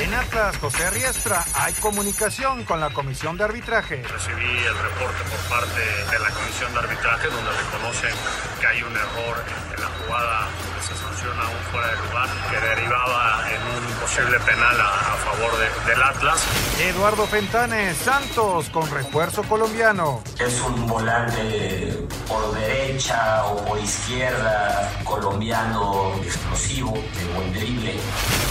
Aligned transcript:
En 0.00 0.14
Atlas, 0.14 0.56
José 0.58 0.88
Riestra, 0.90 1.44
hay 1.54 1.74
comunicación 1.74 2.64
con 2.64 2.80
la 2.80 2.90
comisión 2.90 3.36
de 3.36 3.44
arbitraje. 3.44 4.02
Recibí 4.02 4.44
el 4.66 4.78
reporte 4.78 5.22
por 5.28 5.58
parte 5.58 5.80
de 6.10 6.18
la 6.18 6.30
comisión 6.30 6.72
de 6.72 6.78
arbitraje 6.78 7.26
donde 7.28 7.50
reconocen 7.52 8.14
que 8.60 8.66
hay 8.66 8.82
un 8.82 8.96
error 8.96 9.44
en 9.76 9.80
la 9.82 9.88
jugada 9.88 10.48
donde 10.64 10.82
se 10.82 10.94
sanciona 10.96 11.42
un 11.48 11.64
fuera 11.70 11.88
de 11.88 11.96
lugar 11.96 12.28
que 12.50 12.60
derivaba 12.80 13.44
en 13.50 13.62
un 13.62 13.92
posible 14.00 14.40
penal 14.40 14.80
a, 14.80 14.88
a 14.88 15.16
favor 15.16 15.52
de- 15.58 15.90
del 15.90 16.02
Atlas. 16.02 16.40
Eduardo 16.80 17.26
Fentanes, 17.26 17.96
Santos, 17.98 18.70
con 18.70 18.90
refuerzo 18.90 19.42
colombiano. 19.42 20.22
Es 20.38 20.60
un 20.62 20.86
volante 20.86 21.98
por 22.26 22.54
derecha 22.54 23.44
o 23.44 23.64
por 23.66 23.78
izquierda, 23.78 24.90
colombiano, 25.04 26.14
explosivo, 26.24 26.92
de 26.94 27.24
buen 27.34 27.52
drible. 27.52 28.00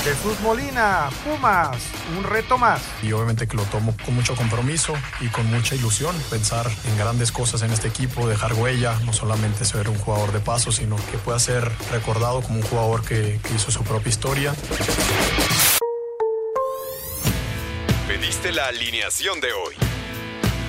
Jesús 0.04 0.40
Molina, 0.42 1.09
Pumas, 1.40 1.78
un 2.18 2.26
reto 2.26 2.58
más. 2.58 2.82
y 3.02 3.14
obviamente 3.14 3.48
que 3.48 3.56
lo 3.56 3.64
tomo 3.64 3.95
con 4.04 4.14
mucho 4.14 4.36
compromiso 4.36 4.94
y 5.22 5.28
con 5.28 5.50
mucha 5.50 5.73
ilusión, 5.73 6.14
pensar 6.30 6.70
en 6.86 6.98
grandes 6.98 7.31
cosas 7.31 7.62
en 7.62 7.72
este 7.72 7.88
equipo, 7.88 8.28
dejar 8.28 8.52
huella, 8.56 9.00
no 9.06 9.14
solamente 9.14 9.64
ser 9.64 9.88
un 9.88 9.98
jugador 9.98 10.34
de 10.34 10.42
paso, 10.42 10.73
sino 10.73 10.98
que 10.98 11.18
pueda 11.18 11.40
ser 11.40 11.72
recordado 11.92 12.42
como 12.42 12.58
un 12.58 12.64
jugador 12.64 13.06
que, 13.06 13.40
que 13.42 13.56
hizo 13.56 13.72
su 13.72 13.86
propia 13.86 14.09
historia. 14.09 14.54
Pediste 18.06 18.52
la 18.52 18.68
alineación 18.68 19.40
de 19.40 19.53
hoy. 19.53 19.98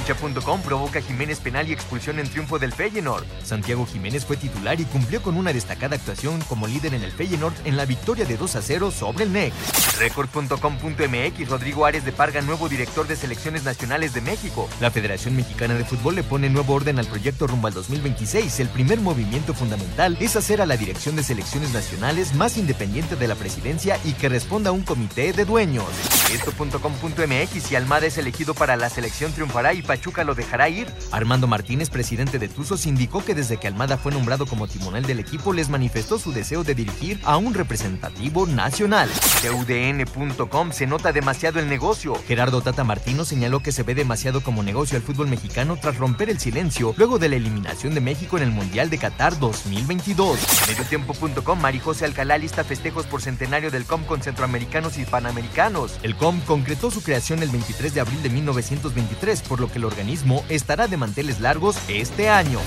Cancha.com 0.00 0.62
provoca 0.62 1.02
Jiménez 1.02 1.40
penal 1.40 1.68
y 1.68 1.72
expulsión 1.72 2.18
en 2.18 2.28
triunfo 2.28 2.58
del 2.58 2.72
Feyenoord. 2.72 3.24
Santiago 3.44 3.84
Jiménez 3.84 4.24
fue 4.24 4.38
titular 4.38 4.80
y 4.80 4.84
cumplió 4.84 5.20
con 5.20 5.36
una 5.36 5.52
destacada 5.52 5.96
actuación 5.96 6.40
como 6.48 6.66
líder 6.66 6.94
en 6.94 7.02
el 7.02 7.12
Feyenoord 7.12 7.52
en 7.66 7.76
la 7.76 7.84
victoria 7.84 8.24
de 8.24 8.38
2 8.38 8.56
a 8.56 8.62
0 8.62 8.90
sobre 8.92 9.24
el 9.24 9.32
NEC. 9.32 9.52
Record.com.mx 9.98 11.48
Rodrigo 11.48 11.84
Ares 11.84 12.04
de 12.06 12.12
Parga, 12.12 12.40
nuevo 12.40 12.68
director 12.70 13.06
de 13.06 13.16
selecciones 13.16 13.64
nacionales 13.64 14.14
de 14.14 14.22
México. 14.22 14.70
La 14.80 14.90
Federación 14.90 15.36
Mexicana 15.36 15.74
de 15.74 15.84
Fútbol 15.84 16.14
le 16.14 16.22
pone 16.22 16.48
nuevo 16.48 16.74
orden 16.74 16.98
al 16.98 17.06
proyecto 17.06 17.46
rumbo 17.46 17.68
al 17.68 17.74
2026. 17.74 18.58
El 18.60 18.68
primer 18.68 19.00
movimiento 19.00 19.52
fundamental 19.52 20.16
es 20.20 20.34
hacer 20.34 20.62
a 20.62 20.66
la 20.66 20.78
dirección 20.78 21.14
de 21.16 21.24
selecciones 21.24 21.74
nacionales 21.74 22.34
más 22.34 22.56
independiente 22.56 23.16
de 23.16 23.28
la 23.28 23.34
presidencia 23.34 23.98
y 24.04 24.12
que 24.14 24.30
responda 24.30 24.70
a 24.70 24.72
un 24.72 24.82
comité 24.82 25.34
de 25.34 25.44
dueños. 25.44 25.88
Esto.com.mx 26.32 27.62
si 27.62 27.76
Almada 27.76 28.06
es 28.06 28.16
elegido 28.16 28.54
para 28.54 28.76
la 28.76 28.88
selección 28.88 29.32
triunfará 29.32 29.74
y 29.74 29.82
Pachuca 29.90 30.22
lo 30.22 30.36
dejará 30.36 30.68
ir. 30.68 30.86
Armando 31.10 31.48
Martínez, 31.48 31.90
presidente 31.90 32.38
de 32.38 32.48
Tuzos, 32.48 32.86
indicó 32.86 33.24
que 33.24 33.34
desde 33.34 33.56
que 33.56 33.66
Almada 33.66 33.96
fue 33.96 34.12
nombrado 34.12 34.46
como 34.46 34.68
timonel 34.68 35.04
del 35.04 35.18
equipo 35.18 35.52
les 35.52 35.68
manifestó 35.68 36.16
su 36.16 36.30
deseo 36.30 36.62
de 36.62 36.76
dirigir 36.76 37.18
a 37.24 37.36
un 37.38 37.54
representativo 37.54 38.46
nacional. 38.46 39.10
TUDN.com 39.42 40.70
se 40.70 40.86
nota 40.86 41.10
demasiado 41.10 41.58
el 41.58 41.68
negocio. 41.68 42.14
Gerardo 42.28 42.60
Tata 42.60 42.84
Martino 42.84 43.24
señaló 43.24 43.64
que 43.64 43.72
se 43.72 43.82
ve 43.82 43.96
demasiado 43.96 44.44
como 44.44 44.62
negocio 44.62 44.96
el 44.96 45.02
fútbol 45.02 45.26
mexicano 45.26 45.76
tras 45.76 45.96
romper 45.96 46.30
el 46.30 46.38
silencio 46.38 46.94
luego 46.96 47.18
de 47.18 47.28
la 47.28 47.34
eliminación 47.34 47.92
de 47.92 48.00
México 48.00 48.36
en 48.36 48.44
el 48.44 48.52
Mundial 48.52 48.90
de 48.90 48.98
Qatar 48.98 49.40
2022. 49.40 50.38
Mediotiempo.com 50.68 51.60
Marijose 51.60 52.04
Alcalá 52.04 52.38
lista 52.38 52.62
festejos 52.62 53.06
por 53.06 53.22
centenario 53.22 53.72
del 53.72 53.86
COM 53.86 54.04
con 54.04 54.22
centroamericanos 54.22 54.98
y 54.98 55.04
panamericanos. 55.04 55.98
El 56.04 56.14
COM 56.14 56.38
concretó 56.42 56.92
su 56.92 57.02
creación 57.02 57.42
el 57.42 57.48
23 57.48 57.92
de 57.92 58.00
abril 58.00 58.22
de 58.22 58.30
1923, 58.30 59.42
por 59.42 59.58
lo 59.58 59.68
que 59.68 59.79
el 59.80 59.86
organismo 59.86 60.44
estará 60.50 60.86
de 60.88 60.96
manteles 60.98 61.40
largos 61.40 61.76
este 61.88 62.28
año. 62.28 62.60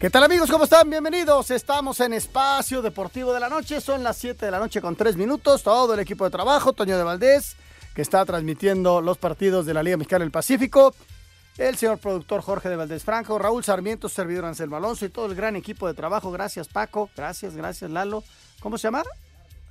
¿Qué 0.00 0.10
tal 0.10 0.24
amigos? 0.24 0.50
¿Cómo 0.50 0.64
están? 0.64 0.88
Bienvenidos. 0.88 1.50
Estamos 1.50 2.00
en 2.00 2.14
Espacio 2.14 2.80
Deportivo 2.80 3.34
de 3.34 3.40
la 3.40 3.48
Noche. 3.50 3.80
Son 3.80 4.02
las 4.02 4.16
7 4.16 4.46
de 4.46 4.52
la 4.52 4.60
noche 4.60 4.80
con 4.80 4.96
3 4.96 5.16
minutos. 5.16 5.62
Todo 5.62 5.92
el 5.92 6.00
equipo 6.00 6.24
de 6.24 6.30
trabajo, 6.30 6.72
Toño 6.72 6.96
de 6.96 7.02
Valdés, 7.02 7.56
que 7.94 8.00
está 8.00 8.24
transmitiendo 8.24 9.02
los 9.02 9.18
partidos 9.18 9.66
de 9.66 9.74
la 9.74 9.82
Liga 9.82 9.96
Mexicana 9.96 10.24
del 10.24 10.30
Pacífico. 10.30 10.94
El 11.58 11.76
señor 11.76 11.98
productor 11.98 12.40
Jorge 12.40 12.68
de 12.68 12.76
Valdés 12.76 13.02
Franco, 13.02 13.36
Raúl 13.36 13.64
Sarmiento, 13.64 14.08
servidor 14.08 14.44
Anselmo 14.44 14.76
Alonso 14.76 15.04
y 15.04 15.08
todo 15.08 15.26
el 15.26 15.34
gran 15.34 15.56
equipo 15.56 15.88
de 15.88 15.94
trabajo. 15.94 16.30
Gracias 16.30 16.68
Paco, 16.68 17.10
gracias, 17.16 17.56
gracias 17.56 17.90
Lalo. 17.90 18.22
¿Cómo 18.60 18.78
se 18.78 18.84
llama? 18.84 19.02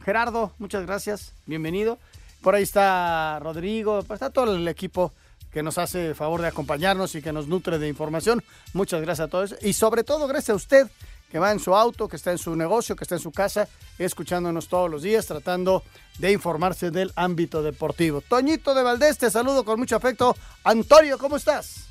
Gerardo, 0.03 0.51
muchas 0.59 0.85
gracias. 0.85 1.33
Bienvenido. 1.45 1.97
Por 2.41 2.55
ahí 2.55 2.63
está 2.63 3.39
Rodrigo, 3.39 4.03
pues 4.03 4.17
está 4.17 4.31
todo 4.31 4.53
el 4.53 4.67
equipo 4.67 5.13
que 5.49 5.63
nos 5.63 5.77
hace 5.77 6.13
favor 6.13 6.41
de 6.41 6.47
acompañarnos 6.47 7.15
y 7.15 7.21
que 7.21 7.31
nos 7.31 7.47
nutre 7.47 7.79
de 7.79 7.87
información. 7.87 8.43
Muchas 8.73 9.01
gracias 9.01 9.27
a 9.27 9.31
todos. 9.31 9.55
Y 9.61 9.71
sobre 9.71 10.03
todo, 10.03 10.27
gracias 10.27 10.49
a 10.49 10.55
usted 10.55 10.87
que 11.29 11.39
va 11.39 11.51
en 11.51 11.59
su 11.59 11.75
auto, 11.75 12.07
que 12.07 12.15
está 12.15 12.31
en 12.31 12.37
su 12.37 12.55
negocio, 12.55 12.95
que 12.95 13.03
está 13.03 13.15
en 13.15 13.21
su 13.21 13.31
casa, 13.31 13.67
escuchándonos 13.97 14.67
todos 14.67 14.89
los 14.89 15.01
días, 15.01 15.25
tratando 15.25 15.83
de 16.19 16.31
informarse 16.31 16.91
del 16.91 17.11
ámbito 17.15 17.61
deportivo. 17.61 18.21
Toñito 18.21 18.73
de 18.73 18.83
Valdés, 18.83 19.17
te 19.17 19.29
saludo 19.29 19.65
con 19.65 19.79
mucho 19.79 19.95
afecto. 19.95 20.35
Antonio, 20.63 21.17
¿cómo 21.17 21.37
estás? 21.37 21.87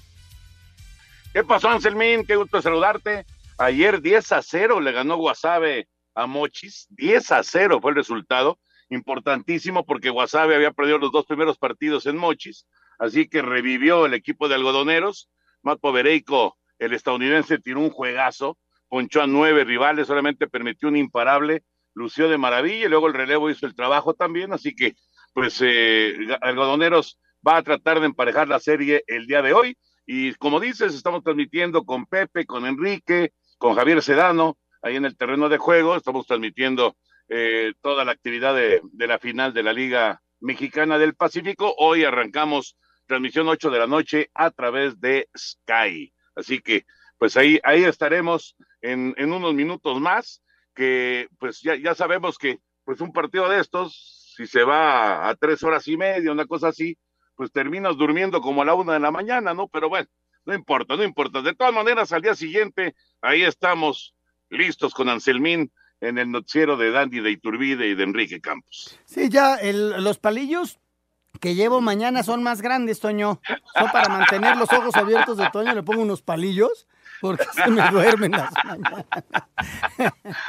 ¿Qué 1.33 1.45
pasó, 1.45 1.69
Anselmín? 1.69 2.25
Qué 2.25 2.37
gusto 2.37 2.63
saludarte. 2.63 3.27
Ayer 3.59 4.01
10 4.01 4.33
a 4.33 4.43
0 4.43 4.81
le 4.81 4.93
ganó 4.93 5.17
Guasave 5.17 5.89
a 6.15 6.27
Mochis. 6.27 6.87
10 6.91 7.33
a 7.33 7.43
0 7.43 7.79
fue 7.83 7.91
el 7.91 7.97
resultado. 7.97 8.59
Importantísimo 8.89 9.85
porque 9.85 10.11
Guasave 10.11 10.55
había 10.55 10.73
perdido 10.73 10.99
los 10.99 11.13
dos 11.13 11.27
primeros 11.27 11.59
partidos 11.59 12.07
en 12.07 12.17
Mochis. 12.17 12.67
Así 12.99 13.29
que 13.29 13.43
revivió 13.43 14.07
el 14.07 14.15
equipo 14.15 14.49
de 14.49 14.55
algodoneros. 14.55 15.29
Matt 15.63 15.81
Povereico, 15.81 16.57
el 16.79 16.95
estadounidense, 16.95 17.59
tiró 17.59 17.81
un 17.81 17.91
juegazo. 17.91 18.57
Ponchó 18.89 19.23
a 19.23 19.27
nueve 19.27 19.65
rivales, 19.65 20.07
solamente 20.07 20.47
permitió 20.49 20.89
un 20.89 20.97
imparable. 20.97 21.63
Lució 21.95 22.29
de 22.29 22.37
maravilla 22.37 22.87
y 22.87 22.89
luego 22.89 23.07
el 23.07 23.15
relevo 23.15 23.51
hizo 23.51 23.67
el 23.67 23.75
trabajo 23.75 24.15
también. 24.15 24.53
Así 24.53 24.75
que, 24.75 24.95
pues, 25.33 25.61
eh, 25.63 26.15
algodoneros 26.41 27.19
va 27.47 27.57
a 27.57 27.63
tratar 27.63 28.01
de 28.01 28.07
emparejar 28.07 28.49
la 28.49 28.61
serie 28.61 29.03
el 29.07 29.27
día 29.27 29.43
de 29.43 29.55
hoy. 29.55 29.79
Y 30.07 30.35
como 30.35 30.61
dices, 30.61 30.95
estamos 30.95 31.23
transmitiendo 31.23 31.85
con 31.85 32.07
Pepe, 32.07 32.47
con 32.47 32.67
Enrique, 32.67 33.33
con 33.59 33.75
Javier 33.75 34.03
Sedano, 34.03 34.59
ahí 34.83 34.97
en 34.97 35.05
el 35.05 35.17
terreno 35.17 35.49
de 35.49 35.59
juego. 35.59 35.97
Estamos 35.97 36.27
transmitiendo 36.27 36.97
eh, 37.29 37.75
toda 37.81 38.05
la 38.05 38.13
actividad 38.13 38.55
de, 38.55 38.81
la 38.93 39.19
final 39.19 39.53
de 39.53 39.63
la 39.65 39.73
Liga 39.73 40.23
Mexicana 40.41 40.99
del 40.99 41.15
Pacífico. 41.15 41.75
Hoy 41.79 42.05
arrancamos 42.05 42.77
transmisión 43.07 43.49
8 43.49 43.71
de 43.71 43.79
la 43.79 43.87
noche 43.87 44.31
a 44.35 44.51
través 44.51 45.01
de 45.01 45.29
Sky. 45.37 46.13
Así 46.37 46.61
que, 46.61 46.85
pues 47.19 47.37
ahí, 47.37 47.59
ahí 47.65 47.85
estaremos 47.85 48.57
en, 48.93 49.33
unos 49.33 49.55
minutos 49.55 50.01
más, 50.01 50.43
que 50.75 51.29
pues 51.39 51.61
ya, 51.61 51.77
ya 51.77 51.95
sabemos 51.95 52.39
que 52.39 52.61
pues 52.85 53.01
un 53.01 53.13
partido 53.13 53.49
de 53.49 53.61
estos, 53.61 54.33
si 54.37 54.47
se 54.47 54.63
va 54.63 55.29
a, 55.29 55.35
tres 55.35 55.63
horas 55.63 55.89
y 55.89 55.97
media, 55.97 56.31
una 56.31 56.47
cosa 56.47 56.69
así, 56.69 56.97
pues 57.35 57.51
terminas 57.51 57.97
durmiendo 57.97 58.41
como 58.41 58.63
a 58.63 58.65
la 58.65 58.75
una 58.75 58.95
de 58.95 59.01
la 59.01 59.11
mañana, 59.11 59.55
¿no? 59.55 59.69
Pero 59.69 59.89
bueno, 59.89 60.09
no 60.45 60.55
importa, 60.55 60.97
no 60.97 61.03
importa. 61.03 61.43
De 61.43 61.55
todas 61.55 61.75
maneras, 61.75 62.13
al 62.13 62.23
día 62.23 62.35
siguiente, 62.35 62.95
ahí 63.21 63.43
estamos 63.43 64.15
listos 64.49 64.95
con 64.95 65.09
Anselmín 65.09 65.73
en 66.01 66.19
el 66.19 66.31
noticiero 66.31 66.77
de 66.77 66.93
Dandy 66.93 67.21
de 67.21 67.33
Iturbide 67.33 67.89
y 67.89 67.95
de 67.95 68.05
Enrique 68.05 68.41
Campos. 68.41 68.99
Sí, 69.05 69.29
ya 69.29 69.59
los 69.63 70.19
palillos 70.19 70.79
que 71.41 71.55
llevo 71.55 71.81
mañana 71.81 72.23
son 72.23 72.43
más 72.43 72.63
grandes, 72.63 73.01
Toño. 73.01 73.41
Son 73.77 73.91
para 73.91 74.09
mantener 74.09 74.57
los 74.57 74.73
ojos 74.73 74.95
abiertos 74.95 75.37
de 75.37 75.51
Toño, 75.51 75.75
le 75.75 75.83
pongo 75.83 76.03
unos 76.03 76.23
palillos 76.23 76.87
porque 77.21 77.45
se 77.53 77.71
me 77.71 77.91
duermen 77.91 78.33
las. 78.33 78.53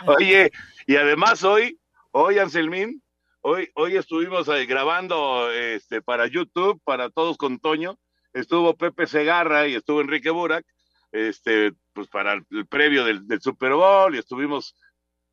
Oye, 0.06 0.52
y 0.86 0.96
además 0.96 1.44
hoy, 1.44 1.80
hoy 2.12 2.40
Anselmín, 2.40 3.02
hoy, 3.42 3.70
hoy 3.76 3.96
estuvimos 3.98 4.50
ahí 4.50 4.66
grabando 4.66 5.52
este, 5.52 6.02
para 6.02 6.28
YouTube, 6.28 6.82
para 6.84 7.10
todos 7.10 7.38
con 7.38 7.60
Toño, 7.60 7.98
estuvo 8.34 8.76
Pepe 8.76 9.08
Segarra 9.08 9.68
y 9.68 9.76
estuvo 9.76 10.02
Enrique 10.02 10.30
Burak, 10.30 10.66
este, 11.12 11.74
pues 11.94 12.08
para 12.08 12.34
el 12.34 12.68
previo 12.68 13.06
del, 13.06 13.28
del 13.28 13.42
Super 13.42 13.74
Bowl 13.74 14.16
y 14.16 14.20
estuvimos 14.20 14.76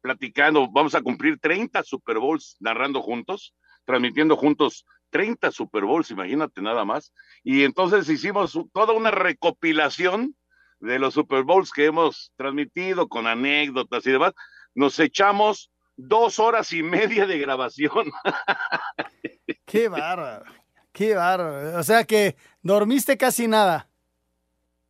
platicando, 0.01 0.69
vamos 0.71 0.95
a 0.95 1.03
cumplir 1.03 1.39
30 1.39 1.83
Super 1.83 2.19
Bowls 2.19 2.57
narrando 2.61 3.01
juntos, 3.01 3.55
transmitiendo 3.87 4.37
juntos 4.37 4.85
30 5.15 5.53
Super 5.53 5.85
Bowls, 5.85 6.11
imagínate 6.11 6.61
nada 6.61 6.85
más. 6.85 7.13
Y 7.43 7.63
entonces 7.63 8.09
hicimos 8.09 8.59
toda 8.73 8.93
una 8.93 9.13
recopilación 9.13 10.35
de 10.85 10.99
los 10.99 11.15
Super 11.15 11.43
Bowls 11.43 11.73
que 11.73 11.87
hemos 11.87 12.33
transmitido 12.37 13.09
con 13.09 13.27
anécdotas 13.27 14.07
y 14.07 14.13
demás. 14.13 14.35
Nos 14.75 14.99
echamos 14.99 15.71
dos 15.97 16.39
horas 16.39 16.73
y 16.73 16.83
media 16.83 17.27
de 17.27 17.39
grabación. 17.39 18.11
Qué 19.67 19.89
bárbaro, 19.89 20.45
qué 20.93 21.15
bárbaro. 21.15 21.79
O 21.79 21.83
sea 21.83 22.05
que 22.05 22.37
dormiste 22.63 23.17
casi 23.17 23.49
nada. 23.49 23.89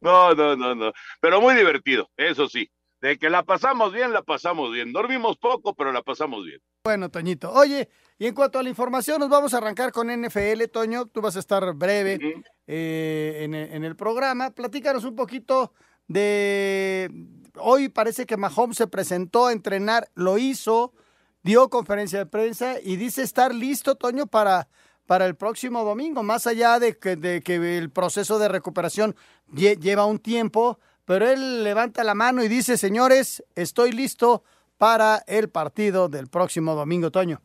No, 0.00 0.34
no, 0.34 0.54
no, 0.56 0.74
no. 0.74 0.92
Pero 1.20 1.40
muy 1.40 1.54
divertido, 1.54 2.10
eso 2.16 2.48
sí. 2.48 2.70
De 3.04 3.18
que 3.18 3.28
la 3.28 3.42
pasamos 3.42 3.92
bien, 3.92 4.14
la 4.14 4.22
pasamos 4.22 4.72
bien. 4.72 4.90
Dormimos 4.90 5.36
poco, 5.36 5.74
pero 5.74 5.92
la 5.92 6.00
pasamos 6.00 6.42
bien. 6.42 6.58
Bueno, 6.84 7.10
Toñito. 7.10 7.52
Oye, 7.52 7.90
y 8.18 8.26
en 8.26 8.34
cuanto 8.34 8.58
a 8.58 8.62
la 8.62 8.70
información, 8.70 9.20
nos 9.20 9.28
vamos 9.28 9.52
a 9.52 9.58
arrancar 9.58 9.92
con 9.92 10.08
NFL, 10.08 10.64
Toño. 10.72 11.04
Tú 11.04 11.20
vas 11.20 11.36
a 11.36 11.40
estar 11.40 11.74
breve 11.74 12.14
uh 12.16 12.18
-huh. 12.18 12.44
eh, 12.66 13.40
en, 13.42 13.54
en, 13.54 13.84
el 13.84 13.94
programa. 13.94 14.52
Platícanos 14.52 15.04
un 15.04 15.14
poquito 15.16 15.74
de. 16.08 17.10
Hoy 17.58 17.90
parece 17.90 18.24
que 18.24 18.38
Mahomes 18.38 18.78
se 18.78 18.86
presentó 18.86 19.48
a 19.48 19.52
entrenar, 19.52 20.08
lo 20.14 20.38
hizo, 20.38 20.94
dio 21.42 21.68
conferencia 21.68 22.20
de 22.20 22.26
prensa 22.26 22.80
y 22.82 22.96
dice 22.96 23.20
estar 23.20 23.54
listo, 23.54 23.96
Toño, 23.96 24.26
para, 24.26 24.66
para 25.04 25.26
el 25.26 25.34
próximo 25.34 25.84
domingo, 25.84 26.22
más 26.22 26.46
allá 26.46 26.78
de 26.78 26.96
que, 26.96 27.16
de 27.16 27.42
que 27.42 27.76
el 27.76 27.90
proceso 27.90 28.38
de 28.38 28.48
recuperación 28.48 29.14
lleva 29.52 30.06
un 30.06 30.20
tiempo, 30.20 30.78
pero 31.04 31.28
él 31.28 31.64
levanta 31.64 32.04
la 32.04 32.14
mano 32.14 32.42
y 32.42 32.48
dice, 32.48 32.76
señores, 32.76 33.44
estoy 33.54 33.92
listo 33.92 34.44
para 34.78 35.22
el 35.26 35.48
partido 35.48 36.08
del 36.08 36.28
próximo 36.28 36.74
domingo, 36.74 37.10
Toño. 37.10 37.40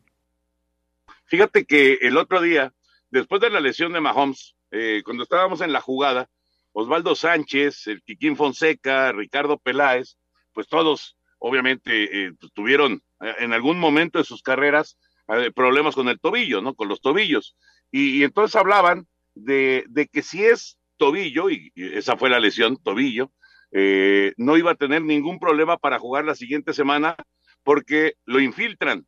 Fíjate 1.26 1.64
que 1.64 1.98
el 2.02 2.16
otro 2.16 2.40
día, 2.40 2.72
después 3.10 3.40
de 3.40 3.50
la 3.50 3.60
lesión 3.60 3.92
de 3.92 4.00
Mahomes, 4.00 4.56
eh, 4.70 5.02
cuando 5.04 5.22
estábamos 5.22 5.60
en 5.60 5.72
la 5.72 5.80
jugada, 5.80 6.28
Osvaldo 6.72 7.14
Sánchez, 7.14 7.86
el 7.88 8.02
Quiquín 8.02 8.36
Fonseca, 8.36 9.12
Ricardo 9.12 9.58
Peláez, 9.58 10.16
pues 10.52 10.68
todos 10.68 11.16
obviamente 11.38 12.26
eh, 12.26 12.32
pues, 12.38 12.52
tuvieron 12.52 13.02
eh, 13.20 13.34
en 13.38 13.52
algún 13.52 13.78
momento 13.78 14.18
de 14.18 14.24
sus 14.24 14.42
carreras 14.42 14.96
eh, 15.28 15.50
problemas 15.54 15.94
con 15.94 16.08
el 16.08 16.20
tobillo, 16.20 16.60
¿no? 16.60 16.74
Con 16.74 16.88
los 16.88 17.00
tobillos. 17.00 17.56
Y, 17.90 18.18
y 18.18 18.24
entonces 18.24 18.56
hablaban 18.56 19.06
de, 19.34 19.84
de, 19.88 20.06
que 20.06 20.22
si 20.22 20.44
es 20.44 20.78
tobillo, 20.96 21.50
y, 21.50 21.72
y 21.74 21.96
esa 21.96 22.16
fue 22.16 22.30
la 22.30 22.40
lesión, 22.40 22.76
tobillo, 22.76 23.32
eh, 23.72 24.32
no 24.36 24.56
iba 24.56 24.72
a 24.72 24.76
tener 24.76 25.02
ningún 25.02 25.38
problema 25.38 25.76
para 25.76 25.98
jugar 25.98 26.24
la 26.24 26.34
siguiente 26.34 26.72
semana 26.72 27.16
porque 27.62 28.14
lo 28.24 28.40
infiltran. 28.40 29.06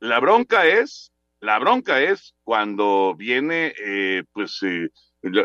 La 0.00 0.20
bronca 0.20 0.66
es, 0.66 1.12
la 1.40 1.58
bronca 1.58 2.00
es 2.00 2.34
cuando 2.44 3.14
viene, 3.16 3.74
eh, 3.84 4.22
pues, 4.32 4.62
eh, 4.62 4.90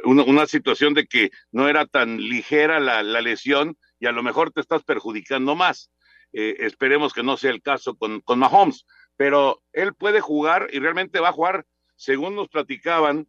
una, 0.03 0.45
situación 0.45 0.93
de 0.93 1.07
que 1.07 1.31
no 1.51 1.67
era 1.67 1.87
tan 1.87 2.17
ligera 2.17 2.79
la, 2.79 3.01
lesión 3.21 3.77
y 3.99 4.05
a 4.05 4.11
lo 4.11 4.21
mejor 4.21 4.51
te 4.51 4.61
estás 4.61 4.83
perjudicando 4.83 5.55
más. 5.55 5.89
Esperemos 6.31 7.13
que 7.13 7.23
no 7.23 7.37
sea 7.37 7.51
el 7.51 7.61
caso 7.61 7.95
con, 7.95 8.19
con 8.21 8.39
Mahomes, 8.39 8.85
pero 9.15 9.61
él 9.71 9.93
puede 9.93 10.19
jugar 10.19 10.67
y 10.71 10.79
realmente 10.79 11.19
va 11.19 11.29
a 11.29 11.33
jugar, 11.33 11.65
según 11.95 12.35
nos 12.35 12.49
platicaban 12.49 13.27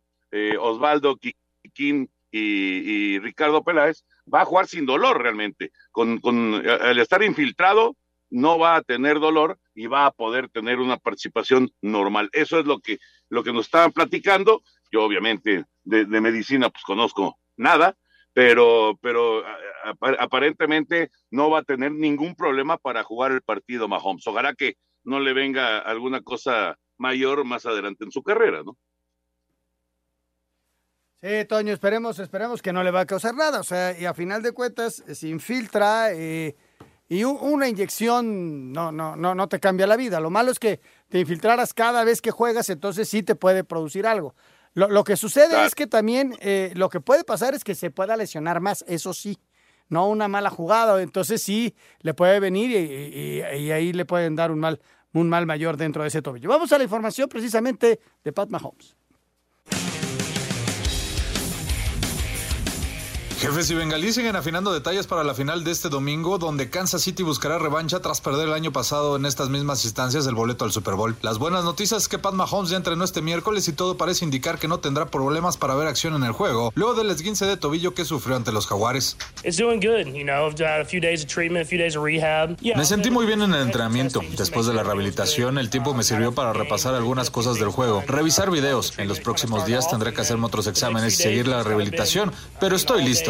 Osvaldo, 0.59 1.19
Kikín 1.19 2.11
y, 2.37 3.15
y, 3.15 3.19
Ricardo 3.21 3.63
Peláez, 3.63 4.05
va 4.33 4.43
a 4.43 4.45
jugar 4.45 4.67
sin 4.67 4.87
dolor 4.87 5.23
realmente. 5.23 5.71
Con, 5.93 6.19
con 6.19 6.67
al 6.67 6.99
estar 6.99 7.23
infiltrado, 7.23 7.97
no 8.31 8.59
va 8.59 8.75
a 8.75 8.83
tener 8.83 9.21
dolor 9.21 9.59
y 9.73 9.87
va 9.87 10.07
a 10.07 10.11
poder 10.11 10.49
tener 10.49 10.81
una 10.81 10.97
participación 10.97 11.71
normal. 11.81 12.31
Eso 12.33 12.59
es 12.59 12.67
lo 12.67 12.81
que, 12.81 12.99
lo 13.29 13.45
que 13.45 13.53
nos 13.53 13.67
estaban 13.67 13.93
platicando. 13.93 14.63
Yo 14.91 15.05
obviamente 15.05 15.65
de, 15.85 16.07
de 16.07 16.21
medicina 16.21 16.71
pues 16.71 16.83
conozco 16.83 17.39
nada, 17.57 17.97
pero, 18.33 18.99
pero 19.01 19.45
aparentemente 20.01 21.11
no 21.31 21.51
va 21.51 21.61
a 21.61 21.65
tener 21.65 21.93
ningún 21.93 22.35
problema 22.35 22.79
para 22.79 23.05
jugar 23.05 23.31
el 23.31 23.43
partido 23.43 23.87
Mahomes. 23.87 24.27
Ojalá 24.27 24.55
que 24.55 24.77
no 25.05 25.21
le 25.21 25.35
venga 25.35 25.79
alguna 25.79 26.21
cosa 26.21 26.77
mayor 26.99 27.45
más 27.45 27.65
adelante 27.65 28.05
en 28.05 28.11
su 28.11 28.25
carrera, 28.25 28.65
¿no? 28.65 28.77
Sí, 31.25 31.47
Toño, 31.47 31.73
esperemos, 31.73 32.19
esperemos 32.19 32.61
que 32.61 32.71
no 32.71 32.85
le 32.85 32.91
va 32.91 33.01
a 33.01 33.07
causar 33.07 33.35
nada. 33.35 33.59
O 33.59 33.65
sea, 33.65 33.99
y 33.99 34.05
a 34.05 34.13
final 34.13 34.43
de 34.43 34.53
cuentas 34.53 35.03
se 35.11 35.29
infiltra 35.29 36.13
eh, 36.13 36.55
y 37.09 37.25
una 37.25 37.67
inyección 37.67 38.71
no, 38.75 38.93
no, 38.93 39.17
no, 39.17 39.35
no 39.35 39.49
te 39.49 39.59
cambia 39.59 39.87
la 39.87 39.97
vida. 39.97 40.21
Lo 40.21 40.29
malo 40.29 40.51
es 40.51 40.59
que 40.59 40.83
te 41.09 41.21
infiltraras 41.21 41.73
cada 41.73 42.05
vez 42.05 42.21
que 42.21 42.31
juegas, 42.31 42.69
entonces 42.69 43.09
sí 43.09 43.23
te 43.23 43.37
puede 43.37 43.65
producir 43.65 44.07
algo. 44.07 44.35
Lo, 44.75 45.03
que 45.03 45.17
sucede 45.17 45.65
es 45.65 45.75
que 45.75 45.87
también 45.87 46.37
eh, 46.41 46.73
lo 46.75 46.91
que 46.91 47.01
puede 47.01 47.25
pasar 47.25 47.55
es 47.55 47.65
que 47.65 47.75
se 47.75 47.91
pueda 47.91 48.19
lesionar 48.19 48.61
más, 48.61 48.85
eso 48.87 49.15
sí, 49.15 49.39
no 49.89 50.09
una 50.09 50.29
mala 50.29 50.51
jugada, 50.51 51.01
entonces 51.01 51.41
sí 51.41 51.75
le 52.01 52.13
puede 52.13 52.39
venir 52.39 52.71
y, 52.71 52.77
y, 52.77 53.65
y, 53.65 53.71
ahí 53.71 53.95
le 53.95 54.05
pueden 54.05 54.37
dar 54.37 54.51
un 54.51 54.59
mal, 54.59 54.79
un 55.15 55.31
mal 55.31 55.47
mayor 55.47 55.79
dentro 55.79 56.03
de 56.03 56.09
ese 56.09 56.21
tobillo. 56.21 56.51
Vamos 56.51 56.71
a 56.73 56.77
la 56.77 56.85
información 56.85 57.31
precisamente 57.31 57.99
de 58.23 58.33
Pat 58.33 58.51
Mahomes. 58.51 58.97
Jefes 63.39 63.71
y 63.71 63.75
Bengalí 63.75 64.13
siguen 64.13 64.37
afinando 64.37 64.73
detalles 64.73 65.07
para 65.07 65.25
la 65.25 65.35
final 65.35 65.65
de 65.65 65.71
este 65.71 65.89
domingo, 65.89 66.39
donde 66.39 66.71
Kansas 66.71 67.03
City 67.03 67.23
buscará 67.23 67.59
revancha 67.59 68.01
tras 68.01 68.21
perder 68.21 68.49
el 68.49 68.55
año 68.55 68.73
pasado 68.73 69.17
en 69.17 69.27
estas 69.27 69.49
mismas 69.49 69.85
instancias 69.85 70.27
el 70.27 70.35
boleto 70.35 70.65
al 70.65 70.73
Super 70.73 70.95
Bowl. 70.95 71.17
Las 71.21 71.39
buenas 71.39 71.65
noticias 71.65 72.03
es 72.03 72.09
que 72.09 72.19
Pat 72.19 72.35
Mahomes 72.35 72.71
ya 72.71 72.77
entrenó 72.77 73.03
este 73.05 73.23
miércoles 73.23 73.67
y 73.69 73.73
todo 73.73 73.97
parece 73.97 74.25
indicar 74.25 74.59
que 74.59 74.69
no 74.69 74.79
tendrá 74.79 75.07
problemas 75.07 75.57
para 75.57 75.75
ver 75.75 75.89
acción 75.89 76.15
en 76.15 76.25
el 76.25 76.33
juego, 76.33 76.73
luego 76.75 76.95
del 76.95 77.11
esguince 77.11 77.45
de 77.45 77.57
tobillo 77.57 77.93
que 77.95 78.05
sufrió 78.05 78.37
ante 78.37 78.53
los 78.53 78.67
Jaguares. 78.67 79.17
Me 82.77 82.85
sentí 82.85 83.11
muy 83.11 83.27
bien 83.27 83.43
en 83.43 83.53
el 83.53 83.63
entrenamiento. 83.63 84.21
Después 84.37 84.67
de 84.67 84.75
la 84.75 84.83
rehabilitación, 84.83 85.59
el 85.59 85.71
tiempo 85.71 85.93
me 85.93 86.05
sirvió 86.05 86.33
para 86.33 86.53
repasar 86.53 86.95
algunas 86.95 87.31
cosas 87.31 87.59
del 87.59 87.69
juego, 87.69 88.03
revisar 88.07 88.51
videos. 88.51 88.99
En 88.99 89.09
los 89.09 89.21
próximos 89.21 89.67
días 89.67 89.91
tendré 89.91 90.13
que 90.13 90.21
hacerme 90.21 90.47
otros 90.47 90.67
exámenes 90.67 91.15
y 91.15 91.23
seguir 91.23 91.49
la 91.49 91.63
rehabilitación, 91.63 92.33
pero 92.61 92.77
estoy 92.77 93.03
listo. 93.05 93.24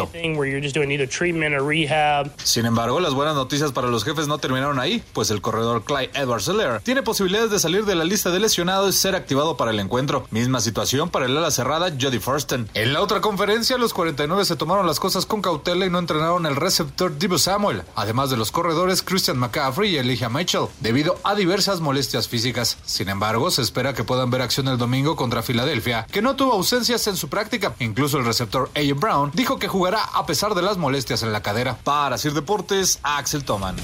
Sin 2.43 2.65
embargo, 2.65 2.99
las 2.99 3.13
buenas 3.13 3.35
noticias 3.35 3.71
para 3.71 3.87
los 3.87 4.03
jefes 4.03 4.27
no 4.27 4.37
terminaron 4.37 4.79
ahí, 4.79 5.03
pues 5.13 5.31
el 5.31 5.41
corredor 5.41 5.83
Clyde 5.83 6.11
edwards 6.13 6.47
helaire 6.47 6.79
tiene 6.83 7.03
posibilidades 7.03 7.51
de 7.51 7.59
salir 7.59 7.85
de 7.85 7.95
la 7.95 8.03
lista 8.03 8.29
de 8.29 8.39
lesionados 8.39 8.95
y 8.95 8.97
ser 8.97 9.15
activado 9.15 9.57
para 9.57 9.71
el 9.71 9.79
encuentro. 9.79 10.27
Misma 10.31 10.59
situación 10.61 11.09
para 11.09 11.25
el 11.25 11.37
ala 11.37 11.51
cerrada 11.51 11.93
Jody 11.99 12.19
Thurston. 12.19 12.69
En 12.73 12.93
la 12.93 13.01
otra 13.01 13.21
conferencia, 13.21 13.77
los 13.77 13.93
49 13.93 14.45
se 14.45 14.55
tomaron 14.55 14.87
las 14.87 14.99
cosas 14.99 15.25
con 15.25 15.41
cautela 15.41 15.85
y 15.85 15.89
no 15.89 15.99
entrenaron 15.99 16.45
el 16.45 16.55
receptor 16.55 17.17
Divo 17.17 17.37
Samuel, 17.37 17.83
además 17.95 18.29
de 18.29 18.37
los 18.37 18.51
corredores 18.51 19.01
Christian 19.01 19.37
McCaffrey 19.37 19.91
y 19.91 19.97
Elijah 19.97 20.29
Mitchell, 20.29 20.67
debido 20.79 21.17
a 21.23 21.35
diversas 21.35 21.81
molestias 21.81 22.27
físicas. 22.27 22.77
Sin 22.85 23.09
embargo, 23.09 23.51
se 23.51 23.61
espera 23.61 23.93
que 23.93 24.03
puedan 24.03 24.29
ver 24.29 24.41
acción 24.41 24.67
el 24.67 24.77
domingo 24.77 25.15
contra 25.15 25.41
Filadelfia, 25.41 26.07
que 26.11 26.21
no 26.21 26.35
tuvo 26.35 26.53
ausencias 26.53 27.07
en 27.07 27.15
su 27.15 27.29
práctica. 27.29 27.73
Incluso 27.79 28.17
el 28.17 28.25
receptor 28.25 28.69
A. 28.75 28.93
Brown 28.93 29.31
dijo 29.33 29.59
que 29.59 29.67
jugará 29.67 29.84
a 29.93 30.25
pesar 30.25 30.55
de 30.55 30.63
las 30.63 30.77
molestias 30.77 31.21
en 31.21 31.31
la 31.31 31.43
cadera. 31.43 31.77
Para 31.83 32.17
Sir 32.17 32.33
Deportes, 32.33 32.99
Axel 33.03 33.45
Toman. 33.45 33.75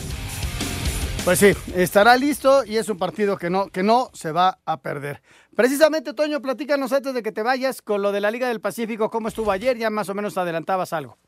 Pues 1.24 1.38
sí, 1.38 1.54
estará 1.76 2.18
listo 2.18 2.66
y 2.66 2.78
es 2.78 2.90
un 2.90 2.98
partido 2.98 3.38
que 3.38 3.52
no, 3.52 3.68
que 3.68 3.84
no 3.84 4.10
se 4.14 4.32
va 4.32 4.58
a 4.66 4.82
perder. 4.82 5.22
Precisamente, 5.56 6.14
Toño, 6.14 6.42
platícanos 6.42 6.92
antes 6.94 7.14
de 7.14 7.22
que 7.22 7.32
te 7.32 7.44
vayas 7.44 7.84
con 7.84 8.02
lo 8.02 8.12
de 8.12 8.22
la 8.22 8.32
Liga 8.32 8.48
del 8.48 8.60
Pacífico, 8.60 9.12
cómo 9.12 9.28
estuvo 9.28 9.52
ayer, 9.52 9.78
ya 9.78 9.92
más 9.92 10.10
o 10.10 10.16
menos 10.16 10.36
adelantabas 10.38 10.94
algo. 10.94 11.20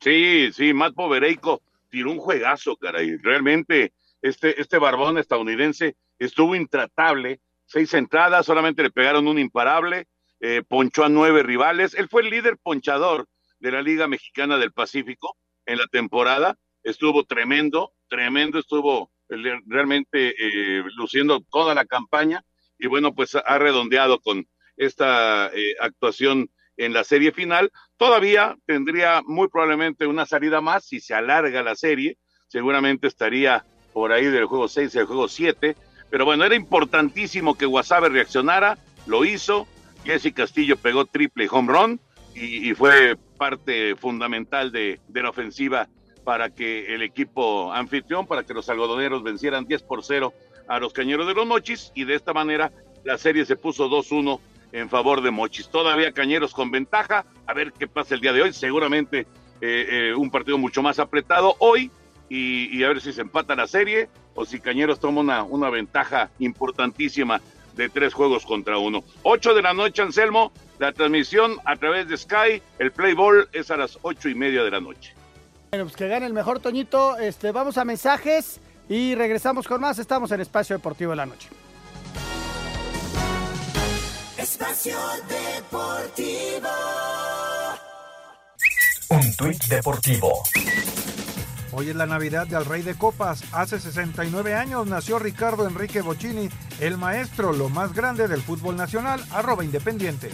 Sí, 0.00 0.50
sí, 0.52 0.74
Matt 0.74 0.94
Povereico 0.94 1.62
tiró 1.88 2.10
un 2.10 2.18
juegazo, 2.18 2.76
caray. 2.76 3.16
Realmente, 3.16 3.94
este, 4.20 4.60
este 4.60 4.78
barbón 4.78 5.16
estadounidense 5.16 5.96
estuvo 6.18 6.54
intratable. 6.54 7.40
Seis 7.64 7.94
entradas, 7.94 8.44
solamente 8.44 8.82
le 8.82 8.90
pegaron 8.90 9.28
un 9.28 9.38
imparable, 9.38 10.08
eh, 10.40 10.62
ponchó 10.66 11.04
a 11.04 11.08
nueve 11.08 11.42
rivales. 11.42 11.94
Él 11.94 12.08
fue 12.08 12.22
el 12.22 12.30
líder 12.30 12.58
ponchador 12.58 13.28
de 13.60 13.72
la 13.72 13.82
Liga 13.82 14.08
Mexicana 14.08 14.58
del 14.58 14.72
Pacífico 14.72 15.36
en 15.66 15.78
la 15.78 15.86
temporada. 15.86 16.56
Estuvo 16.82 17.24
tremendo, 17.24 17.92
tremendo, 18.08 18.58
estuvo 18.58 19.10
realmente 19.28 20.34
eh, 20.36 20.82
luciendo 20.96 21.40
toda 21.52 21.74
la 21.74 21.84
campaña 21.84 22.42
y 22.78 22.88
bueno, 22.88 23.14
pues 23.14 23.36
ha 23.36 23.58
redondeado 23.58 24.18
con 24.20 24.48
esta 24.76 25.50
eh, 25.54 25.74
actuación 25.80 26.50
en 26.78 26.94
la 26.94 27.04
serie 27.04 27.30
final. 27.30 27.70
Todavía 27.98 28.56
tendría 28.66 29.22
muy 29.24 29.48
probablemente 29.48 30.06
una 30.06 30.24
salida 30.24 30.62
más 30.62 30.86
si 30.86 30.98
se 30.98 31.14
alarga 31.14 31.62
la 31.62 31.76
serie. 31.76 32.16
Seguramente 32.48 33.06
estaría 33.06 33.64
por 33.92 34.12
ahí 34.12 34.24
del 34.24 34.46
juego 34.46 34.66
6 34.66 34.96
al 34.96 35.04
juego 35.04 35.28
7. 35.28 35.76
Pero 36.10 36.24
bueno, 36.24 36.44
era 36.44 36.54
importantísimo 36.54 37.56
que 37.56 37.66
Guasave 37.66 38.08
reaccionara, 38.08 38.78
lo 39.06 39.24
hizo. 39.26 39.68
Jesse 40.04 40.32
Castillo 40.32 40.78
pegó 40.78 41.04
triple 41.04 41.46
home 41.50 41.72
run 41.72 42.00
y, 42.34 42.72
fue 42.74 43.16
parte 43.36 43.96
fundamental 43.96 44.72
de, 44.72 45.00
la 45.12 45.30
ofensiva 45.30 45.88
para 46.24 46.50
que 46.50 46.94
el 46.94 47.02
equipo 47.02 47.72
anfitrión, 47.72 48.26
para 48.26 48.44
que 48.44 48.54
los 48.54 48.68
algodoneros 48.68 49.22
vencieran 49.22 49.66
10 49.66 49.82
por 49.82 50.04
0 50.04 50.32
a 50.68 50.78
los 50.78 50.92
cañeros 50.92 51.26
de 51.26 51.34
los 51.34 51.46
Mochis 51.46 51.92
y 51.94 52.04
de 52.04 52.14
esta 52.14 52.32
manera 52.32 52.70
la 53.04 53.18
serie 53.18 53.44
se 53.44 53.56
puso 53.56 53.88
2-1 53.88 54.38
en 54.72 54.88
favor 54.88 55.22
de 55.22 55.30
Mochis. 55.30 55.68
Todavía 55.68 56.12
Cañeros 56.12 56.52
con 56.52 56.70
ventaja, 56.70 57.24
a 57.46 57.54
ver 57.54 57.72
qué 57.72 57.88
pasa 57.88 58.14
el 58.14 58.20
día 58.20 58.32
de 58.32 58.42
hoy, 58.42 58.52
seguramente 58.52 59.26
eh, 59.60 59.86
eh, 59.90 60.14
un 60.14 60.30
partido 60.30 60.58
mucho 60.58 60.82
más 60.82 60.98
apretado 60.98 61.56
hoy 61.58 61.90
y, 62.28 62.82
a 62.84 62.88
ver 62.88 63.00
si 63.00 63.12
se 63.12 63.22
empata 63.22 63.56
la 63.56 63.66
serie 63.66 64.08
o 64.34 64.44
si 64.44 64.60
Cañeros 64.60 65.00
toma 65.00 65.42
una 65.42 65.70
ventaja 65.70 66.30
importantísima 66.38 67.40
de 67.80 67.88
tres 67.88 68.12
juegos 68.12 68.44
contra 68.44 68.76
uno. 68.76 69.02
Ocho 69.22 69.54
de 69.54 69.62
la 69.62 69.72
noche, 69.72 70.02
Anselmo, 70.02 70.52
la 70.78 70.92
transmisión 70.92 71.56
a 71.64 71.76
través 71.76 72.08
de 72.08 72.16
Sky, 72.18 72.62
el 72.78 72.92
Play 72.92 73.14
Ball 73.14 73.48
es 73.52 73.70
a 73.70 73.76
las 73.78 73.98
ocho 74.02 74.28
y 74.28 74.34
media 74.34 74.62
de 74.62 74.70
la 74.70 74.80
noche. 74.80 75.14
Bueno, 75.70 75.86
pues 75.86 75.96
que 75.96 76.06
gane 76.06 76.26
el 76.26 76.34
mejor, 76.34 76.60
Toñito. 76.60 77.16
Este, 77.16 77.52
vamos 77.52 77.78
a 77.78 77.84
mensajes 77.86 78.60
y 78.88 79.14
regresamos 79.14 79.66
con 79.66 79.80
más. 79.80 79.98
Estamos 79.98 80.30
en 80.32 80.42
Espacio 80.42 80.76
Deportivo 80.76 81.12
de 81.12 81.16
la 81.16 81.26
Noche. 81.26 81.48
Espacio 84.36 84.98
Deportivo. 85.28 86.68
Un 89.08 89.36
tuit 89.36 89.64
deportivo. 89.64 90.42
Hoy 91.72 91.90
es 91.90 91.96
la 91.96 92.06
Navidad 92.06 92.46
del 92.46 92.64
Rey 92.64 92.82
de 92.82 92.94
Copas. 92.94 93.44
Hace 93.52 93.78
69 93.78 94.54
años 94.54 94.86
nació 94.86 95.18
Ricardo 95.18 95.68
Enrique 95.68 96.02
Bocini, 96.02 96.48
el 96.80 96.98
maestro, 96.98 97.52
lo 97.52 97.68
más 97.68 97.94
grande 97.94 98.26
del 98.26 98.42
fútbol 98.42 98.76
nacional, 98.76 99.24
arroba 99.30 99.64
independiente. 99.64 100.30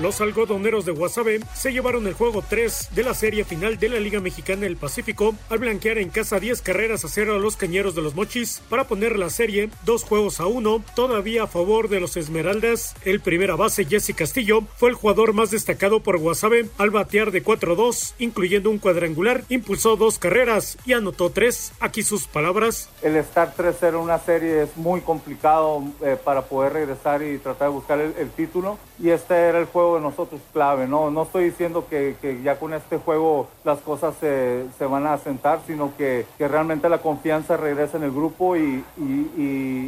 Los 0.00 0.20
algodoneros 0.20 0.84
de 0.84 0.90
Guasave 0.90 1.38
se 1.54 1.72
llevaron 1.72 2.08
el 2.08 2.14
juego 2.14 2.42
3 2.42 2.88
de 2.96 3.04
la 3.04 3.14
serie 3.14 3.44
final 3.44 3.78
de 3.78 3.88
la 3.88 4.00
Liga 4.00 4.18
Mexicana 4.18 4.62
del 4.62 4.76
Pacífico 4.76 5.36
al 5.48 5.58
blanquear 5.58 5.98
en 5.98 6.10
casa 6.10 6.40
10 6.40 6.62
carreras 6.62 7.04
a 7.04 7.08
cero 7.08 7.36
a 7.36 7.38
los 7.38 7.56
cañeros 7.56 7.94
de 7.94 8.02
los 8.02 8.16
Mochis 8.16 8.60
para 8.68 8.88
poner 8.88 9.16
la 9.16 9.30
serie 9.30 9.70
dos 9.84 10.02
juegos 10.02 10.40
a 10.40 10.46
uno, 10.46 10.82
todavía 10.96 11.44
a 11.44 11.46
favor 11.46 11.88
de 11.88 12.00
los 12.00 12.16
Esmeraldas. 12.16 12.96
El 13.04 13.20
primera 13.20 13.54
base 13.54 13.84
Jesse 13.84 14.16
Castillo 14.16 14.62
fue 14.78 14.88
el 14.88 14.96
jugador 14.96 15.32
más 15.32 15.52
destacado 15.52 16.00
por 16.00 16.18
Guasave 16.18 16.66
al 16.76 16.90
batear 16.90 17.30
de 17.30 17.44
4-2, 17.44 18.14
incluyendo 18.18 18.70
un 18.70 18.78
cuadrangular, 18.78 19.44
impulsó 19.48 19.94
dos 19.94 20.18
carreras 20.18 20.76
y 20.84 20.94
anotó 20.94 21.30
tres. 21.30 21.72
Aquí 21.78 22.02
sus 22.02 22.26
palabras. 22.26 22.88
El 23.00 23.14
estar 23.14 23.54
3-0 23.54 23.90
en 23.90 23.94
una 23.94 24.18
serie 24.18 24.64
es 24.64 24.76
muy 24.76 25.02
complicado 25.02 25.84
eh, 26.02 26.16
para 26.22 26.42
poder 26.42 26.72
regresar 26.72 27.22
y 27.22 27.38
tratar 27.38 27.68
de 27.68 27.74
buscar 27.74 28.00
el 28.00 28.30
título 28.30 28.76
y 29.00 29.10
este 29.10 29.34
era 29.34 29.58
el 29.58 29.66
juego 29.66 29.83
de 29.92 30.00
nosotros 30.00 30.40
clave, 30.52 30.86
¿no? 30.86 31.10
No 31.10 31.24
estoy 31.24 31.44
diciendo 31.44 31.86
que, 31.88 32.16
ya 32.42 32.58
con 32.58 32.72
este 32.72 32.96
juego 32.96 33.48
las 33.64 33.78
cosas 33.80 34.14
se, 34.18 34.86
van 34.86 35.06
a 35.06 35.14
asentar, 35.14 35.60
sino 35.66 35.92
que, 35.96 36.26
realmente 36.38 36.88
la 36.88 36.98
confianza 36.98 37.56
regresa 37.56 37.96
en 37.96 38.04
el 38.04 38.10
grupo 38.10 38.56
y, 38.56 38.82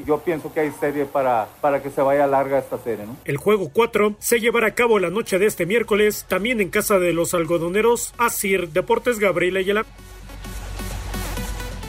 yo 0.06 0.18
pienso 0.18 0.52
que 0.52 0.60
hay 0.60 0.70
serie 0.72 1.04
para, 1.04 1.48
para 1.60 1.82
que 1.82 1.90
se 1.90 2.02
vaya 2.02 2.26
larga 2.26 2.58
esta 2.58 2.78
serie, 2.78 3.06
¿no? 3.06 3.16
El 3.24 3.38
juego 3.38 3.70
4 3.72 4.14
se 4.18 4.40
llevará 4.40 4.68
a 4.68 4.74
cabo 4.74 4.98
la 4.98 5.10
noche 5.10 5.38
de 5.38 5.46
este 5.46 5.66
miércoles, 5.66 6.26
también 6.28 6.60
en 6.60 6.70
casa 6.70 6.98
de 6.98 7.12
los 7.12 7.34
algodoneros, 7.34 8.14
Asir 8.18 8.70
Deportes 8.70 9.18
Gabriel 9.18 9.56
Ayala. 9.56 9.84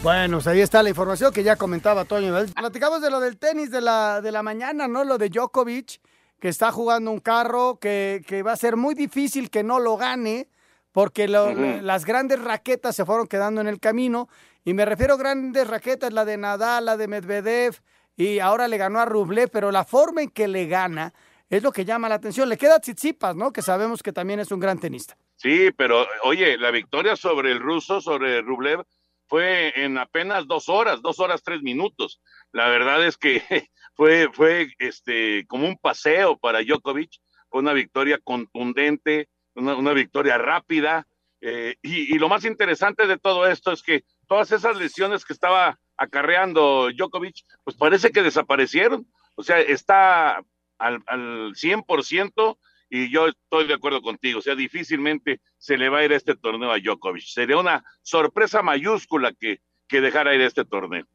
Bueno, 0.04 0.38
pues 0.38 0.48
ahí 0.48 0.62
está 0.62 0.84
la 0.84 0.90
información 0.90 1.34
que 1.34 1.44
ya 1.44 1.56
comentaba 1.56 2.06
Toño. 2.06 2.34
Platicamos 2.56 3.02
de 3.02 3.10
lo 3.10 3.20
del 3.20 3.38
tenis 3.38 3.72
de 3.72 3.82
la, 3.82 4.22
de 4.22 4.32
la 4.32 4.44
mañana, 4.44 4.88
¿no? 4.88 5.04
Lo 5.04 5.18
de 5.18 5.30
Djokovic 5.30 6.00
que 6.40 6.50
está 6.50 6.72
jugando 6.72 7.12
un 7.12 7.20
carro, 7.20 7.80
que, 7.80 8.44
va 8.46 8.52
a 8.52 8.58
ser 8.58 8.76
muy 8.76 8.96
difícil 8.96 9.50
que 9.50 9.64
no 9.64 9.80
lo 9.80 9.98
gane, 9.98 10.50
porque 10.92 11.28
las 11.28 12.06
grandes 12.06 12.42
raquetas 12.44 12.96
se 12.96 13.06
fueron 13.06 13.28
quedando 13.28 13.62
en 13.62 13.68
el 13.68 13.80
camino. 13.80 14.30
Y 14.64 14.74
me 14.74 14.86
refiero 14.86 15.14
a 15.14 15.18
grandes 15.18 15.68
raquetas, 15.68 16.14
la 16.14 16.26
de 16.26 16.38
Nadal, 16.38 16.86
la 16.86 16.98
de 16.98 17.08
Medvedev, 17.08 17.76
y 18.16 18.40
ahora 18.40 18.68
le 18.68 18.78
ganó 18.78 19.00
a 19.00 19.06
Rublev, 19.06 19.50
pero 19.52 19.72
la 19.72 19.86
forma 19.86 20.24
en 20.24 20.32
que 20.32 20.48
le 20.48 20.66
gana 20.66 21.14
es 21.50 21.62
lo 21.64 21.72
que 21.72 21.86
llama 21.86 22.10
la 22.10 22.16
atención. 22.16 22.50
Le 22.50 22.58
queda 22.58 22.80
Tsitsipas, 22.80 23.36
¿no? 23.36 23.54
Que 23.54 23.62
sabemos 23.62 24.02
que 24.02 24.12
también 24.12 24.40
es 24.40 24.52
un 24.52 24.60
gran 24.60 24.80
tenista. 24.80 25.16
Sí, 25.36 25.70
pero 25.78 26.06
oye, 26.24 26.58
la 26.58 26.72
victoria 26.72 27.16
sobre 27.16 27.52
el 27.52 27.60
ruso, 27.60 28.02
sobre 28.02 28.42
Rublev, 28.42 28.84
fue 29.28 29.72
en 29.76 29.98
apenas 29.98 30.48
dos 30.48 30.68
horas, 30.68 31.02
dos 31.02 31.20
horas 31.20 31.44
tres 31.44 31.62
minutos. 31.62 32.20
La 32.58 32.70
verdad 32.70 33.06
es 33.06 33.18
que 33.18 33.44
fue, 33.94 34.30
fue 34.34 34.74
este, 34.80 35.46
como 35.46 35.68
un 35.68 35.78
paseo 35.78 36.40
para 36.40 36.64
Djokovic, 36.64 37.12
fue 37.50 37.62
una 37.62 37.72
victoria 37.72 38.20
contundente, 38.24 39.30
una, 39.54 39.94
victoria 39.94 40.40
rápida. 40.40 41.06
Eh, 41.40 41.76
y, 41.84 42.18
lo 42.18 42.30
más 42.30 42.46
interesante 42.46 43.06
de 43.06 43.20
todo 43.20 43.46
esto 43.46 43.72
es 43.72 43.84
que 43.84 44.06
todas 44.28 44.52
esas 44.52 44.76
lesiones 44.76 45.24
que 45.24 45.34
estaba 45.34 45.78
acarreando 45.98 46.90
Djokovic, 46.90 47.44
pues 47.64 47.78
parece 47.78 48.10
que 48.10 48.24
desaparecieron. 48.24 49.06
O 49.36 49.44
sea, 49.44 49.60
está 49.60 50.44
al, 50.80 51.04
al 51.06 51.54
100% 51.54 52.58
y 52.90 53.12
yo 53.12 53.28
estoy 53.28 53.68
de 53.68 53.76
acuerdo 53.76 54.02
contigo, 54.02 54.40
o 54.40 54.42
sea, 54.42 54.56
difícilmente 54.56 55.42
se 55.60 55.78
le 55.78 55.90
va 55.90 56.00
a 56.00 56.06
ir 56.06 56.12
este 56.12 56.36
torneo 56.36 56.72
a 56.72 56.80
Djokovic. 56.80 57.24
Sería 57.24 57.58
una 57.58 57.84
sorpresa 58.02 58.64
mayúscula 58.64 59.32
que, 59.40 59.62
que 59.88 60.02
dejara 60.02 60.34
ir 60.34 60.42
este 60.42 60.66
torneo. 60.66 61.06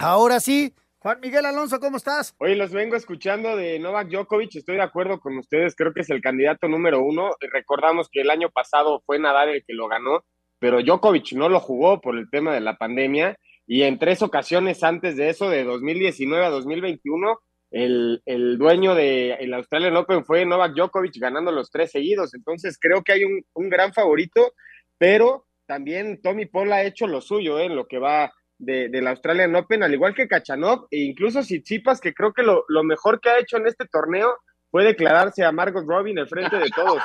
Ahora 0.00 0.38
sí, 0.38 0.72
Juan 1.00 1.18
Miguel 1.20 1.44
Alonso, 1.44 1.80
¿cómo 1.80 1.96
estás? 1.96 2.32
Oye, 2.38 2.54
los 2.54 2.70
vengo 2.70 2.94
escuchando 2.94 3.56
de 3.56 3.80
Novak 3.80 4.08
Djokovic, 4.08 4.54
estoy 4.54 4.76
de 4.76 4.82
acuerdo 4.82 5.18
con 5.18 5.36
ustedes, 5.36 5.74
creo 5.74 5.92
que 5.92 6.02
es 6.02 6.10
el 6.10 6.20
candidato 6.20 6.68
número 6.68 7.02
uno. 7.02 7.32
Recordamos 7.40 8.08
que 8.08 8.20
el 8.20 8.30
año 8.30 8.48
pasado 8.48 9.02
fue 9.04 9.18
Nadal 9.18 9.48
el 9.48 9.64
que 9.64 9.74
lo 9.74 9.88
ganó, 9.88 10.24
pero 10.60 10.80
Djokovic 10.82 11.32
no 11.32 11.48
lo 11.48 11.58
jugó 11.58 12.00
por 12.00 12.16
el 12.16 12.30
tema 12.30 12.54
de 12.54 12.60
la 12.60 12.76
pandemia 12.76 13.36
y 13.66 13.82
en 13.82 13.98
tres 13.98 14.22
ocasiones 14.22 14.84
antes 14.84 15.16
de 15.16 15.30
eso, 15.30 15.50
de 15.50 15.64
2019 15.64 16.44
a 16.44 16.50
2021, 16.50 17.40
el, 17.72 18.22
el 18.24 18.56
dueño 18.56 18.94
del 18.94 19.32
el 19.40 19.52
Australian 19.52 19.96
Open 19.96 20.24
fue 20.24 20.46
Novak 20.46 20.74
Djokovic 20.74 21.18
ganando 21.18 21.50
los 21.50 21.72
tres 21.72 21.90
seguidos. 21.90 22.34
Entonces 22.34 22.78
creo 22.80 23.02
que 23.02 23.14
hay 23.14 23.24
un, 23.24 23.44
un 23.52 23.68
gran 23.68 23.92
favorito, 23.92 24.52
pero 24.96 25.46
también 25.66 26.20
Tommy 26.22 26.46
Paul 26.46 26.72
ha 26.72 26.84
hecho 26.84 27.08
lo 27.08 27.20
suyo 27.20 27.58
¿eh? 27.58 27.64
en 27.64 27.74
lo 27.74 27.88
que 27.88 27.98
va 27.98 28.32
de, 28.58 28.88
del 28.88 29.06
Australian 29.06 29.54
Open, 29.56 29.82
al 29.82 29.94
igual 29.94 30.14
que 30.14 30.28
Kachanov, 30.28 30.86
e 30.90 30.98
incluso 30.98 31.40
Tsitsipas, 31.40 32.00
que 32.00 32.12
creo 32.12 32.32
que 32.32 32.42
lo, 32.42 32.64
lo, 32.68 32.82
mejor 32.82 33.20
que 33.20 33.30
ha 33.30 33.38
hecho 33.38 33.56
en 33.56 33.66
este 33.66 33.86
torneo 33.86 34.36
fue 34.70 34.84
declararse 34.84 35.44
a 35.44 35.52
Margot 35.52 35.86
Robin 35.86 36.18
al 36.18 36.28
frente 36.28 36.58
de 36.58 36.68
todos, 36.70 37.00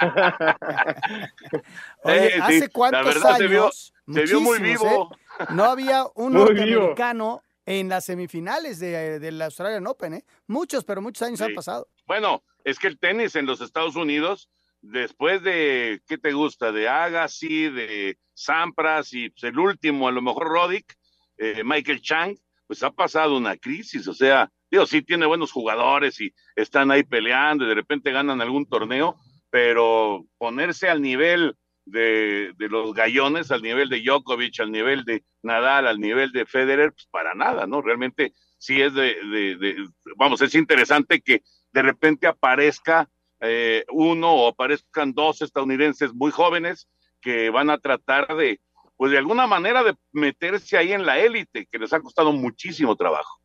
Oye, 2.02 2.34
¿hace 2.40 2.68
cuántos 2.70 3.24
años? 3.24 3.92
Se 4.06 4.22
vio, 4.24 4.40
muy 4.40 4.58
vivo. 4.58 5.10
¿eh? 5.40 5.44
No 5.50 5.64
había 5.64 6.06
un 6.14 6.32
norteamericano 6.32 7.42
en 7.66 7.88
las 7.88 8.04
semifinales 8.04 8.78
de, 8.78 9.18
del 9.18 9.40
Australian 9.42 9.86
Open, 9.86 10.14
¿eh? 10.14 10.24
Muchos, 10.46 10.84
pero 10.84 11.02
muchos 11.02 11.26
años 11.26 11.40
han 11.40 11.54
pasado. 11.54 11.88
Bueno, 12.06 12.42
es 12.64 12.78
que 12.78 12.86
el 12.86 12.98
tenis 12.98 13.36
en 13.36 13.46
los 13.46 13.60
Estados 13.60 13.96
Unidos, 13.96 14.50
después 14.84 15.42
de, 15.42 16.00
¿qué 16.06 16.18
te 16.18 16.32
gusta? 16.32 16.72
De 16.72 16.88
Agassi, 16.88 17.70
de 17.70 18.18
Sampras 18.34 19.12
y 19.12 19.30
pues, 19.30 19.44
el 19.44 19.58
último, 19.58 20.08
a 20.08 20.12
lo 20.12 20.22
mejor 20.22 20.48
Roddick, 20.48 20.94
eh, 21.38 21.62
Michael 21.64 22.02
Chang, 22.02 22.36
pues 22.66 22.82
ha 22.82 22.90
pasado 22.90 23.36
una 23.36 23.56
crisis, 23.56 24.06
o 24.08 24.14
sea, 24.14 24.50
digo, 24.70 24.86
sí 24.86 25.02
tiene 25.02 25.26
buenos 25.26 25.52
jugadores 25.52 26.20
y 26.20 26.32
están 26.56 26.90
ahí 26.90 27.02
peleando 27.02 27.64
y 27.64 27.68
de 27.68 27.74
repente 27.74 28.12
ganan 28.12 28.40
algún 28.40 28.66
torneo, 28.66 29.16
pero 29.50 30.24
ponerse 30.38 30.88
al 30.88 31.02
nivel 31.02 31.56
de, 31.86 32.52
de, 32.56 32.68
los 32.68 32.94
gallones, 32.94 33.50
al 33.50 33.62
nivel 33.62 33.88
de 33.88 34.00
Djokovic, 34.00 34.60
al 34.60 34.72
nivel 34.72 35.04
de 35.04 35.22
Nadal, 35.42 35.86
al 35.86 36.00
nivel 36.00 36.32
de 36.32 36.46
Federer, 36.46 36.92
pues 36.92 37.06
para 37.10 37.34
nada, 37.34 37.66
¿no? 37.66 37.82
Realmente 37.82 38.32
sí 38.58 38.80
es 38.80 38.94
de, 38.94 39.14
de, 39.14 39.86
vamos, 40.16 40.40
es 40.40 40.54
interesante 40.54 41.20
que 41.20 41.42
de 41.72 41.82
repente 41.82 42.26
aparezca 42.26 43.08
eh, 43.40 43.84
uno 43.90 44.32
o 44.32 44.48
aparezcan 44.48 45.12
dos 45.12 45.42
estadounidenses 45.42 46.12
muy 46.14 46.30
jóvenes 46.30 46.88
que 47.20 47.50
van 47.50 47.70
a 47.70 47.78
tratar 47.78 48.34
de, 48.36 48.60
pues 48.96 49.12
de 49.12 49.18
alguna 49.18 49.46
manera 49.46 49.82
de 49.82 49.94
meterse 50.12 50.76
ahí 50.76 50.92
en 50.92 51.06
la 51.06 51.18
élite, 51.18 51.66
que 51.70 51.78
les 51.78 51.92
ha 51.92 52.00
costado 52.00 52.32
muchísimo 52.32 52.96
trabajo. 52.96 53.40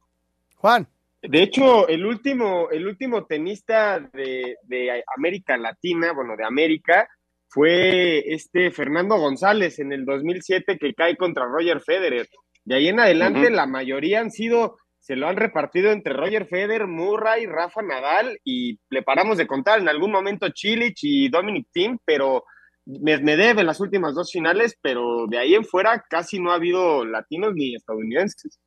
Juan. 0.56 0.88
De 1.22 1.44
hecho, 1.44 1.88
el 1.90 2.06
último, 2.06 2.70
el 2.72 2.88
último 2.88 3.26
tenista 3.26 4.00
de, 4.00 4.56
de 4.64 5.04
América 5.18 5.58
Latina, 5.58 6.14
bueno, 6.14 6.38
de 6.38 6.46
América, 6.46 7.10
fue 7.50 8.34
este 8.34 8.72
Fernando 8.72 9.18
González 9.18 9.80
en 9.80 9.92
el 9.92 10.06
2007 10.06 10.78
que 10.78 10.94
cae 10.94 11.18
contra 11.18 11.46
Roger 11.46 11.82
Federer. 11.82 12.30
De 12.64 12.76
ahí 12.76 12.88
en 12.88 13.00
adelante, 13.00 13.50
la 13.50 13.66
mayoría 13.66 14.20
han 14.20 14.32
sido, 14.32 14.78
se 15.00 15.16
lo 15.16 15.28
han 15.28 15.38
repartido 15.38 15.92
entre 15.92 16.14
Roger 16.14 16.46
Federer, 16.48 16.88
Murray, 16.88 17.46
Rafa 17.46 17.82
Nadal 17.82 18.40
y 18.44 18.80
le 18.90 19.02
paramos 19.02 19.38
de 19.38 19.48
contar 19.48 19.80
en 19.80 19.90
algún 19.90 20.12
momento 20.12 20.50
Chilich 20.50 21.00
y 21.04 21.30
Dominic 21.30 21.68
Thiem, 21.72 21.98
pero 22.06 22.44
me, 22.86 23.18
me 23.20 23.36
debe 23.36 23.64
las 23.64 23.80
últimas 23.80 24.14
dos 24.14 24.32
finales, 24.32 24.78
pero 24.82 25.26
de 25.28 25.38
ahí 25.38 25.56
en 25.56 25.66
fuera 25.66 26.04
casi 26.10 26.40
no 26.40 26.52
ha 26.52 26.56
habido 26.56 27.06
latinos 27.06 27.54
ni 27.54 27.76
estadounidenses. 27.76 28.60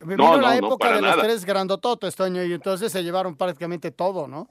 Vino 0.00 0.38
la 0.40 0.56
época 0.56 0.94
de 0.94 1.00
los 1.00 1.18
tres 1.18 1.44
grandototes, 1.44 2.14
Toño, 2.14 2.44
y 2.44 2.52
entonces 2.52 2.92
se 2.92 3.02
llevaron 3.02 3.36
prácticamente 3.36 3.90
todo, 3.90 4.28
¿no? 4.28 4.50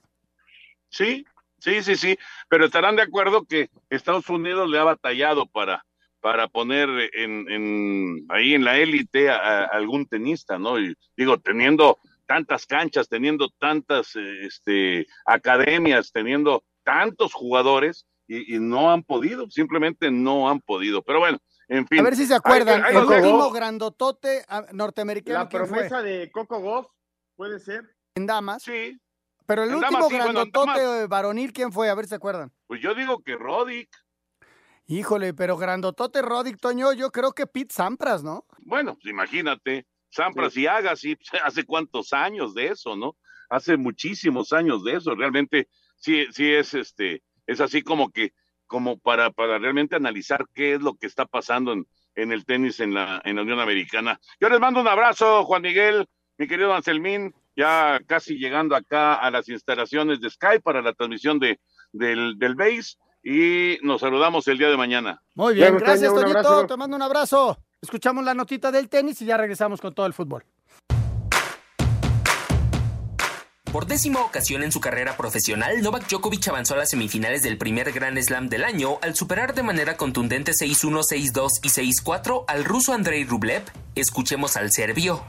Sí, 0.90 1.26
sí, 1.60 1.84
sí, 1.84 1.96
sí, 1.96 2.18
pero 2.50 2.66
estarán 2.66 2.96
de 2.96 3.04
acuerdo 3.04 3.44
que 3.46 3.70
Estados 3.90 4.28
Unidos 4.30 4.70
le 4.70 4.80
ha 4.80 4.84
batallado 4.84 5.46
para, 5.46 5.85
para 6.26 6.48
poner 6.48 6.90
en, 7.14 7.48
en 7.52 8.26
ahí 8.30 8.56
en 8.56 8.64
la 8.64 8.80
élite 8.80 9.30
a, 9.30 9.66
algún 9.66 10.08
tenista, 10.08 10.58
¿no? 10.58 10.80
Y 10.80 10.98
digo, 11.16 11.38
teniendo 11.38 12.00
tantas 12.26 12.66
canchas, 12.66 13.08
teniendo 13.08 13.50
tantas 13.60 14.16
este, 14.16 15.06
academias, 15.24 16.12
teniendo 16.12 16.64
tantos 16.84 17.32
jugadores, 17.32 18.08
y, 18.28 18.56
y 18.56 18.60
no 18.60 18.92
han 18.92 19.04
podido, 19.04 19.52
simplemente 19.52 20.10
no 20.10 20.50
han 20.50 20.62
podido. 20.62 21.04
Pero 21.04 21.20
bueno, 21.20 21.38
en 21.68 21.86
fin. 21.86 22.00
A 22.00 22.04
ver 22.04 22.16
si 22.16 22.26
se 22.26 22.34
acuerdan, 22.34 22.84
Hay- 22.84 22.96
hay- 22.96 23.04
el 23.04 23.08
último 23.08 23.52
grandotote 23.52 24.44
ah, 24.50 24.66
norteamericano. 24.74 25.44
La 25.44 25.48
promesa 25.48 26.02
de 26.02 26.32
Coco 26.32 26.60
Goff 26.60 26.88
puede 27.36 27.60
ser. 27.60 27.84
En 28.16 28.26
damas. 28.26 28.64
Sí. 28.64 29.00
Pero 29.46 29.62
el 29.62 29.70
En 29.70 29.76
último 29.76 29.92
damas, 29.92 30.08
sí, 30.10 30.16
bueno, 30.16 30.26
en 30.26 30.34
grandotote 30.34 31.04
eh, 31.04 31.08
varonil, 31.08 31.54
¿quién 31.54 31.72
fue? 31.72 31.88
A 31.88 31.94
ver 31.94 32.06
si 32.06 32.10
se 32.10 32.16
acuerdan. 32.16 32.52
Pues 32.66 32.82
yo 32.82 32.96
digo 32.96 33.22
que 33.22 33.36
Roddick, 33.36 33.90
Híjole, 34.88 35.34
pero 35.34 35.58
grandotote 35.58 36.22
Rodic, 36.22 36.60
Toño, 36.60 36.94
yo 36.94 37.12
creo 37.12 37.34
que 37.34 37.48
Pete 37.48 37.74
Sampras, 37.74 38.24
¿no? 38.24 38.46
bueno, 38.60 38.94
pues 38.96 39.12
imagínate, 39.12 39.88
Sampras 40.10 40.56
y 40.58 40.68
Agassi, 40.68 41.16
pues, 41.16 41.30
hace 41.44 41.64
cuántos 41.66 42.14
años 42.14 42.54
de 42.54 42.68
eso, 42.68 42.96
¿no? 42.96 43.16
Hace 43.50 43.78
muchísimos 43.78 44.54
años 44.54 44.84
de 44.84 44.96
eso, 44.96 45.16
realmente 45.16 45.70
sí, 45.98 46.26
sí 46.32 46.52
es 46.52 46.74
este, 46.74 47.24
es 47.48 47.62
así 47.62 47.82
como 47.82 48.12
que, 48.12 48.34
como 48.68 48.98
para, 49.00 49.32
para 49.32 49.58
realmente 49.58 49.96
analizar 49.96 50.46
qué 50.54 50.76
es 50.76 50.82
lo 50.82 50.96
que 50.96 51.08
está 51.08 51.26
pasando 51.26 51.74
en, 51.74 51.88
en 52.16 52.32
el 52.32 52.46
tenis 52.46 52.80
en 52.80 52.94
la, 52.94 53.22
en 53.26 53.36
la 53.36 53.42
Unión 53.42 53.60
Americana. 53.60 54.20
Yo 54.40 54.50
les 54.50 54.60
mando 54.60 54.82
un 54.82 54.88
abrazo, 54.88 55.46
Juan 55.46 55.62
Miguel, 55.62 56.08
mi 56.38 56.48
querido 56.48 56.74
Anselmín, 56.74 57.34
ya 57.56 58.00
casi 58.08 58.38
llegando 58.38 58.76
acá 58.76 59.16
a 59.16 59.32
las 59.32 59.50
instalaciones 59.50 60.22
de 60.22 60.30
Sky 60.30 60.60
para 60.64 60.82
la 60.82 60.94
transmisión 60.94 61.40
de, 61.40 61.60
del, 61.92 62.38
del 62.38 62.56
BASE 62.56 62.98
y 63.26 63.80
nos 63.82 64.02
saludamos 64.02 64.48
el 64.48 64.60
día 64.60 64.70
de 64.70 64.78
mañana. 64.78 65.22
Muy 65.34 65.56
bien, 65.56 65.78
gracias, 65.78 66.14
Toño, 66.14 66.22
Toñito. 66.22 66.40
abrazo. 66.40 66.68
Te 66.68 66.78
mando 66.78 66.96
un 66.96 67.02
abrazo. 67.02 67.58
Escuchamos 67.82 68.24
la 68.24 68.36
notita 68.36 68.72
del 68.72 68.88
tenis 68.88 69.20
y 69.24 69.26
ya 69.26 69.36
regresamos 69.36 69.82
con 69.82 69.96
todo 69.96 70.06
el 70.06 70.14
fútbol. 70.14 70.46
Por 73.72 73.88
décima 73.88 74.22
ocasión 74.22 74.64
en 74.64 74.72
su 74.72 74.80
carrera 74.80 75.18
profesional, 75.18 75.82
Novak 75.82 76.08
Djokovic 76.08 76.48
avanzó 76.48 76.76
a 76.76 76.78
las 76.78 76.92
semifinales 76.92 77.44
del 77.44 77.58
primer 77.58 77.92
Grand 77.92 78.18
Slam 78.22 78.48
del 78.48 78.64
año 78.64 79.00
al 79.02 79.16
superar 79.16 79.54
de 79.54 79.64
manera 79.64 79.98
contundente 79.98 80.54
6-1, 80.54 81.02
6-2 81.02 81.50
y 81.62 81.68
6-4 81.68 82.46
al 82.48 82.64
ruso 82.64 82.94
Andrei 82.94 83.26
Rublev. 83.26 83.64
Escuchemos 83.96 84.56
al 84.56 84.72
serbio. 84.72 85.26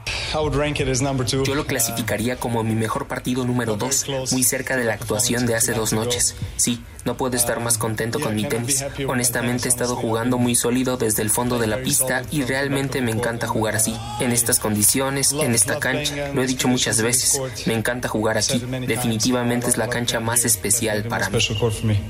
Yo 1.43 1.55
lo 1.55 1.65
clasificaría 1.65 2.37
como 2.37 2.63
mi 2.63 2.75
mejor 2.75 3.07
partido 3.07 3.43
número 3.43 3.75
2, 3.75 4.05
muy 4.31 4.43
cerca 4.43 4.77
de 4.77 4.85
la 4.85 4.93
actuación 4.93 5.45
de 5.45 5.55
hace 5.55 5.73
dos 5.73 5.91
noches. 5.91 6.35
Sí, 6.55 6.81
no 7.05 7.17
puedo 7.17 7.35
estar 7.35 7.59
más 7.59 7.77
contento 7.77 8.19
con 8.19 8.35
mi 8.35 8.45
tenis. 8.45 8.83
Honestamente 9.07 9.67
he 9.67 9.71
estado 9.71 9.95
jugando 9.95 10.37
muy 10.37 10.55
sólido 10.55 10.97
desde 10.97 11.21
el 11.21 11.29
fondo 11.29 11.59
de 11.59 11.67
la 11.67 11.77
pista 11.77 12.23
y 12.31 12.43
realmente 12.43 13.01
me 13.01 13.11
encanta 13.11 13.47
jugar 13.47 13.75
así, 13.75 13.95
en 14.19 14.31
estas 14.31 14.59
condiciones, 14.59 15.31
en 15.31 15.53
esta 15.53 15.79
cancha. 15.79 16.29
Lo 16.33 16.43
he 16.43 16.47
dicho 16.47 16.67
muchas 16.67 17.01
veces, 17.01 17.39
me 17.65 17.73
encanta 17.73 18.07
jugar 18.07 18.37
aquí. 18.37 18.59
Definitivamente 18.87 19.67
es 19.67 19.77
la 19.77 19.87
cancha 19.87 20.19
más 20.19 20.45
especial 20.45 21.03
para 21.03 21.29
mí. 21.29 21.39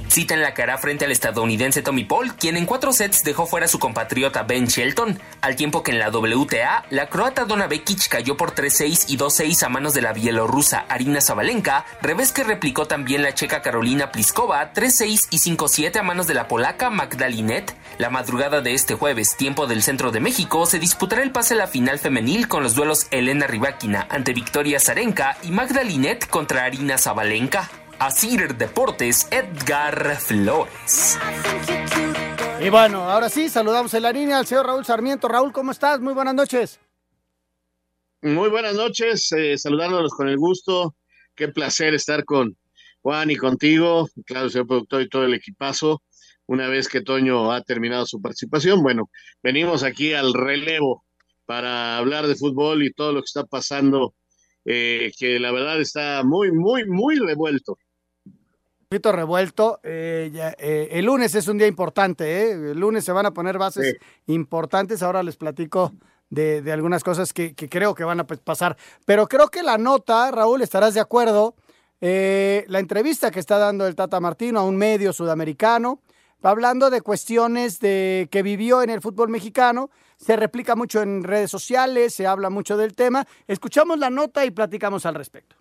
Cita 0.08 0.34
en 0.34 0.42
la 0.42 0.54
cara 0.54 0.78
frente 0.78 1.06
al 1.06 1.12
estadounidense 1.12 1.82
Tommy 1.82 2.04
Paul, 2.04 2.36
quien 2.36 2.58
en 2.58 2.66
cuatro 2.66 2.94
sets 2.94 3.24
dejó 3.24 3.46
fuera 3.46 3.66
a 3.66 3.70
su 3.70 3.80
compatriota 3.80 4.44
Ben 4.44 4.66
Shelton, 4.66 5.20
al 5.42 5.56
tiempo 5.56 5.84
que 5.84 5.92
en 5.92 6.00
la 6.00 6.10
WTA, 6.10 6.86
la 6.90 7.10
croata 7.10 7.46
Donna 7.46 7.68
Vekic 7.68 8.08
cayó 8.08 8.38
por 8.38 8.54
3-6 8.56 9.06
y 9.08 9.18
2-6 9.18 9.64
a 9.64 9.70
manos 9.70 9.94
de 9.94 10.02
la 10.02 10.14
bielorrusa 10.14 10.86
Arina 10.90 11.22
Zabalenka, 11.22 11.86
revés 12.02 12.32
que 12.32 12.44
replicó 12.44 12.86
también 12.86 13.24
la 13.24 13.34
checa 13.34 13.62
Carolina 13.62 14.12
Pliskova, 14.12 14.74
3-6 14.88 15.28
y 15.32 15.38
5-7 15.58 16.00
a 16.00 16.04
manos 16.04 16.28
de 16.28 16.34
la 16.34 16.48
polaca 16.48 16.90
Magdalinet. 16.90 17.76
La 17.98 18.10
madrugada 18.10 18.62
de 18.62 18.74
este 18.74 18.94
jueves, 18.94 19.36
tiempo 19.36 19.68
del 19.68 19.84
centro 19.84 20.12
de 20.12 20.22
México, 20.22 20.66
se 20.66 20.80
disputará 20.80 21.24
el 21.24 21.32
pase 21.32 21.56
a 21.56 21.58
la 21.58 21.68
final 21.68 22.00
femenil 22.00 22.48
con 22.48 22.64
los 22.64 22.74
duelos 22.74 23.08
Elena 23.12 23.48
Rybakina 23.48 24.08
ante 24.10 24.32
Victoria 24.32 24.80
Zarenka 24.80 25.38
y 25.44 25.52
Magdalinet 25.52 26.30
contra 26.30 26.64
Arina 26.64 26.98
Zabalenka. 26.98 27.70
Asir 28.00 28.56
Deportes, 28.56 29.28
Edgar 29.30 30.16
Flores. 30.22 31.18
Y 32.62 32.70
bueno, 32.70 33.10
ahora 33.10 33.28
sí, 33.28 33.50
saludamos 33.50 33.94
en 33.94 34.04
la 34.04 34.14
línea 34.14 34.38
al 34.38 34.48
señor 34.48 34.68
Raúl 34.68 34.86
Sarmiento. 34.86 35.28
Raúl, 35.28 35.52
¿cómo 35.52 35.72
estás? 35.72 36.00
Muy 36.00 36.14
buenas 36.14 36.36
noches. 36.36 36.80
Muy 38.22 38.50
buenas 38.50 38.76
noches, 38.76 39.30
eh, 39.34 39.58
saludándolos 39.58 40.14
con 40.14 40.30
el 40.30 40.38
gusto. 40.38 40.96
Qué 41.36 41.50
placer 41.50 41.94
estar 41.94 42.24
con 42.24 42.56
Juan 43.08 43.32
y 43.32 43.38
contigo, 43.38 44.10
claro, 44.26 44.50
señor 44.50 44.68
productor 44.68 45.02
y 45.02 45.08
todo 45.08 45.24
el 45.24 45.34
equipazo. 45.34 46.04
Una 46.46 46.68
vez 46.68 46.90
que 46.90 47.00
Toño 47.00 47.54
ha 47.54 47.62
terminado 47.62 48.06
su 48.06 48.22
participación, 48.22 48.84
bueno, 48.84 49.10
venimos 49.42 49.84
aquí 49.84 50.14
al 50.14 50.34
relevo 50.34 51.06
para 51.46 51.98
hablar 51.98 52.28
de 52.28 52.36
fútbol 52.36 52.84
y 52.84 52.92
todo 52.92 53.14
lo 53.14 53.22
que 53.22 53.28
está 53.28 53.46
pasando, 53.46 54.14
eh, 54.66 55.14
que 55.18 55.40
la 55.40 55.54
verdad 55.54 55.80
está 55.80 56.22
muy, 56.26 56.52
muy, 56.52 56.86
muy 56.86 57.16
revuelto. 57.16 57.78
Un 58.26 58.88
poquito 58.90 59.14
revuelto. 59.14 59.80
eh, 59.84 60.30
ya, 60.34 60.54
eh, 60.60 60.90
el 60.92 61.06
lunes 61.06 61.34
es 61.34 61.48
un 61.48 61.60
día 61.60 61.68
importante, 61.68 62.26
¿eh? 62.26 62.52
El 62.52 62.78
lunes 62.78 63.06
se 63.06 63.14
van 63.14 63.26
a 63.26 63.32
poner 63.32 63.58
bases 63.58 63.96
importantes. 64.26 65.02
Ahora 65.02 65.24
les 65.24 65.38
platico 65.38 65.94
de, 66.30 66.62
de 66.62 66.74
algunas 66.74 67.06
cosas 67.06 67.32
que, 67.32 67.56
que 67.56 67.70
creo 67.70 67.96
que 67.96 68.04
van 68.04 68.20
a 68.20 68.28
pues, 68.28 68.42
pasar. 68.42 68.76
Pero 69.06 69.30
creo 69.30 69.48
que 69.48 69.64
la 69.64 69.78
nota, 69.78 70.30
Raúl, 70.30 70.62
estarás 70.62 70.94
de 70.94 71.00
acuerdo. 71.00 71.56
Eh, 72.02 72.66
la 72.68 72.80
entrevista 72.80 73.32
que 73.32 73.40
está 73.40 73.58
dando 73.58 73.88
el 73.88 73.96
Tata 73.96 74.20
Martino 74.20 74.60
a 74.60 74.64
un 74.64 74.78
medio 74.78 75.14
sudamericano, 75.14 76.02
hablando 76.42 76.90
de 76.90 77.02
cuestiones 77.02 77.80
de 77.80 78.28
que 78.32 78.44
vivió 78.44 78.82
en 78.82 78.90
el 78.90 79.02
fútbol 79.02 79.30
mexicano. 79.30 79.90
Se 80.18 80.36
replica 80.36 80.76
mucho 80.76 81.02
en 81.02 81.24
redes 81.24 81.52
sociales, 81.52 82.14
se 82.14 82.28
habla 82.28 82.50
mucho 82.50 82.78
del 82.78 82.96
tema. 82.96 83.28
Escuchamos 83.48 84.00
la 84.00 84.10
nota 84.10 84.46
y 84.46 84.52
platicamos 84.52 85.06
al 85.06 85.16
respecto. 85.16 85.56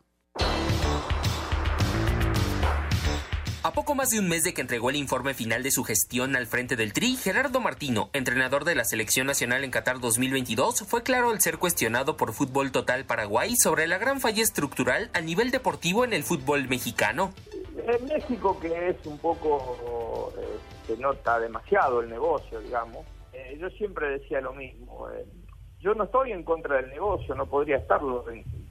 A 3.66 3.72
poco 3.72 3.96
más 3.96 4.10
de 4.10 4.20
un 4.20 4.28
mes 4.28 4.44
de 4.44 4.54
que 4.54 4.60
entregó 4.60 4.90
el 4.90 4.96
informe 4.96 5.34
final 5.34 5.64
de 5.64 5.72
su 5.72 5.82
gestión 5.82 6.36
al 6.36 6.46
frente 6.46 6.76
del 6.76 6.92
Tri, 6.92 7.16
Gerardo 7.16 7.58
Martino, 7.58 8.10
entrenador 8.12 8.64
de 8.64 8.76
la 8.76 8.84
Selección 8.84 9.26
Nacional 9.26 9.64
en 9.64 9.72
Qatar 9.72 9.98
2022, 9.98 10.82
fue 10.86 11.02
claro 11.02 11.30
al 11.30 11.40
ser 11.40 11.58
cuestionado 11.58 12.16
por 12.16 12.32
Fútbol 12.32 12.70
Total 12.70 13.04
Paraguay 13.06 13.56
sobre 13.56 13.88
la 13.88 13.98
gran 13.98 14.20
falla 14.20 14.44
estructural 14.44 15.10
a 15.14 15.20
nivel 15.20 15.50
deportivo 15.50 16.04
en 16.04 16.12
el 16.12 16.22
fútbol 16.22 16.68
mexicano. 16.68 17.32
En 17.76 18.06
México, 18.06 18.56
que 18.60 18.90
es 18.90 19.04
un 19.04 19.18
poco, 19.18 20.32
eh, 20.38 20.58
se 20.86 20.96
nota 20.98 21.40
demasiado 21.40 22.02
el 22.02 22.08
negocio, 22.08 22.60
digamos, 22.60 23.04
eh, 23.32 23.58
yo 23.60 23.68
siempre 23.70 24.10
decía 24.10 24.40
lo 24.40 24.52
mismo. 24.52 25.10
eh, 25.10 25.26
yo 25.80 25.92
no 25.94 26.04
estoy 26.04 26.30
en 26.30 26.44
contra 26.44 26.76
del 26.76 26.90
negocio, 26.90 27.34
no 27.34 27.46
podría 27.46 27.78
estarlo, 27.78 28.24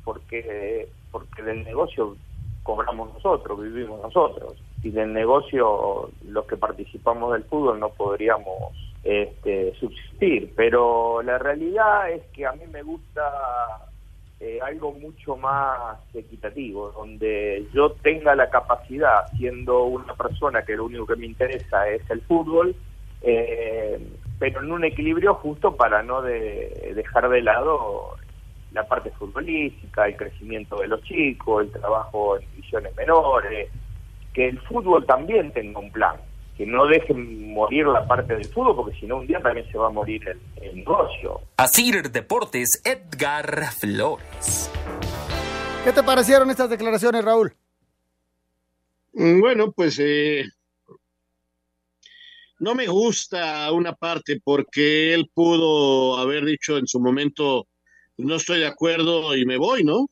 porque, 0.06 0.88
porque 1.12 1.44
del 1.44 1.66
negocio 1.66 2.16
cobramos 2.66 3.14
nosotros, 3.14 3.62
vivimos 3.62 4.02
nosotros. 4.02 4.56
Y 4.82 4.90
del 4.90 5.14
negocio, 5.14 6.10
los 6.28 6.46
que 6.46 6.58
participamos 6.58 7.32
del 7.34 7.44
fútbol 7.44 7.80
no 7.80 7.90
podríamos 7.90 8.74
este, 9.04 9.74
subsistir. 9.80 10.52
Pero 10.56 11.22
la 11.22 11.38
realidad 11.38 12.10
es 12.10 12.24
que 12.34 12.48
a 12.48 12.54
mí 12.54 12.66
me 12.72 12.82
gusta 12.82 13.22
eh, 14.40 14.60
algo 14.64 14.92
mucho 14.94 15.38
más 15.38 16.00
equitativo, 16.16 16.92
donde 16.92 17.68
yo 17.72 17.92
tenga 18.02 18.36
la 18.36 18.50
capacidad, 18.50 19.28
siendo 19.38 19.84
una 19.84 20.16
persona 20.16 20.64
que 20.64 20.76
lo 20.76 20.86
único 20.86 21.06
que 21.06 21.16
me 21.18 21.28
interesa 21.28 21.88
es 21.88 22.02
el 22.10 22.22
fútbol, 22.22 22.76
eh, 23.22 24.00
pero 24.40 24.62
en 24.64 24.72
un 24.72 24.84
equilibrio 24.84 25.36
justo 25.36 25.76
para 25.76 26.02
no 26.02 26.24
de- 26.24 26.94
dejar 26.96 27.30
de 27.30 27.42
lado 27.44 28.16
la 28.76 28.88
parte 28.88 29.10
futbolística, 29.12 30.06
el 30.06 30.18
crecimiento 30.18 30.76
de 30.78 30.88
los 30.88 31.02
chicos, 31.04 31.64
el 31.66 31.72
trabajo 31.72 32.38
en 32.38 32.46
divisiones 32.52 32.96
menores, 32.96 33.70
que 34.34 34.50
el 34.50 34.60
fútbol 34.62 35.06
también 35.06 35.52
tenga 35.54 35.80
un 35.80 35.92
plan, 35.92 36.18
que 36.58 36.66
no 36.66 36.86
dejen 36.86 37.54
morir 37.54 37.88
la 37.88 38.06
parte 38.06 38.36
del 38.36 38.46
fútbol, 38.46 38.76
porque 38.76 39.00
si 39.00 39.06
no 39.08 39.18
un 39.18 39.28
día 39.28 39.40
también 39.40 39.66
se 39.72 39.78
va 39.78 39.88
a 39.88 39.92
morir 39.92 40.22
el, 40.28 40.40
el 40.62 40.76
negocio. 40.76 41.42
Asir 41.58 42.12
Deportes, 42.12 42.82
Edgar 42.84 43.72
Flores. 43.72 44.70
¿Qué 45.86 45.92
te 45.94 46.04
parecieron 46.04 46.50
estas 46.50 46.70
declaraciones, 46.70 47.24
Raúl? 47.24 47.54
Mm, 49.14 49.40
Bueno, 49.40 49.72
pues 49.72 49.98
eh, 50.00 50.44
no 52.60 52.76
me 52.76 52.88
gusta 52.88 53.72
una 53.72 53.94
parte 53.94 54.42
porque 54.44 55.14
él 55.14 55.30
pudo 55.34 56.18
haber 56.18 56.44
dicho 56.44 56.78
en 56.78 56.88
su 56.88 57.00
momento, 57.00 57.68
no 58.18 58.36
estoy 58.36 58.60
de 58.60 58.68
acuerdo 58.68 59.36
y 59.36 59.46
me 59.46 59.58
voy, 59.58 59.84
¿no? 59.84 60.10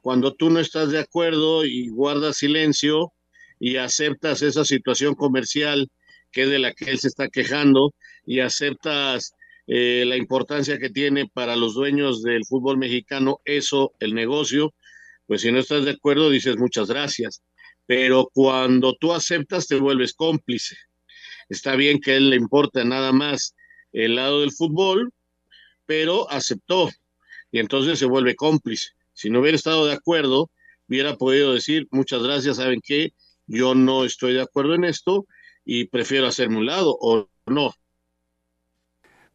Cuando 0.00 0.34
tú 0.34 0.50
no 0.50 0.60
estás 0.60 0.90
de 0.90 1.00
acuerdo 1.00 1.64
y 1.64 1.88
guardas 1.88 2.38
silencio 2.38 3.12
y 3.58 3.76
aceptas 3.76 4.42
esa 4.42 4.64
situación 4.64 5.14
comercial 5.14 5.88
que 6.30 6.42
es 6.42 6.50
de 6.50 6.58
la 6.58 6.72
que 6.72 6.90
él 6.90 6.98
se 6.98 7.08
está 7.08 7.28
quejando 7.28 7.94
y 8.24 8.40
aceptas 8.40 9.32
eh, 9.66 10.04
la 10.06 10.16
importancia 10.16 10.78
que 10.78 10.90
tiene 10.90 11.26
para 11.26 11.56
los 11.56 11.74
dueños 11.74 12.22
del 12.22 12.44
fútbol 12.44 12.78
mexicano 12.78 13.40
eso, 13.44 13.94
el 14.00 14.14
negocio, 14.14 14.74
pues 15.26 15.40
si 15.40 15.50
no 15.50 15.58
estás 15.58 15.84
de 15.84 15.92
acuerdo 15.92 16.30
dices 16.30 16.56
muchas 16.56 16.88
gracias 16.88 17.42
pero 17.86 18.28
cuando 18.34 18.94
tú 18.94 19.12
aceptas 19.12 19.66
te 19.68 19.76
vuelves 19.76 20.12
cómplice. 20.12 20.76
Está 21.48 21.76
bien 21.76 22.00
que 22.00 22.12
a 22.12 22.16
él 22.16 22.30
le 22.30 22.36
importa 22.36 22.84
nada 22.84 23.12
más 23.12 23.54
el 23.92 24.16
lado 24.16 24.40
del 24.40 24.52
fútbol, 24.52 25.12
pero 25.86 26.28
aceptó 26.30 26.90
y 27.50 27.58
entonces 27.58 27.98
se 27.98 28.06
vuelve 28.06 28.36
cómplice. 28.36 28.90
Si 29.12 29.30
no 29.30 29.40
hubiera 29.40 29.56
estado 29.56 29.86
de 29.86 29.94
acuerdo, 29.94 30.50
hubiera 30.88 31.16
podido 31.16 31.54
decir, 31.54 31.88
muchas 31.90 32.22
gracias, 32.22 32.56
¿saben 32.56 32.80
qué? 32.82 33.12
Yo 33.46 33.74
no 33.74 34.04
estoy 34.04 34.34
de 34.34 34.42
acuerdo 34.42 34.74
en 34.74 34.84
esto 34.84 35.26
y 35.64 35.86
prefiero 35.86 36.26
hacerme 36.26 36.58
un 36.58 36.66
lado 36.66 36.96
o 37.00 37.28
no. 37.46 37.72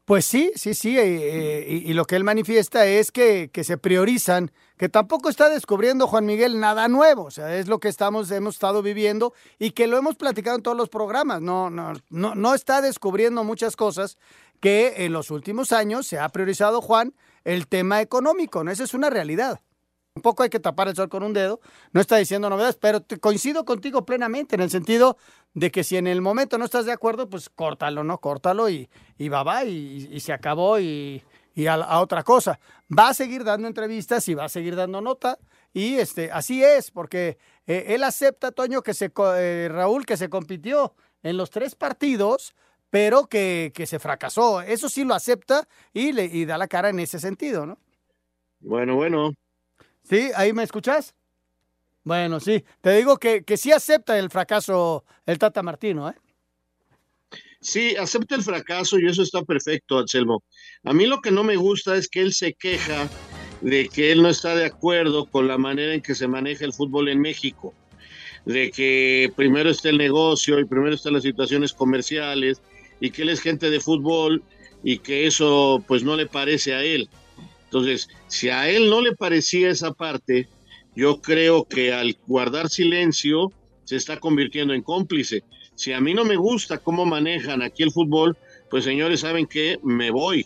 Pues 0.06 0.26
sí, 0.26 0.52
sí, 0.56 0.74
sí, 0.74 0.98
eh, 0.98 1.04
eh, 1.04 1.66
y, 1.86 1.92
y 1.92 1.94
lo 1.94 2.06
que 2.06 2.16
él 2.16 2.24
manifiesta 2.24 2.86
es 2.86 3.12
que, 3.12 3.50
que 3.54 3.64
se 3.64 3.78
priorizan, 3.78 4.52
que 4.78 4.90
tampoco 4.90 5.30
está 5.30 5.48
descubriendo 5.48 6.08
Juan 6.08 6.26
Miguel 6.26 6.60
nada 6.60 6.88
nuevo, 6.88 7.26
o 7.26 7.32
sea, 7.32 7.56
es 7.56 7.68
lo 7.68 7.80
que 7.80 7.88
estamos, 7.88 8.30
hemos 8.32 8.56
estado 8.56 8.82
viviendo 8.82 9.34
y 9.60 9.72
que 9.72 9.88
lo 9.88 9.98
hemos 9.98 10.16
platicado 10.16 10.58
en 10.58 10.64
todos 10.64 10.76
los 10.76 10.90
programas, 10.90 11.42
no, 11.42 11.70
no, 11.70 11.94
no, 12.10 12.36
no 12.36 12.54
está 12.54 12.82
descubriendo 12.82 13.44
muchas 13.44 13.76
cosas 13.76 14.18
que 14.60 15.06
en 15.06 15.14
los 15.14 15.32
últimos 15.32 15.72
años 15.72 16.08
se 16.08 16.20
ha 16.20 16.28
priorizado, 16.30 16.82
Juan, 16.82 17.14
el 17.44 17.68
tema 17.68 18.02
económico, 18.02 18.64
¿no? 18.64 18.72
Esa 18.72 18.84
es 18.84 18.94
una 18.94 19.10
realidad. 19.10 19.62
Tampoco 20.14 20.44
hay 20.44 20.50
que 20.50 20.60
tapar 20.60 20.90
el 20.90 20.96
sol 20.96 21.08
con 21.08 21.24
un 21.24 21.32
dedo, 21.32 21.62
no 21.94 22.02
está 22.02 22.18
diciendo 22.18 22.50
novedades, 22.50 22.76
pero 22.76 23.02
te- 23.02 23.18
coincido 23.18 23.64
contigo 23.64 24.06
plenamente 24.06 24.56
en 24.56 24.62
el 24.62 24.70
sentido 24.70 25.18
de 25.54 25.72
que 25.72 25.86
si 25.86 25.96
en 25.96 26.06
el 26.06 26.20
momento 26.22 26.58
no 26.58 26.66
estás 26.66 26.86
de 26.86 26.92
acuerdo, 26.92 27.30
pues 27.30 27.50
córtalo, 27.50 28.04
¿no? 28.04 28.18
Córtalo 28.20 28.70
y, 28.70 28.90
y 29.18 29.30
va, 29.30 29.44
va, 29.44 29.64
y, 29.64 30.20
se 30.20 30.34
acabó 30.34 30.80
y, 30.80 31.24
y 31.56 31.68
a, 31.68 32.00
otra 32.00 32.24
cosa. 32.24 32.60
Va 32.92 33.08
a 33.08 33.14
seguir 33.14 33.46
dando 33.46 33.70
entrevistas 33.70 34.28
y 34.28 34.34
va 34.34 34.46
a 34.46 34.50
seguir 34.50 34.76
dando 34.76 35.00
nota 35.00 35.40
y 35.74 35.96
este, 35.96 36.30
así 36.30 36.62
es, 36.62 36.92
porque 36.92 37.38
eh, 37.66 37.86
él 37.90 38.04
acepta, 38.04 38.52
Toño, 38.52 38.82
que 38.82 38.94
se, 38.94 39.14
eh, 39.38 39.70
Raúl, 39.72 40.06
que 40.06 40.18
se 40.18 40.30
compitió 40.30 40.94
en 41.24 41.38
los 41.38 41.50
tres 41.50 41.76
partidos, 41.76 42.54
pero 42.92 43.26
que, 43.28 43.72
que 43.74 43.88
se 43.88 43.98
fracasó. 43.98 44.62
Eso 44.62 44.88
sí 44.90 45.04
lo 45.04 45.16
acepta 45.16 45.68
y, 45.94 46.12
le, 46.12 46.26
y 46.26 46.46
da 46.46 46.60
la 46.60 46.68
cara 46.68 46.90
en 46.90 47.00
ese 47.00 47.20
sentido, 47.20 47.66
¿no? 47.66 47.80
Bueno, 48.60 48.96
bueno. 48.96 49.34
¿Sí? 50.04 50.30
¿Ahí 50.36 50.54
me 50.54 50.62
escuchas? 50.62 51.16
Bueno, 52.04 52.40
sí. 52.40 52.64
Te 52.82 52.96
digo 52.96 53.18
que, 53.18 53.44
que 53.44 53.58
sí 53.58 53.72
acepta 53.72 54.20
el 54.20 54.30
fracaso 54.30 55.06
el 55.26 55.40
Tata 55.40 55.64
Martino, 55.64 56.10
¿eh? 56.10 56.16
Sí, 57.62 57.96
acepta 57.96 58.36
el 58.36 58.42
fracaso 58.42 59.00
y 59.00 59.08
eso 59.08 59.22
está 59.22 59.44
perfecto, 59.44 60.00
Anselmo. 60.00 60.44
A 60.84 60.94
mí 60.94 61.06
lo 61.06 61.22
que 61.22 61.32
no 61.32 61.44
me 61.44 61.56
gusta 61.56 61.96
es 61.96 62.10
que 62.10 62.22
él 62.22 62.34
se 62.34 62.54
queja 62.54 63.08
de 63.62 63.88
que 63.88 64.12
él 64.12 64.24
no 64.24 64.30
está 64.30 64.56
de 64.56 64.66
acuerdo 64.66 65.28
con 65.28 65.48
la 65.48 65.60
manera 65.60 65.94
en 65.94 66.02
que 66.02 66.16
se 66.16 66.28
maneja 66.28 66.66
el 66.66 66.74
fútbol 66.74 67.08
en 67.08 67.22
México, 67.22 67.76
de 68.46 68.72
que 68.72 69.32
primero 69.36 69.70
está 69.70 69.90
el 69.90 70.00
negocio 70.00 70.60
y 70.60 70.66
primero 70.66 70.96
están 70.96 71.14
las 71.14 71.22
situaciones 71.22 71.72
comerciales 71.72 72.62
y 73.02 73.10
que 73.10 73.24
él 73.24 73.30
es 73.30 73.42
gente 73.42 73.70
de 73.70 73.82
fútbol 73.82 74.42
y 74.84 75.00
que 75.00 75.28
eso 75.28 75.84
pues 75.88 76.04
no 76.04 76.16
le 76.16 76.28
parece 76.28 76.74
a 76.74 76.82
él. 76.84 77.10
Entonces, 77.66 78.08
si 78.28 78.50
a 78.50 78.70
él 78.70 78.90
no 78.90 79.02
le 79.02 79.14
parecía 79.14 79.70
esa 79.70 79.92
parte, 79.92 80.48
yo 80.96 81.22
creo 81.22 81.66
que 81.66 81.94
al 81.94 82.18
guardar 82.28 82.70
silencio 82.70 83.52
se 83.84 83.98
está 83.98 84.20
convirtiendo 84.20 84.74
en 84.74 84.84
cómplice. 84.84 85.44
Si 85.76 85.92
a 85.92 86.00
mí 86.00 86.14
no 86.14 86.24
me 86.24 86.36
gusta 86.36 86.78
cómo 86.78 87.06
manejan 87.06 87.62
aquí 87.62 87.84
el 87.84 87.92
fútbol, 87.92 88.38
pues 88.70 88.84
señores, 88.84 89.22
¿saben 89.22 89.48
qué? 89.48 89.80
Me 89.84 90.12
voy. 90.12 90.46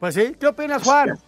Pues 0.00 0.14
sí, 0.14 0.32
¿qué 0.38 0.46
opinas, 0.46 0.82
Juan? 0.82 1.18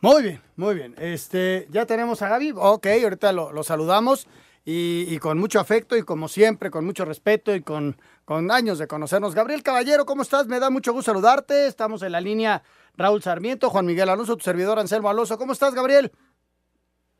Muy 0.00 0.22
bien, 0.22 0.40
muy 0.56 0.74
bien. 0.74 0.96
Este, 0.98 1.68
ya 1.70 1.86
tenemos 1.86 2.22
a 2.22 2.28
Gaby. 2.28 2.54
Ok, 2.56 2.86
ahorita 3.04 3.32
lo, 3.32 3.52
lo 3.52 3.62
saludamos 3.62 4.26
y, 4.64 5.06
y 5.08 5.18
con 5.18 5.38
mucho 5.38 5.60
afecto 5.60 5.96
y 5.96 6.02
como 6.02 6.28
siempre, 6.28 6.70
con 6.70 6.84
mucho 6.84 7.04
respeto 7.04 7.54
y 7.54 7.62
con, 7.62 7.96
con 8.24 8.50
años 8.50 8.78
de 8.78 8.86
conocernos. 8.86 9.34
Gabriel 9.34 9.62
Caballero, 9.62 10.04
¿cómo 10.04 10.22
estás? 10.22 10.46
Me 10.46 10.60
da 10.60 10.70
mucho 10.70 10.92
gusto 10.92 11.10
saludarte. 11.10 11.66
Estamos 11.66 12.02
en 12.02 12.12
la 12.12 12.20
línea 12.20 12.62
Raúl 12.96 13.22
Sarmiento, 13.22 13.70
Juan 13.70 13.86
Miguel 13.86 14.08
Alonso, 14.08 14.36
tu 14.36 14.44
servidor 14.44 14.78
Anselmo 14.78 15.08
Alonso. 15.08 15.38
¿Cómo 15.38 15.52
estás, 15.52 15.74
Gabriel? 15.74 16.12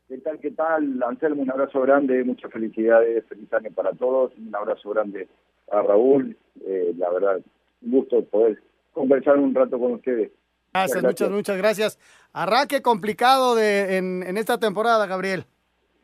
¿Qué 0.07 0.17
tal, 0.19 0.39
qué 0.39 0.51
tal? 0.51 1.01
Anselmo, 1.01 1.41
un 1.41 1.51
abrazo 1.51 1.81
grande, 1.81 2.23
muchas 2.23 2.51
felicidades, 2.51 3.25
feliz 3.27 3.51
año 3.53 3.71
para 3.71 3.93
todos, 3.93 4.31
un 4.37 4.55
abrazo 4.55 4.91
grande 4.91 5.27
a 5.71 5.81
Raúl, 5.81 6.37
eh, 6.63 6.93
la 6.97 7.09
verdad, 7.09 7.41
un 7.81 7.91
gusto 7.91 8.23
poder 8.25 8.61
conversar 8.91 9.39
un 9.39 9.55
rato 9.55 9.79
con 9.79 9.93
ustedes. 9.93 10.31
Gracias, 10.71 11.03
muchas, 11.03 11.29
muchas 11.31 11.57
gracias. 11.57 11.99
Arranque 12.31 12.81
complicado 12.83 13.55
de, 13.55 13.97
en, 13.97 14.23
en 14.23 14.37
esta 14.37 14.59
temporada, 14.59 15.07
Gabriel. 15.07 15.45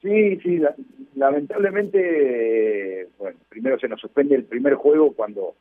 Sí, 0.01 0.37
sí, 0.41 0.57
la- 0.59 0.75
lamentablemente, 1.15 3.01
eh, 3.01 3.07
bueno, 3.17 3.37
primero 3.49 3.77
se 3.79 3.87
nos 3.89 3.99
suspende 3.99 4.35
el 4.35 4.45
primer 4.45 4.75
juego 4.75 5.11
cuando 5.13 5.55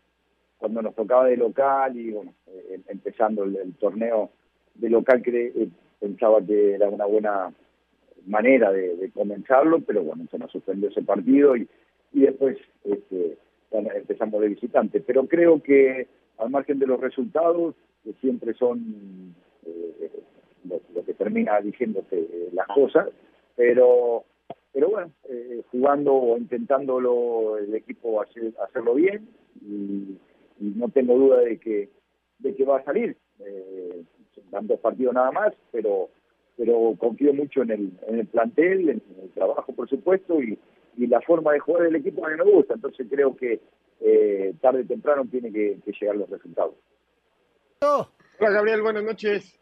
cuando 0.59 0.83
nos 0.83 0.95
tocaba 0.95 1.27
de 1.27 1.37
local 1.37 1.97
y 1.97 2.11
bueno, 2.11 2.35
eh, 2.49 2.81
empezando 2.89 3.45
el, 3.45 3.75
torneo 3.75 4.31
de 4.75 4.91
local 4.91 5.23
cre- 5.23 5.53
eh, 5.55 5.69
pensaba 6.01 6.43
que 6.45 6.73
era 6.75 6.89
una 6.89 7.05
buena 7.05 7.53
manera 8.27 8.73
de, 8.73 9.11
comenzarlo, 9.15 9.81
pero 9.81 10.03
bueno, 10.03 10.25
se 10.31 10.39
nos 10.39 10.51
suspendió 10.51 10.89
ese 10.91 11.03
partido 11.03 11.57
y, 11.57 11.69
y 12.13 12.23
después 12.23 12.59
este, 12.85 13.39
empezamos 13.71 14.41
de 14.41 14.49
visitante. 14.49 15.01
Pero 15.01 15.27
creo 15.29 15.63
que 15.63 16.09
al 16.39 16.51
margen 16.51 16.81
de 16.81 16.87
los 16.89 17.01
resultados, 17.01 17.77
que 18.03 18.13
siempre 18.15 18.53
son 18.55 19.35
eh, 19.65 20.11
lo, 20.69 20.81
lo 20.95 21.05
que 21.05 21.15
termina 21.15 21.61
diciéndote 21.61 22.19
eh, 22.19 22.49
las 22.53 22.67
cosas, 22.67 23.09
pero 23.59 24.25
pero 24.73 24.91
bueno, 24.91 25.11
eh, 25.29 25.63
jugando 25.73 26.15
o 26.15 26.39
intentándolo 26.39 27.59
el 27.59 27.75
equipo 27.75 28.23
hacer, 28.23 28.55
hacerlo 28.65 28.95
bien 28.95 29.29
y, 29.61 30.17
no 30.61 30.89
tengo 30.89 31.17
duda 31.17 31.41
de 31.41 31.59
que 31.59 31.89
de 32.39 32.55
que 32.55 32.65
va 32.65 32.79
a 32.79 32.85
salir. 32.85 33.17
Eh, 33.41 34.03
dan 34.51 34.67
dos 34.67 34.81
partidos 34.81 35.15
nada 35.15 35.31
más, 35.31 35.55
pero 35.71 36.09
pero 36.57 36.95
confío 36.99 37.33
mucho 37.33 37.63
en 37.63 37.71
el, 37.71 37.93
en 38.09 38.19
el 38.19 38.27
plantel, 38.27 38.89
en 38.89 39.03
el 39.23 39.31
trabajo, 39.31 39.73
por 39.73 39.89
supuesto, 39.89 40.43
y, 40.43 40.59
y 40.97 41.07
la 41.07 41.21
forma 41.21 41.53
de 41.53 41.61
jugar 41.61 41.85
del 41.85 41.97
equipo 41.97 42.27
mí 42.27 42.35
me 42.37 42.51
gusta. 42.51 42.75
Entonces 42.75 43.07
creo 43.09 43.37
que 43.37 43.61
eh, 44.01 44.55
tarde 44.61 44.83
o 44.83 44.87
temprano 44.87 45.25
tiene 45.31 45.53
que, 45.53 45.79
que 45.85 45.93
llegar 45.93 46.17
los 46.17 46.31
resultados. 46.31 46.75
Hola 47.81 48.51
Gabriel, 48.51 48.83
buenas 48.83 49.05
noches. 49.05 49.59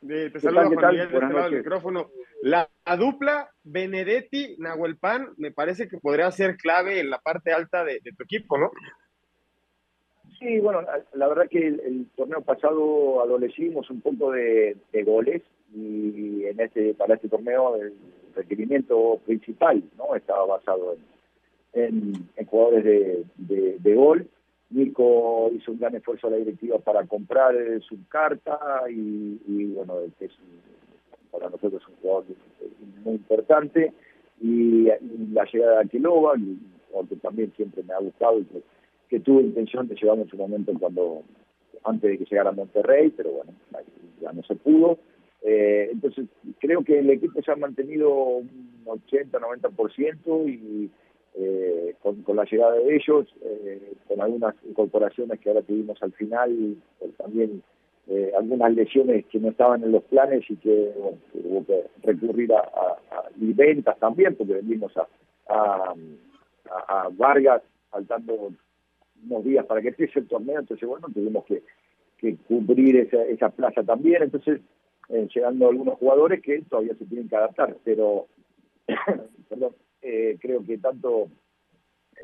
De, 0.00 0.26
te 0.30 0.32
¿Qué 0.32 0.40
saluda 0.40 0.66
Juan? 0.66 0.92
Miguel 0.92 1.10
de 1.10 1.40
este 1.40 1.56
micrófono. 1.56 2.10
La, 2.42 2.68
la 2.86 2.96
dupla 2.96 3.50
Benedetti 3.64 4.56
Nahuelpan 4.58 5.34
me 5.36 5.50
parece 5.50 5.88
que 5.88 5.98
podría 5.98 6.30
ser 6.30 6.56
clave 6.56 7.00
en 7.00 7.10
la 7.10 7.18
parte 7.18 7.52
alta 7.52 7.84
de, 7.84 8.00
de 8.02 8.12
tu 8.12 8.22
equipo, 8.22 8.56
¿no? 8.56 8.70
Sí, 10.38 10.58
bueno, 10.58 10.80
la, 10.80 11.04
la 11.12 11.28
verdad 11.28 11.48
que 11.50 11.66
el, 11.66 11.80
el 11.80 12.06
torneo 12.16 12.40
pasado 12.40 13.20
adolecimos 13.22 13.90
un 13.90 14.00
poco 14.00 14.32
de, 14.32 14.78
de 14.90 15.02
goles 15.02 15.42
y 15.74 16.44
en 16.46 16.58
este 16.60 16.94
para 16.94 17.14
este 17.14 17.28
torneo 17.28 17.76
el 17.76 17.92
requerimiento 18.34 19.20
principal 19.26 19.82
no 19.98 20.16
estaba 20.16 20.46
basado 20.46 20.94
en, 20.94 21.84
en, 21.84 22.12
en 22.36 22.46
jugadores 22.46 22.84
de, 22.84 23.24
de, 23.36 23.76
de 23.78 23.94
gol. 23.94 24.26
Nico 24.70 25.50
hizo 25.54 25.72
un 25.72 25.78
gran 25.78 25.94
esfuerzo 25.96 26.28
a 26.28 26.30
la 26.30 26.36
directiva 26.36 26.78
para 26.78 27.04
comprar 27.06 27.54
eh, 27.56 27.80
su 27.80 27.96
carta 28.08 28.58
y, 28.88 29.40
y, 29.46 29.64
bueno, 29.74 29.94
que 30.18 30.26
es 30.26 30.32
un- 30.38 31.30
para 31.30 31.48
nosotros 31.48 31.80
es 31.82 31.88
un 31.88 31.94
jugador 31.96 32.24
muy 33.04 33.14
importante 33.14 33.92
y, 34.40 34.88
la 35.32 35.44
llegada 35.44 35.78
de 35.78 35.84
Aquilova, 35.84 36.34
que 37.08 37.16
también 37.16 37.52
siempre 37.56 37.82
me 37.84 37.94
ha 37.94 37.98
gustado 37.98 38.38
y 38.40 38.44
que, 38.44 38.62
que 39.08 39.20
tuve 39.20 39.42
intención 39.42 39.86
de 39.86 39.94
llevar 39.94 40.18
en 40.18 40.28
su 40.28 40.36
momento 40.36 40.72
cuando 40.78 41.22
antes 41.84 42.10
de 42.10 42.18
que 42.18 42.24
llegara 42.24 42.50
a 42.50 42.54
Monterrey, 42.54 43.10
pero 43.16 43.30
bueno, 43.30 43.52
ya 44.20 44.32
no 44.32 44.42
se 44.42 44.54
pudo. 44.56 44.98
Eh, 45.42 45.88
entonces, 45.92 46.26
creo 46.58 46.84
que 46.84 46.98
el 46.98 47.10
equipo 47.10 47.40
se 47.42 47.50
ha 47.50 47.56
mantenido 47.56 48.12
un 48.12 48.84
80-90% 48.84 50.48
y 50.48 50.90
eh, 51.42 51.94
con, 52.02 52.22
con 52.22 52.36
la 52.36 52.44
llegada 52.44 52.74
de 52.74 52.94
ellos, 52.96 53.26
eh, 53.42 53.94
con 54.06 54.20
algunas 54.20 54.54
incorporaciones 54.68 55.40
que 55.40 55.48
ahora 55.48 55.62
tuvimos 55.62 56.02
al 56.02 56.12
final, 56.12 56.76
pues 56.98 57.14
también 57.16 57.62
eh, 58.08 58.32
algunas 58.36 58.74
lesiones 58.74 59.24
que 59.26 59.38
no 59.38 59.48
estaban 59.48 59.82
en 59.84 59.92
los 59.92 60.02
planes 60.04 60.44
y 60.50 60.56
que, 60.56 60.92
bueno, 60.98 61.18
hubo 61.34 61.64
que 61.64 61.84
recurrir 62.02 62.52
a, 62.52 62.58
a- 62.60 62.98
a- 63.16 63.28
ventas 63.36 63.98
también, 63.98 64.34
porque 64.34 64.54
vendimos 64.54 64.94
a, 64.96 65.06
a, 65.48 65.94
a- 66.70 67.02
a 67.04 67.08
Vargas 67.12 67.62
faltando 67.90 68.52
unos 69.28 69.44
días 69.44 69.64
para 69.66 69.80
que 69.82 69.88
empiece 69.88 70.18
el 70.18 70.28
torneo, 70.28 70.60
entonces 70.60 70.88
bueno, 70.88 71.06
tuvimos 71.12 71.44
que, 71.44 71.62
que 72.18 72.36
cubrir 72.48 72.96
esa, 72.96 73.22
esa 73.24 73.48
plaza 73.50 73.82
también, 73.82 74.22
entonces 74.22 74.60
eh, 75.08 75.26
llegando 75.34 75.68
algunos 75.68 75.94
jugadores 75.98 76.42
que 76.42 76.62
todavía 76.62 76.94
se 76.96 77.04
tienen 77.06 77.28
que 77.28 77.36
adaptar, 77.36 77.76
pero 77.84 78.26
perdón, 79.48 79.72
eh, 80.02 80.36
creo 80.40 80.64
que 80.64 80.78
tanto 80.78 81.28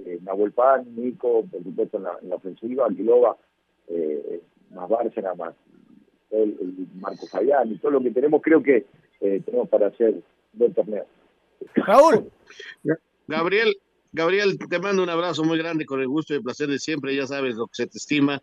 eh, 0.04 0.18
Nahuel 0.22 0.52
Pan, 0.52 0.84
Nico, 0.94 1.44
por 1.46 1.62
supuesto 1.62 1.96
en 1.98 2.02
la, 2.04 2.18
en 2.22 2.28
la 2.30 2.36
ofensiva, 2.36 2.86
Aquilova, 2.90 3.36
eh, 3.88 4.40
más 4.70 4.88
Bárcena, 4.88 5.34
más 5.34 5.54
el, 6.30 6.56
el 6.60 6.86
Marco 7.00 7.26
Fabián 7.26 7.70
y 7.70 7.78
todo 7.78 7.92
lo 7.92 8.00
que 8.00 8.10
tenemos, 8.10 8.42
creo 8.42 8.62
que 8.62 8.86
eh, 9.20 9.40
tenemos 9.44 9.68
para 9.68 9.88
hacer 9.88 10.20
buen 10.52 10.74
torneo. 10.74 11.06
Raúl. 11.74 12.30
Gabriel, 13.26 13.76
Gabriel, 14.12 14.58
te 14.68 14.78
mando 14.78 15.02
un 15.02 15.08
abrazo 15.10 15.44
muy 15.44 15.58
grande 15.58 15.84
con 15.86 16.00
el 16.00 16.08
gusto 16.08 16.32
y 16.34 16.36
el 16.38 16.42
placer 16.42 16.68
de 16.68 16.78
siempre, 16.78 17.14
ya 17.14 17.26
sabes 17.26 17.54
lo 17.56 17.66
que 17.66 17.74
se 17.74 17.86
te 17.86 17.98
estima. 17.98 18.42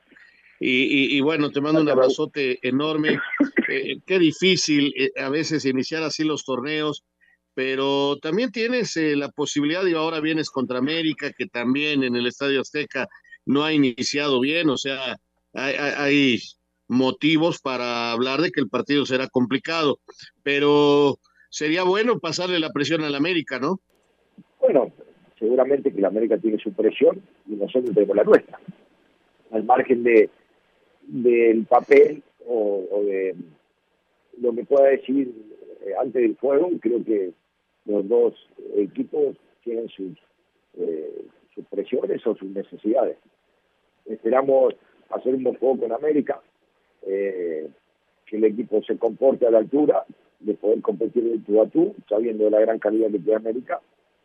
Y, 0.60 0.84
y- 0.84 1.18
y 1.18 1.22
bueno, 1.22 1.52
te 1.52 1.60
mando 1.62 1.82
un 1.82 1.90
abrazote 1.90 2.60
enorme. 2.68 3.20
Eh, 3.68 3.98
qué 4.06 4.20
difícil 4.20 4.94
eh, 4.98 5.12
a 5.20 5.30
veces 5.30 5.66
iniciar 5.66 6.04
así 6.04 6.24
los 6.24 6.46
torneos, 6.46 7.04
pero 7.56 8.18
también 8.22 8.52
tienes 8.52 8.96
eh, 8.98 9.16
la 9.16 9.30
posibilidad, 9.30 9.86
y 9.86 9.94
ahora 9.94 10.20
vienes 10.20 10.50
contra 10.50 10.80
América, 10.80 11.32
que 11.38 11.46
también 11.48 12.04
en 12.04 12.16
el 12.16 12.28
Estadio 12.28 12.62
Azteca 12.62 13.08
no 13.46 13.64
ha 13.64 13.74
iniciado 13.74 14.40
bien, 14.40 14.70
o 14.70 14.78
sea, 14.78 15.18
hay, 15.54 15.76
hay- 15.76 15.94
hay 15.98 16.40
motivos 16.88 17.60
para 17.60 18.12
hablar 18.12 18.42
de 18.42 18.52
que 18.52 18.62
el 18.62 18.70
partido 18.70 19.06
será 19.06 19.28
complicado, 19.28 20.00
pero 20.44 21.18
sería 21.50 21.84
bueno 21.84 22.20
pasarle 22.20 22.60
la 22.60 22.72
presión 22.72 23.04
al 23.04 23.16
América, 23.16 23.60
¿no? 23.60 23.80
Bueno, 24.60 24.92
seguramente 25.40 25.94
que 25.94 26.02
la 26.02 26.08
América 26.10 26.38
tiene 26.38 26.58
su 26.60 26.72
presión 26.74 27.22
y 27.48 27.56
nosotros 27.56 27.94
tenemos 27.94 28.16
la 28.16 28.24
nuestra. 28.24 28.60
Al 29.52 29.64
margen 29.64 30.04
de 30.04 30.30
del 31.06 31.66
papel 31.66 32.24
o, 32.46 32.86
o 32.90 33.04
de 33.04 33.36
lo 34.40 34.54
que 34.56 34.64
pueda 34.64 34.88
decir 34.88 35.34
eh, 35.86 35.92
antes 36.02 36.22
del 36.22 36.38
juego, 36.38 36.70
creo 36.82 37.04
que 37.04 37.34
los 37.86 38.08
dos 38.08 38.34
equipos 38.76 39.36
tienen 39.64 39.90
sus, 39.90 40.18
eh, 40.78 41.26
sus 41.54 41.66
presiones 41.66 42.26
o 42.26 42.36
sus 42.36 42.50
necesidades. 42.50 43.18
Esperamos 44.06 44.76
hacer 45.10 45.36
un 45.36 45.44
buen 45.44 45.58
juego 45.58 45.80
con 45.82 45.92
América, 45.92 46.42
eh, 47.06 47.70
que 48.26 48.38
el 48.38 48.46
equipo 48.46 48.82
se 48.84 48.98
comporte 48.98 49.46
a 49.46 49.52
la 49.52 49.60
altura 49.60 50.06
de 50.40 50.54
poder 50.56 50.82
competir 50.82 51.24
de 51.24 51.40
tú 51.40 51.62
a 51.62 51.68
tú, 51.68 51.96
sabiendo 52.10 52.50
la 52.50 52.60
gran 52.60 52.80
calidad 52.80 53.12
que 53.12 53.20
tiene 53.20 53.36
América. 53.36 53.80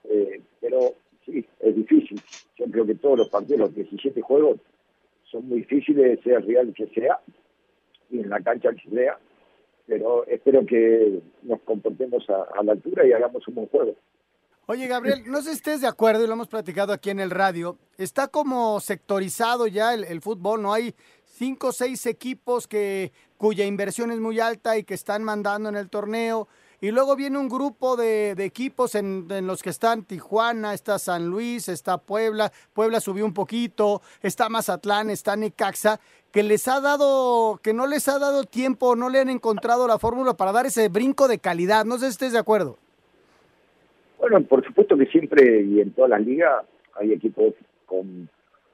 Eh, 0.05 0.41
pero 0.61 0.95
sí, 1.25 1.45
es 1.61 1.77
difícil. 1.77 2.21
Yo 2.57 2.67
creo 2.67 2.87
que 2.87 2.95
todos 2.97 3.19
los 3.19 3.29
partidos, 3.29 3.61
los 3.61 3.75
17 3.75 4.21
juegos, 4.21 4.59
son 5.25 5.49
muy 5.49 5.59
difíciles, 5.59 6.21
sea 6.25 6.39
el 6.39 6.47
Real 6.47 6.73
que 6.75 6.87
sea, 6.89 7.21
y 8.11 8.21
en 8.21 8.31
la 8.31 8.41
cancha 8.41 8.71
que 8.73 8.89
sea, 8.91 9.19
pero 9.89 10.25
espero 10.27 10.65
que 10.67 11.21
nos 11.43 11.61
comportemos 11.63 12.23
a, 12.29 12.63
la 12.63 12.73
altura 12.73 13.07
y 13.07 13.13
hagamos 13.13 13.49
un 13.49 13.55
buen 13.55 13.69
juego. 13.69 13.97
Oye, 14.67 14.87
Gabriel, 14.87 15.23
no 15.27 15.41
sé 15.41 15.51
si 15.51 15.57
estés 15.57 15.81
de 15.81 15.87
acuerdo, 15.87 16.23
y 16.23 16.27
lo 16.27 16.35
hemos 16.35 16.49
platicado 16.49 16.93
aquí 16.93 17.09
en 17.09 17.21
el 17.21 17.31
radio. 17.31 17.79
Está 17.97 18.29
como 18.29 18.79
sectorizado 18.81 19.67
ya 19.67 19.95
el, 19.95 20.05
el 20.05 20.21
fútbol, 20.21 20.61
¿no? 20.61 20.75
Hay 20.75 20.95
cinco 21.25 21.69
o 21.69 21.73
seis 21.73 22.05
equipos 22.05 22.69
que, 22.69 23.13
cuya 23.39 23.65
inversión 23.65 24.11
es 24.11 24.21
muy 24.21 24.41
alta 24.41 24.77
y 24.77 24.85
que 24.85 24.93
están 24.93 25.25
mandando 25.25 25.71
en 25.71 25.77
el 25.77 25.89
torneo. 25.89 26.49
Y 26.81 26.93
luego 26.93 27.17
viene 27.17 27.39
un 27.39 27.49
grupo 27.49 27.97
de, 27.97 28.37
de 28.37 28.45
equipos 28.45 28.95
en, 28.95 29.27
en 29.31 29.49
los 29.49 29.63
que 29.65 29.71
están 29.71 30.05
Tijuana, 30.05 30.75
está 30.75 30.99
San 31.01 31.27
Luis, 31.27 31.69
está 31.69 31.99
Puebla. 31.99 32.53
Puebla 32.73 33.01
subió 33.01 33.25
un 33.25 33.35
poquito, 33.35 34.01
está 34.23 34.49
Mazatlán, 34.49 35.11
está 35.11 35.35
Necaxa, 35.35 35.99
que 36.31 36.45
les 36.45 36.69
ha 36.69 36.81
dado, 36.81 37.59
que 37.65 37.75
no 37.75 37.89
les 37.89 38.07
ha 38.09 38.21
dado 38.21 38.45
tiempo, 38.45 38.95
no 38.95 39.09
le 39.09 39.19
han 39.19 39.29
encontrado 39.29 39.89
la 39.89 39.99
fórmula 39.99 40.35
para 40.35 40.53
dar 40.53 40.67
ese 40.67 40.89
brinco 40.89 41.27
de 41.27 41.39
calidad. 41.41 41.85
No 41.85 41.99
sé 41.99 42.07
si 42.07 42.11
estés 42.13 42.33
de 42.33 42.39
acuerdo. 42.39 42.79
Bueno, 44.21 44.41
por 44.43 44.65
supuesto 44.65 44.97
que 44.97 45.07
siempre 45.07 45.63
y 45.63 45.81
en 45.81 45.91
todas 45.93 46.11
las 46.11 46.21
ligas 46.21 46.65
hay 46.95 47.13
equipos 47.13 47.55
con, 47.87 48.29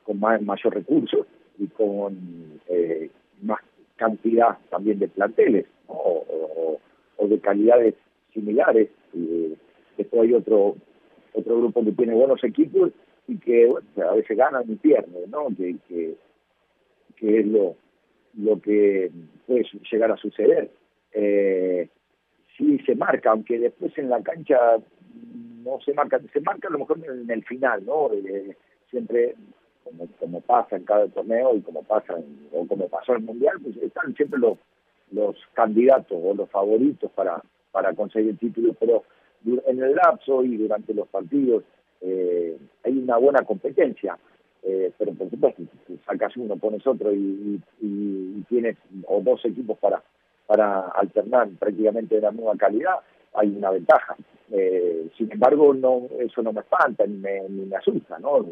con 0.05 0.21
más, 0.21 0.43
mayor 0.43 0.75
recursos 0.75 1.27
y 1.59 1.69
con 1.69 2.61
eh, 2.69 3.11
más 3.43 3.61
cantidad 3.97 4.59
también 4.71 4.99
de 4.99 5.09
planteles 5.09 5.67
o- 5.87 6.25
o 7.17 7.27
de 7.29 7.39
calidades 7.41 7.95
similares. 8.33 8.89
Y 9.13 9.55
después 9.97 10.23
hay 10.23 10.35
otro 10.35 10.77
otro 11.35 11.59
grupo 11.59 11.85
que 11.85 11.93
tiene 11.93 12.15
buenos 12.15 12.43
equipos 12.45 12.93
y 13.27 13.39
que 13.39 13.67
bueno, 13.67 14.11
a 14.11 14.15
veces 14.15 14.37
ganan 14.37 14.65
y 14.69 14.77
pierden, 14.77 15.31
¿no? 15.31 15.49
Que, 15.49 15.77
que, 15.89 16.15
que 17.17 17.41
es 17.41 17.47
lo, 17.47 17.75
lo 18.35 18.61
que 18.61 19.11
puede 19.47 19.65
llegar 19.91 20.13
a 20.13 20.17
suceder. 20.17 20.71
Eh, 21.13 21.89
sí 22.57 22.79
se 22.87 22.95
marca, 22.95 23.31
aunque 23.31 23.59
después 23.59 23.97
en 23.99 24.11
la 24.11 24.23
cancha 24.23 24.59
no 25.65 25.81
se 25.85 25.93
marca, 25.95 26.21
se 26.33 26.41
marca 26.41 26.69
a 26.69 26.73
lo 26.73 26.79
mejor 26.79 26.99
en 27.05 27.31
el 27.31 27.45
final, 27.45 27.85
¿no? 27.85 28.13
Eh, 28.13 28.57
siempre, 28.91 29.35
como, 29.83 30.07
como 30.19 30.41
pasa 30.41 30.77
en 30.77 30.85
cada 30.85 31.09
torneo 31.09 31.57
y 31.57 31.63
como 31.63 31.83
pasa, 31.83 32.15
o 32.53 32.67
como 32.67 32.89
pasó 32.89 33.13
en 33.13 33.21
el 33.21 33.25
Mundial, 33.25 33.57
pues 33.63 33.77
están 33.79 34.15
siempre 34.15 34.39
los, 34.39 34.59
los 35.13 35.37
candidatos 35.53 36.19
o 36.23 36.35
los 36.35 36.51
favoritos 36.51 37.11
para, 37.13 37.43
para 37.73 37.93
conseguir 37.95 38.31
el 38.31 38.39
título, 38.39 38.75
pero 38.79 39.05
en 39.67 39.83
el 39.83 39.95
lapso 39.95 40.43
y 40.43 40.57
durante 40.57 40.95
los 40.95 41.09
partidos 41.09 41.65
eh, 42.01 42.57
hay 42.85 42.99
una 42.99 43.17
buena 43.17 43.43
competencia. 43.43 44.19
Eh, 44.63 44.93
pero 44.97 45.13
por 45.13 45.29
supuesto, 45.29 45.63
sacas 46.07 46.35
uno, 46.37 46.57
pones 46.57 46.87
otro 46.87 47.13
y, 47.13 47.61
tienes 48.49 48.77
o 49.07 49.21
dos 49.21 49.45
equipos 49.45 49.79
para, 49.79 50.03
para 50.47 50.89
alternar 50.89 51.49
prácticamente 51.59 52.15
de 52.15 52.21
la 52.23 52.31
misma 52.31 52.57
calidad, 52.57 52.97
hay 53.35 53.49
una 53.49 53.71
ventaja. 53.71 54.17
Eh, 54.51 55.09
sin 55.17 55.33
embargo, 55.33 55.75
no 55.75 56.03
eso 56.19 56.43
no 56.43 56.53
me 56.53 56.61
espanta 56.61 57.07
ni 57.07 57.17
me, 57.17 57.41
ni 57.49 57.65
me 57.67 57.77
asusta, 57.77 58.19
¿no? 58.19 58.45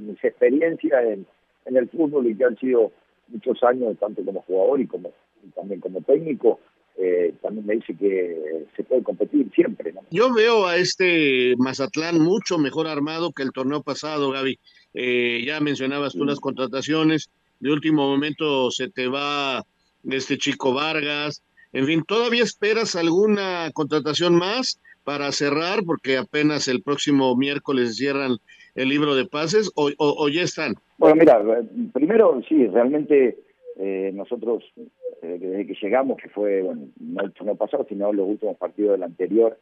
mis 0.00 0.24
experiencias 0.24 1.04
en, 1.04 1.26
en 1.66 1.76
el 1.76 1.88
fútbol 1.88 2.26
y 2.26 2.36
que 2.36 2.44
han 2.44 2.56
sido 2.56 2.90
muchos 3.28 3.62
años, 3.62 3.96
tanto 3.98 4.24
como 4.24 4.42
jugador 4.42 4.80
y 4.80 4.86
como 4.86 5.12
también 5.54 5.80
como 5.80 6.00
técnico, 6.02 6.60
eh, 6.96 7.34
también 7.40 7.66
me 7.66 7.74
dice 7.76 7.94
que 7.96 8.66
se 8.76 8.84
puede 8.84 9.02
competir 9.02 9.50
siempre. 9.54 9.92
¿no? 9.92 10.02
Yo 10.10 10.32
veo 10.34 10.66
a 10.66 10.76
este 10.76 11.54
Mazatlán 11.56 12.20
mucho 12.20 12.58
mejor 12.58 12.86
armado 12.86 13.32
que 13.32 13.42
el 13.42 13.52
torneo 13.52 13.82
pasado, 13.82 14.30
Gaby. 14.30 14.58
Eh, 14.92 15.42
ya 15.46 15.60
mencionabas 15.60 16.12
tú 16.14 16.24
las 16.24 16.40
contrataciones, 16.40 17.30
de 17.60 17.72
último 17.72 18.08
momento 18.08 18.70
se 18.70 18.88
te 18.88 19.06
va 19.06 19.64
este 20.08 20.36
chico 20.36 20.74
Vargas, 20.74 21.42
en 21.72 21.86
fin, 21.86 22.02
¿todavía 22.06 22.42
esperas 22.42 22.96
alguna 22.96 23.70
contratación 23.72 24.34
más 24.34 24.80
para 25.04 25.30
cerrar? 25.30 25.84
Porque 25.86 26.16
apenas 26.16 26.66
el 26.66 26.82
próximo 26.82 27.36
miércoles 27.36 27.96
cierran 27.96 28.38
el 28.74 28.88
libro 28.88 29.14
de 29.14 29.26
pases 29.26 29.70
o, 29.76 29.90
o 29.96 30.28
ya 30.28 30.42
están. 30.42 30.74
Bueno, 30.98 31.16
mira, 31.16 31.40
primero 31.92 32.42
sí, 32.48 32.66
realmente 32.66 33.38
eh, 33.82 34.12
nosotros, 34.12 34.62
eh, 34.76 35.38
desde 35.40 35.66
que 35.66 35.74
llegamos, 35.80 36.18
que 36.18 36.28
fue, 36.28 36.60
bueno, 36.60 36.88
no 37.00 37.22
el 37.22 37.32
torneo 37.32 37.56
pasado, 37.56 37.86
sino 37.88 38.12
los 38.12 38.28
últimos 38.28 38.58
partidos 38.58 38.92
del 38.92 39.04
anterior, 39.04 39.58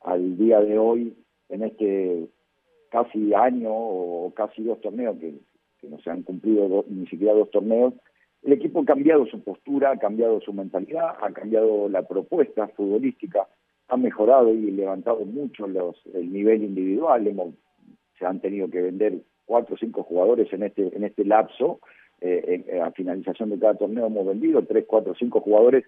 al 0.00 0.36
día 0.36 0.60
de 0.60 0.76
hoy, 0.76 1.16
en 1.48 1.62
este 1.62 2.26
casi 2.90 3.32
año 3.32 3.70
o 3.72 4.32
casi 4.34 4.64
dos 4.64 4.80
torneos, 4.80 5.16
que, 5.18 5.34
no 5.88 6.00
se 6.00 6.10
han 6.10 6.24
cumplido 6.24 6.84
ni 6.88 7.06
siquiera 7.06 7.32
dos 7.32 7.50
torneos, 7.52 7.94
el 8.42 8.54
equipo 8.54 8.80
ha 8.80 8.84
cambiado 8.84 9.24
su 9.26 9.40
postura, 9.40 9.92
ha 9.92 9.98
cambiado 9.98 10.40
su 10.40 10.52
mentalidad, 10.52 11.14
ha 11.22 11.30
cambiado 11.32 11.88
la 11.88 12.02
propuesta 12.02 12.66
futbolística, 12.68 13.46
ha 13.86 13.96
mejorado 13.96 14.52
y 14.52 14.72
levantado 14.72 15.24
mucho 15.24 15.68
los, 15.68 15.96
el 16.12 16.32
nivel 16.32 16.64
individual. 16.64 17.24
Hemos, 17.24 17.54
se 18.18 18.26
han 18.26 18.40
tenido 18.40 18.68
que 18.68 18.82
vender 18.82 19.20
cuatro 19.46 19.76
o 19.76 19.78
cinco 19.78 20.02
jugadores 20.02 20.52
en 20.52 20.64
este, 20.64 20.94
en 20.94 21.04
este 21.04 21.24
lapso 21.24 21.80
eh, 22.20 22.80
a 22.82 22.90
finalización 22.92 23.50
de 23.50 23.58
cada 23.58 23.74
torneo 23.74 24.06
hemos 24.06 24.26
vendido 24.26 24.62
tres, 24.64 24.84
cuatro, 24.86 25.14
cinco 25.18 25.40
jugadores 25.40 25.84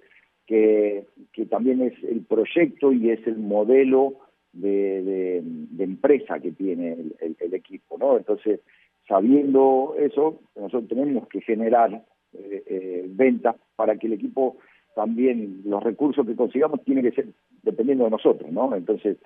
que, 0.46 1.06
que 1.32 1.46
también 1.46 1.82
es 1.82 1.94
el 2.04 2.22
proyecto 2.22 2.92
y 2.92 3.10
es 3.10 3.26
el 3.26 3.38
modelo 3.38 4.14
de, 4.52 5.42
de, 5.70 5.84
empresa 5.84 6.40
que 6.40 6.52
tiene 6.52 6.96
el, 7.20 7.54
equipo, 7.54 7.96
¿no? 7.98 8.16
Entonces, 8.16 8.60
sabiendo 9.08 9.94
eso, 9.98 10.40
nosotros 10.56 10.88
tenemos 10.88 11.28
que 11.28 11.40
generar 11.40 12.04
eh, 12.34 12.62
eh, 12.66 13.04
ventas 13.08 13.56
para 13.76 13.96
que 13.96 14.06
el 14.06 14.14
equipo 14.14 14.58
también, 14.94 15.62
los 15.64 15.82
recursos 15.82 16.26
que 16.26 16.36
consigamos 16.36 16.84
tienen 16.84 17.04
que 17.04 17.12
ser 17.12 17.28
dependiendo 17.62 18.04
de 18.04 18.10
nosotros, 18.10 18.50
¿no? 18.52 18.74
Entonces, 18.74 19.16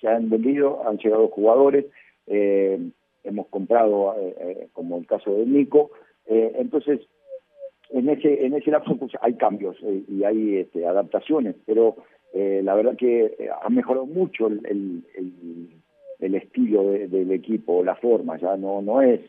se 0.00 0.08
han 0.08 0.30
vendido, 0.30 0.86
han 0.86 0.98
llegado 0.98 1.28
jugadores, 1.28 1.86
eh, 2.26 2.78
hemos 3.24 3.48
comprado, 3.48 4.14
como 4.72 4.98
el 4.98 5.06
caso 5.06 5.32
de 5.32 5.46
Nico, 5.46 5.90
eh, 6.26 6.52
entonces, 6.56 7.00
en 7.90 8.08
ese, 8.08 8.44
en 8.44 8.54
ese 8.54 8.70
lapso 8.70 8.96
pues, 8.96 9.12
hay 9.20 9.34
cambios 9.34 9.76
eh, 9.82 10.02
y 10.08 10.24
hay 10.24 10.56
este, 10.58 10.86
adaptaciones, 10.86 11.56
pero 11.66 11.96
eh, 12.34 12.60
la 12.64 12.74
verdad 12.74 12.96
que 12.96 13.48
ha 13.62 13.68
mejorado 13.68 14.06
mucho 14.06 14.48
el, 14.48 14.60
el, 14.66 15.70
el, 16.18 16.34
estilo 16.34 16.90
del 16.90 17.30
equipo, 17.30 17.84
la 17.84 17.94
forma, 17.94 18.36
ya 18.38 18.56
no, 18.56 18.82
no 18.82 19.02
es 19.02 19.20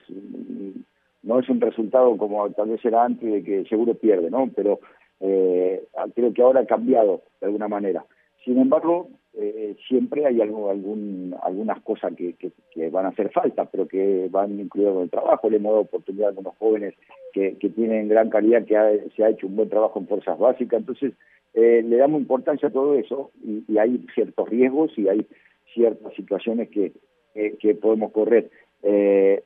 no 1.24 1.40
es 1.40 1.50
un 1.50 1.62
resultado 1.62 2.18
como 2.18 2.50
tal 2.52 2.70
vez 2.70 2.84
era 2.84 3.04
antes 3.04 3.32
de 3.32 3.44
que 3.44 3.66
seguro 3.66 3.96
pierde, 3.96 4.30
¿no? 4.30 4.50
Pero 4.56 4.80
creo 5.20 6.34
que 6.34 6.42
ahora 6.42 6.62
ha 6.62 6.66
cambiado 6.66 7.22
de 7.42 7.48
alguna 7.48 7.68
manera. 7.68 8.06
Sin 8.44 8.60
embargo, 8.60 9.10
eh, 9.40 9.76
siempre 9.88 10.26
hay 10.26 10.42
algo, 10.42 10.70
algún, 10.70 11.36
algunas 11.44 11.80
cosas 11.84 12.14
que, 12.16 12.34
que, 12.34 12.90
van 12.90 13.06
a 13.06 13.10
hacer 13.10 13.30
falta, 13.32 13.66
pero 13.66 13.88
que 13.88 14.28
van 14.32 14.60
incluidas 14.60 14.94
con 14.94 15.04
el 15.04 15.10
trabajo. 15.10 15.50
Le 15.50 15.58
hemos 15.58 15.72
dado 15.72 15.82
oportunidad 15.82 16.28
a 16.28 16.30
algunos 16.30 16.58
jóvenes 16.58 16.96
que, 17.34 17.56
que 17.58 17.70
tienen 17.70 18.08
gran 18.08 18.30
calidad, 18.30 18.66
que 18.66 19.10
se 19.16 19.24
ha 19.24 19.30
hecho 19.30 19.48
un 19.48 19.56
buen 19.56 19.70
trabajo 19.70 20.00
en 20.00 20.08
fuerzas 20.08 20.40
básicas. 20.40 20.80
Entonces, 20.80 21.14
eh, 21.54 21.84
le 21.84 21.98
damos 21.98 22.22
importancia 22.22 22.70
a 22.70 22.72
todo 22.72 22.96
eso 22.96 23.32
y, 23.44 23.78
hay 23.78 24.06
ciertos 24.16 24.50
riesgos 24.50 24.98
y 24.98 25.08
hay 25.08 25.28
ciertas 25.74 26.14
situaciones 26.16 26.70
que, 26.70 26.94
que 27.34 27.76
podemos 27.76 28.12
correr. 28.12 28.50
Eh, 28.82 29.44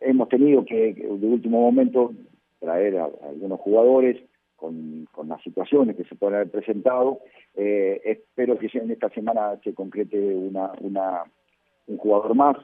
hemos 0.00 0.28
tenido 0.28 0.64
que, 0.64 0.92
de 0.94 1.26
último 1.26 1.60
momento, 1.60 2.12
traer 2.60 2.98
a 2.98 3.08
algunos 3.26 3.60
jugadores 3.60 4.16
con, 4.60 5.08
con 5.10 5.28
las 5.28 5.42
situaciones 5.42 5.96
que 5.96 6.04
se 6.04 6.14
pueden 6.14 6.36
haber 6.36 6.50
presentado. 6.50 7.20
Eh, 7.56 8.00
espero 8.04 8.58
que 8.58 8.68
en 8.74 8.90
esta 8.90 9.08
semana 9.08 9.58
se 9.64 9.72
concrete 9.72 10.18
una, 10.18 10.72
una, 10.80 11.24
un 11.86 11.96
jugador 11.96 12.34
más, 12.34 12.56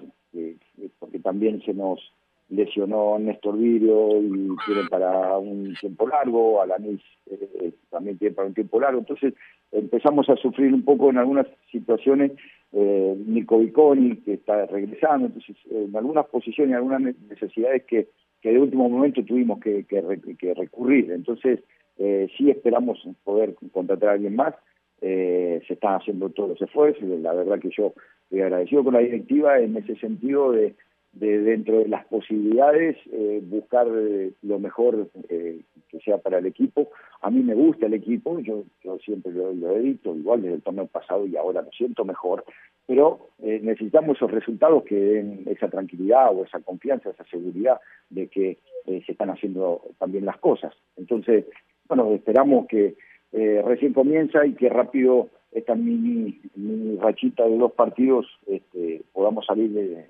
porque 0.98 1.18
también 1.20 1.62
se 1.62 1.72
nos 1.72 2.12
lesionó 2.48 3.18
Néstor 3.18 3.58
Virio 3.58 4.20
y 4.20 4.54
tiene 4.66 4.88
para 4.90 5.38
un 5.38 5.74
tiempo 5.80 6.06
largo, 6.06 6.62
Alanis 6.62 7.00
eh, 7.30 7.72
también 7.90 8.18
tiene 8.18 8.34
para 8.34 8.48
un 8.48 8.54
tiempo 8.54 8.78
largo, 8.78 9.00
entonces 9.00 9.34
empezamos 9.72 10.28
a 10.28 10.36
sufrir 10.36 10.72
un 10.72 10.84
poco 10.84 11.10
en 11.10 11.18
algunas 11.18 11.46
situaciones, 11.72 12.32
eh, 12.72 13.16
Nico 13.26 13.58
Viconi 13.58 14.18
que 14.18 14.34
está 14.34 14.66
regresando, 14.66 15.26
entonces 15.26 15.56
en 15.70 15.96
algunas 15.96 16.26
posiciones, 16.26 16.72
en 16.72 16.76
algunas 16.76 17.00
necesidades 17.28 17.84
que, 17.84 18.08
que 18.42 18.52
de 18.52 18.60
último 18.60 18.88
momento 18.88 19.24
tuvimos 19.24 19.58
que, 19.58 19.84
que 19.84 20.54
recurrir, 20.54 21.10
entonces 21.10 21.60
eh, 21.98 22.28
sí 22.36 22.50
esperamos 22.50 22.98
poder 23.24 23.54
contratar 23.72 24.10
a 24.10 24.12
alguien 24.12 24.36
más. 24.36 24.54
Eh, 25.00 25.62
se 25.66 25.74
están 25.74 25.94
haciendo 25.94 26.30
todos 26.30 26.50
los 26.50 26.62
esfuerzos. 26.62 27.02
La 27.20 27.32
verdad 27.32 27.58
que 27.58 27.70
yo 27.76 27.92
estoy 28.24 28.40
agradecido 28.40 28.84
con 28.84 28.94
la 28.94 29.00
directiva 29.00 29.58
en 29.60 29.76
ese 29.76 29.96
sentido 29.96 30.52
de, 30.52 30.74
de 31.16 31.40
dentro 31.40 31.78
de 31.78 31.88
las 31.88 32.04
posibilidades, 32.06 32.96
eh, 33.10 33.40
buscar 33.42 33.86
eh, 33.88 34.32
lo 34.42 34.58
mejor 34.58 35.08
eh, 35.30 35.60
que 35.88 35.98
sea 36.00 36.18
para 36.18 36.38
el 36.38 36.46
equipo. 36.46 36.90
A 37.22 37.30
mí 37.30 37.42
me 37.42 37.54
gusta 37.54 37.86
el 37.86 37.94
equipo, 37.94 38.38
yo, 38.40 38.64
yo 38.84 38.98
siempre 38.98 39.32
lo, 39.32 39.76
he 39.76 39.80
dicho, 39.80 40.14
igual 40.14 40.42
desde 40.42 40.56
el 40.56 40.62
torneo 40.62 40.86
pasado 40.86 41.26
y 41.26 41.34
ahora 41.36 41.62
lo 41.62 41.70
siento 41.70 42.04
mejor, 42.04 42.44
pero 42.86 43.30
necesitamos 43.38 44.16
esos 44.16 44.30
resultados 44.30 44.84
que 44.84 44.94
den 44.94 45.42
esa 45.46 45.68
tranquilidad 45.68 46.36
o 46.36 46.44
esa 46.44 46.60
confianza, 46.60 47.10
esa 47.10 47.24
seguridad 47.24 47.80
de 48.10 48.28
que 48.28 48.58
se 48.84 49.12
están 49.12 49.30
haciendo 49.30 49.82
también 49.98 50.24
las 50.24 50.38
cosas. 50.38 50.72
Entonces, 50.96 51.46
bueno, 51.88 52.12
esperamos 52.12 52.66
que 52.66 52.94
recién 53.32 53.92
comienza 53.92 54.46
y 54.46 54.54
que 54.54 54.68
rápido 54.68 55.28
esta 55.52 55.74
mini, 55.74 56.40
mini 56.54 56.96
rachita 56.96 57.44
de 57.44 57.56
dos 57.56 57.72
partidos 57.72 58.26
este, 58.46 59.02
podamos 59.12 59.44
salir 59.46 59.70
de, 59.70 60.06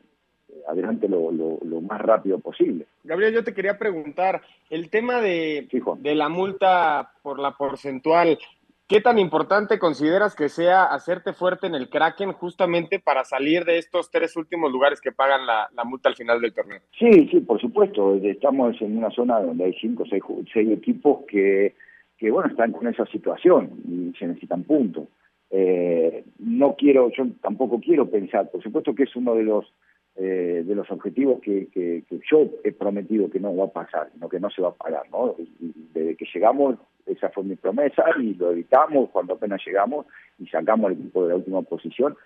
adelante 0.66 1.08
lo, 1.08 1.30
lo, 1.30 1.80
más 1.80 2.00
rápido 2.00 2.38
posible. 2.38 2.86
Gabriel, 3.04 3.34
yo 3.34 3.44
te 3.44 3.54
quería 3.54 3.78
preguntar, 3.78 4.42
el 4.70 4.90
tema 4.90 5.20
de, 5.20 5.68
de 5.98 6.14
la 6.14 6.28
multa 6.28 7.12
por 7.22 7.38
la 7.38 7.52
porcentual, 7.52 8.38
¿qué 8.88 9.00
tan 9.00 9.18
importante 9.18 9.78
consideras 9.78 10.34
que 10.34 10.48
sea 10.48 10.84
hacerte 10.84 11.32
fuerte 11.32 11.66
en 11.66 11.74
el 11.74 11.88
Kraken 11.88 12.32
justamente 12.32 12.98
para 12.98 13.24
salir 13.24 13.64
de 13.64 13.78
estos 13.78 14.10
tres 14.10 14.36
últimos 14.36 14.70
lugares 14.70 15.00
que 15.00 15.12
pagan 15.12 15.46
la, 15.46 15.68
multa 15.84 16.08
al 16.08 16.16
final 16.16 16.40
del 16.40 16.54
torneo? 16.54 16.80
Sí, 16.98 17.28
sí, 17.30 17.40
por 17.40 17.60
supuesto. 17.60 18.14
Estamos 18.22 18.80
en 18.80 18.98
una 18.98 19.10
zona 19.10 19.40
donde 19.40 19.64
hay 19.64 19.74
cinco 19.80 20.04
o 20.04 20.06
seis, 20.06 20.22
seis, 20.52 20.70
equipos 20.70 21.24
que, 21.28 21.74
que, 22.18 22.30
bueno, 22.30 22.48
están 22.48 22.72
con 22.72 22.86
esa 22.86 23.06
situación 23.06 23.70
y 23.88 24.16
se 24.18 24.26
necesitan 24.26 24.64
puntos. 24.64 25.08
Eh, 25.50 26.24
no 26.38 26.74
quiero, 26.76 27.10
yo 27.16 27.24
tampoco 27.40 27.80
quiero 27.80 28.10
pensar, 28.10 28.50
por 28.50 28.62
supuesto 28.62 28.94
que 28.94 29.04
es 29.04 29.14
uno 29.14 29.34
de 29.34 29.44
los 29.44 29.72
eh, 30.16 30.62
de 30.66 30.74
los 30.74 30.90
objetivos 30.90 31.40
que, 31.40 31.68
que, 31.68 32.02
yo 32.30 32.48
he 32.64 32.72
prometido 32.72 33.28
que 33.28 33.38
no 33.38 33.54
va 33.54 33.64
a 33.64 33.70
pasar, 33.70 34.08
sino 34.14 34.28
que 34.28 34.40
no 34.40 34.48
se 34.50 34.62
va 34.62 34.68
a 34.68 34.74
parar, 34.74 35.02
¿no? 35.10 35.36
desde 35.58 36.16
que 36.16 36.26
llegamos, 36.32 36.78
esa 37.04 37.28
fue 37.28 37.44
mi 37.44 37.56
promesa 37.56 38.04
y 38.18 38.34
lo 38.34 38.50
evitamos 38.50 39.10
cuando 39.10 39.34
apenas 39.34 39.60
llegamos 39.66 40.06
y 40.38 40.46
sacamos 40.46 40.86
al 40.86 40.92
equipo 40.92 41.22
de 41.22 41.28
la 41.28 41.36
última 41.36 41.62
posición 41.62 42.16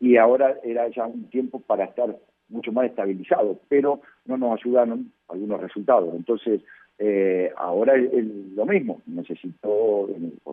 y 0.00 0.16
ahora 0.16 0.56
era 0.64 0.88
ya 0.88 1.06
un 1.06 1.30
tiempo 1.30 1.60
para 1.60 1.84
estar 1.84 2.16
mucho 2.48 2.72
más 2.72 2.86
estabilizado, 2.86 3.58
pero 3.68 4.00
no 4.24 4.36
nos 4.36 4.60
ayudaron 4.60 5.12
algunos 5.28 5.60
resultados. 5.60 6.14
Entonces, 6.14 6.60
eh, 6.98 7.52
ahora 7.56 7.96
es, 7.96 8.24
lo 8.54 8.66
mismo, 8.66 9.02
necesito, 9.06 10.08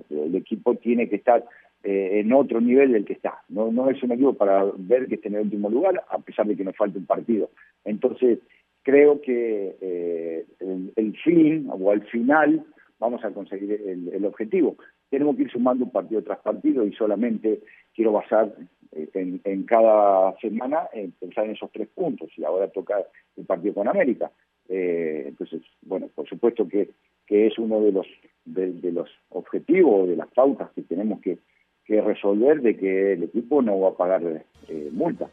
el 0.09 0.35
equipo 0.35 0.75
tiene 0.75 1.09
que 1.09 1.17
estar 1.17 1.43
eh, 1.85 2.21
en 2.21 2.31
otro 2.31 2.61
nivel 2.61 2.93
del 2.93 3.03
que 3.03 3.11
está. 3.11 3.43
No, 3.49 3.69
no 3.69 3.89
es 3.89 4.01
un 4.03 4.13
equipo 4.13 4.33
para 4.33 4.63
ver 4.77 5.05
que 5.07 5.15
esté 5.15 5.27
en 5.27 5.35
el 5.35 5.41
último 5.41 5.69
lugar, 5.69 6.01
a 6.09 6.17
pesar 6.19 6.47
de 6.47 6.55
que 6.55 6.63
nos 6.63 6.77
falte 6.77 6.97
un 6.97 7.05
partido. 7.05 7.49
Entonces, 7.83 8.39
creo 8.83 9.19
que 9.19 9.75
eh, 9.81 10.45
el, 10.95 11.17
fin 11.17 11.67
o 11.69 11.91
al 11.91 12.01
final 12.03 12.63
vamos 12.99 13.25
a 13.25 13.31
conseguir 13.31 13.81
el, 13.85 14.23
objetivo. 14.23 14.77
Tenemos 15.09 15.35
que 15.35 15.41
ir 15.41 15.51
sumando 15.51 15.83
un 15.83 15.91
partido 15.91 16.23
tras 16.23 16.39
partido 16.39 16.85
y 16.85 16.93
solamente 16.93 17.59
quiero 17.93 18.13
basar 18.13 18.55
eh, 18.93 19.39
en, 19.43 19.63
cada 19.63 20.37
semana 20.39 20.87
en 20.93 21.11
pensar 21.11 21.43
en 21.43 21.51
esos 21.51 21.69
tres 21.73 21.89
puntos 21.89 22.29
y 22.37 22.45
ahora 22.45 22.69
toca 22.69 23.03
el 23.35 23.45
partido 23.45 23.73
con 23.73 23.89
América. 23.89 24.31
entonces, 24.69 25.61
bueno, 25.81 26.07
por 26.15 26.29
supuesto 26.29 26.65
que, 26.65 26.91
que 27.27 27.47
es 27.47 27.59
uno 27.59 27.81
de 27.81 27.91
los 27.91 28.07
de, 28.45 28.71
de 28.71 28.91
los 28.93 29.09
objetivos, 29.29 30.07
de 30.07 30.15
las 30.15 30.29
pautas 30.29 30.71
que 30.71 30.83
tenemos 30.83 31.19
que, 31.19 31.39
que 31.85 32.01
resolver 32.01 32.61
de 32.61 32.77
que 32.77 33.13
el 33.13 33.23
equipo 33.23 33.61
no 33.61 33.79
va 33.79 33.89
a 33.89 33.93
pagar 33.93 34.21
eh, 34.69 34.89
multa. 34.91 35.27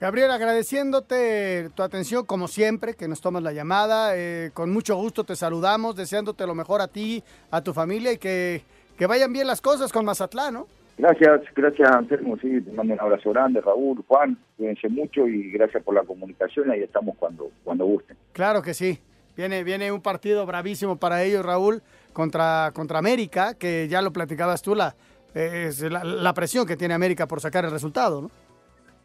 Gabriel, 0.00 0.30
agradeciéndote 0.30 1.70
tu 1.74 1.82
atención 1.82 2.24
como 2.24 2.46
siempre, 2.46 2.94
que 2.94 3.08
nos 3.08 3.20
tomas 3.20 3.42
la 3.42 3.52
llamada. 3.52 4.16
Eh, 4.16 4.50
con 4.54 4.70
mucho 4.70 4.94
gusto 4.94 5.24
te 5.24 5.34
saludamos, 5.34 5.96
deseándote 5.96 6.46
lo 6.46 6.54
mejor 6.54 6.80
a 6.80 6.86
ti, 6.86 7.22
a 7.50 7.62
tu 7.62 7.72
familia 7.72 8.12
y 8.12 8.18
que, 8.18 8.62
que 8.96 9.06
vayan 9.06 9.32
bien 9.32 9.48
las 9.48 9.60
cosas 9.60 9.92
con 9.92 10.04
Mazatlán, 10.04 10.54
¿no? 10.54 10.66
Gracias, 10.98 11.42
gracias 11.54 11.90
Anselmo, 11.90 12.36
sí, 12.38 12.60
te 12.60 12.72
mando 12.72 12.94
un 12.94 13.00
abrazo 13.00 13.30
grande, 13.30 13.60
Raúl, 13.60 14.02
Juan, 14.08 14.36
cuídense 14.56 14.88
mucho 14.88 15.28
y 15.28 15.52
gracias 15.52 15.82
por 15.84 15.94
la 15.94 16.02
comunicación, 16.02 16.72
ahí 16.72 16.82
estamos 16.82 17.16
cuando, 17.16 17.52
cuando 17.62 17.84
gusten. 17.84 18.16
Claro 18.32 18.62
que 18.62 18.74
sí, 18.74 18.98
viene, 19.36 19.62
viene 19.62 19.92
un 19.92 20.02
partido 20.02 20.44
bravísimo 20.44 20.96
para 20.96 21.22
ellos, 21.22 21.46
Raúl, 21.46 21.82
contra, 22.12 22.72
contra 22.74 22.98
América, 22.98 23.54
que 23.54 23.86
ya 23.86 24.02
lo 24.02 24.12
platicabas 24.12 24.60
tú, 24.60 24.74
la, 24.74 24.96
es 25.34 25.80
la, 25.80 26.04
la 26.04 26.34
presión 26.34 26.66
que 26.66 26.76
tiene 26.76 26.94
América 26.94 27.26
por 27.26 27.40
sacar 27.40 27.64
el 27.64 27.70
resultado, 27.70 28.22
¿no? 28.22 28.30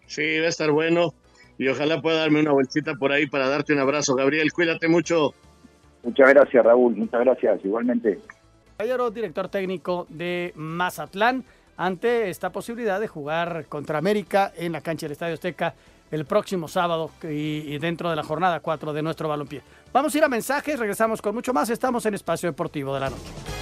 Sí, 0.07 0.39
va 0.39 0.45
a 0.45 0.49
estar 0.49 0.71
bueno 0.71 1.13
y 1.57 1.67
ojalá 1.67 2.01
pueda 2.01 2.19
darme 2.19 2.39
una 2.39 2.51
vueltita 2.51 2.95
por 2.95 3.11
ahí 3.11 3.27
para 3.27 3.47
darte 3.47 3.73
un 3.73 3.79
abrazo. 3.79 4.15
Gabriel, 4.15 4.51
cuídate 4.51 4.87
mucho. 4.87 5.33
Muchas 6.03 6.29
gracias, 6.29 6.65
Raúl, 6.65 6.95
muchas 6.95 7.21
gracias, 7.21 7.63
igualmente. 7.63 8.19
Caballero, 8.77 9.11
director 9.11 9.47
técnico 9.47 10.05
de 10.09 10.51
Mazatlán, 10.55 11.45
ante 11.77 12.29
esta 12.29 12.51
posibilidad 12.51 12.99
de 12.99 13.07
jugar 13.07 13.65
contra 13.69 13.97
América 13.97 14.51
en 14.57 14.73
la 14.73 14.81
cancha 14.81 15.05
del 15.05 15.13
Estadio 15.13 15.35
Azteca 15.35 15.73
el 16.11 16.25
próximo 16.25 16.67
sábado 16.67 17.09
y, 17.23 17.73
y 17.73 17.77
dentro 17.79 18.09
de 18.09 18.15
la 18.15 18.23
jornada 18.23 18.59
4 18.59 18.93
de 18.93 19.01
nuestro 19.01 19.29
balompié. 19.29 19.61
Vamos 19.91 20.13
a 20.13 20.17
ir 20.17 20.23
a 20.23 20.27
mensajes, 20.27 20.77
regresamos 20.77 21.21
con 21.21 21.33
mucho 21.33 21.53
más. 21.53 21.69
Estamos 21.69 22.05
en 22.05 22.15
Espacio 22.15 22.49
Deportivo 22.49 22.93
de 22.93 22.99
la 22.99 23.09
Noche. 23.09 23.52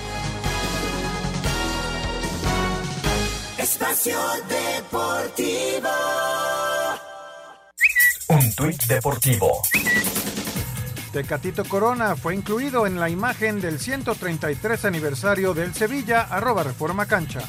Espacio 3.71 4.19
Deportivo. 4.49 5.89
Un 8.27 8.53
tuit 8.53 8.85
deportivo. 8.85 9.61
Tecatito 11.13 11.63
Corona 11.63 12.17
fue 12.17 12.35
incluido 12.35 12.85
en 12.85 12.99
la 12.99 13.07
imagen 13.07 13.61
del 13.61 13.79
133 13.79 14.83
aniversario 14.83 15.53
del 15.53 15.73
Sevilla, 15.73 16.23
arroba 16.29 16.63
Reforma 16.63 17.05
Cancha. 17.05 17.47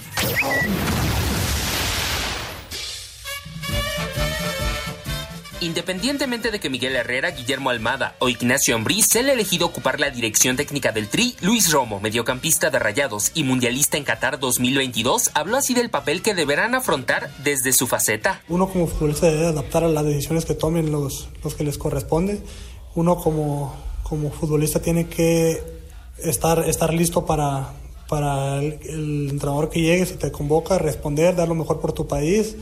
Independientemente 5.62 6.50
de 6.50 6.58
que 6.58 6.68
Miguel 6.68 6.96
Herrera, 6.96 7.30
Guillermo 7.30 7.70
Almada 7.70 8.16
o 8.18 8.28
Ignacio 8.28 8.74
Ambriz 8.74 9.06
sea 9.06 9.20
el 9.20 9.28
elegido 9.28 9.64
ocupar 9.64 10.00
la 10.00 10.10
dirección 10.10 10.56
técnica 10.56 10.90
del 10.90 11.08
Tri, 11.08 11.36
Luis 11.40 11.70
Romo, 11.70 12.00
mediocampista 12.00 12.68
de 12.68 12.80
Rayados 12.80 13.30
y 13.32 13.44
mundialista 13.44 13.96
en 13.96 14.02
Qatar 14.02 14.40
2022, 14.40 15.30
habló 15.34 15.56
así 15.56 15.72
del 15.72 15.88
papel 15.88 16.20
que 16.20 16.34
deberán 16.34 16.74
afrontar 16.74 17.30
desde 17.44 17.72
su 17.72 17.86
faceta. 17.86 18.42
Uno 18.48 18.68
como 18.68 18.88
futbolista 18.88 19.30
debe 19.30 19.46
adaptar 19.46 19.84
a 19.84 19.88
las 19.88 20.04
decisiones 20.04 20.46
que 20.46 20.54
tomen 20.54 20.90
los, 20.90 21.28
los 21.44 21.54
que 21.54 21.62
les 21.62 21.78
corresponde. 21.78 22.42
Uno 22.96 23.14
como, 23.18 23.72
como 24.02 24.32
futbolista 24.32 24.82
tiene 24.82 25.06
que 25.06 25.62
estar, 26.18 26.68
estar 26.68 26.92
listo 26.92 27.24
para, 27.24 27.72
para 28.08 28.58
el, 28.58 28.80
el 28.82 29.28
entrenador 29.30 29.70
que 29.70 29.80
llegue, 29.80 30.06
si 30.06 30.16
te 30.16 30.32
convoca, 30.32 30.78
responder, 30.78 31.36
dar 31.36 31.46
lo 31.46 31.54
mejor 31.54 31.80
por 31.80 31.92
tu 31.92 32.08
país 32.08 32.56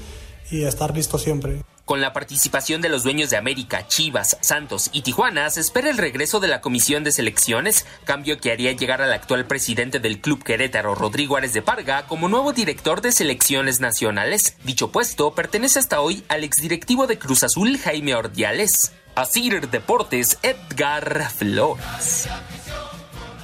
y 0.51 0.65
estar 0.65 0.95
listo 0.95 1.17
siempre. 1.17 1.63
Con 1.91 2.01
la 2.01 2.13
participación 2.13 2.81
de 2.83 2.89
los 2.89 3.03
dueños 3.03 3.31
de 3.31 3.37
América, 3.37 3.89
Chivas, 3.89 4.39
Santos 4.43 4.91
y 4.93 5.03
Tijuana, 5.03 5.51
se 5.51 5.59
espera 5.59 5.91
el 5.91 5.99
regreso 5.99 6.39
de 6.39 6.47
la 6.47 6.61
comisión 6.61 7.03
de 7.03 7.11
selecciones, 7.11 7.85
cambio 8.05 8.39
que 8.39 8.53
haría 8.53 8.71
llegar 8.71 9.03
al 9.03 9.13
actual 9.13 9.45
presidente 9.45 9.99
del 9.99 10.21
club 10.21 10.45
Querétaro, 10.45 10.95
Rodrigo 10.95 11.37
Ares 11.37 11.53
de 11.53 11.63
Parga, 11.63 12.07
como 12.07 12.29
nuevo 12.29 12.53
director 12.53 13.01
de 13.01 13.11
selecciones 13.11 13.81
nacionales. 13.81 14.57
Dicho 14.63 14.93
puesto 14.93 15.35
pertenece 15.35 15.81
hasta 15.81 16.01
hoy 16.01 16.23
al 16.29 16.45
exdirectivo 16.45 17.09
de 17.09 17.19
Cruz 17.19 17.43
Azul, 17.43 17.77
Jaime 17.77 18.15
Ordiales. 18.15 18.93
Asir 19.17 19.69
Deportes, 19.69 20.39
Edgar 20.45 21.29
Flores. 21.33 22.29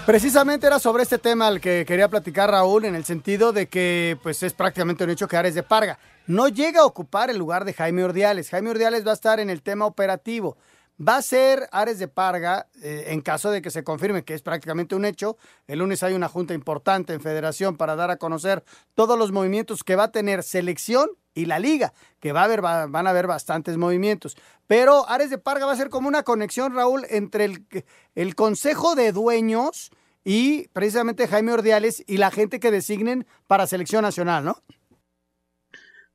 Precisamente 0.06 0.68
era 0.68 0.78
sobre 0.78 1.02
este 1.02 1.18
tema 1.18 1.48
al 1.48 1.60
que 1.60 1.84
quería 1.84 2.08
platicar 2.08 2.48
Raúl, 2.48 2.84
en 2.84 2.94
el 2.94 3.04
sentido 3.04 3.52
de 3.52 3.66
que 3.66 4.16
pues 4.22 4.40
es 4.44 4.52
prácticamente 4.52 5.02
un 5.02 5.10
hecho 5.10 5.26
que 5.26 5.36
Ares 5.36 5.56
de 5.56 5.64
Parga 5.64 5.98
no 6.26 6.48
llega 6.48 6.80
a 6.80 6.86
ocupar 6.86 7.30
el 7.30 7.38
lugar 7.38 7.64
de 7.64 7.72
Jaime 7.74 8.04
Ordiales. 8.04 8.50
Jaime 8.50 8.70
Ordiales 8.70 9.06
va 9.06 9.10
a 9.12 9.14
estar 9.14 9.40
en 9.40 9.50
el 9.50 9.62
tema 9.62 9.86
operativo. 9.86 10.56
Va 10.98 11.16
a 11.18 11.22
ser 11.22 11.68
Ares 11.72 11.98
de 11.98 12.08
Parga, 12.08 12.68
eh, 12.82 13.04
en 13.08 13.20
caso 13.20 13.50
de 13.50 13.60
que 13.60 13.70
se 13.70 13.84
confirme 13.84 14.24
que 14.24 14.32
es 14.32 14.40
prácticamente 14.40 14.94
un 14.94 15.04
hecho. 15.04 15.36
El 15.66 15.80
lunes 15.80 16.02
hay 16.02 16.14
una 16.14 16.28
junta 16.28 16.54
importante 16.54 17.12
en 17.12 17.20
Federación 17.20 17.76
para 17.76 17.96
dar 17.96 18.10
a 18.10 18.16
conocer 18.16 18.64
todos 18.94 19.18
los 19.18 19.30
movimientos 19.30 19.84
que 19.84 19.94
va 19.94 20.04
a 20.04 20.10
tener 20.12 20.42
selección 20.42 21.10
y 21.34 21.44
la 21.44 21.58
liga, 21.58 21.92
que 22.18 22.32
va 22.32 22.40
a 22.40 22.44
haber, 22.44 22.64
va- 22.64 22.86
van 22.86 23.06
a 23.06 23.10
haber 23.10 23.26
bastantes 23.26 23.76
movimientos. 23.76 24.38
Pero 24.66 25.06
Ares 25.06 25.28
de 25.28 25.36
Parga 25.36 25.66
va 25.66 25.72
a 25.72 25.76
ser 25.76 25.90
como 25.90 26.08
una 26.08 26.22
conexión, 26.22 26.74
Raúl, 26.74 27.04
entre 27.10 27.44
el, 27.44 27.66
el 28.14 28.34
Consejo 28.34 28.94
de 28.94 29.12
Dueños 29.12 29.90
y 30.24 30.68
precisamente 30.68 31.28
Jaime 31.28 31.52
Ordiales 31.52 32.02
y 32.06 32.16
la 32.16 32.30
gente 32.30 32.58
que 32.58 32.70
designen 32.70 33.26
para 33.46 33.66
selección 33.66 34.00
nacional, 34.00 34.46
¿no? 34.46 34.62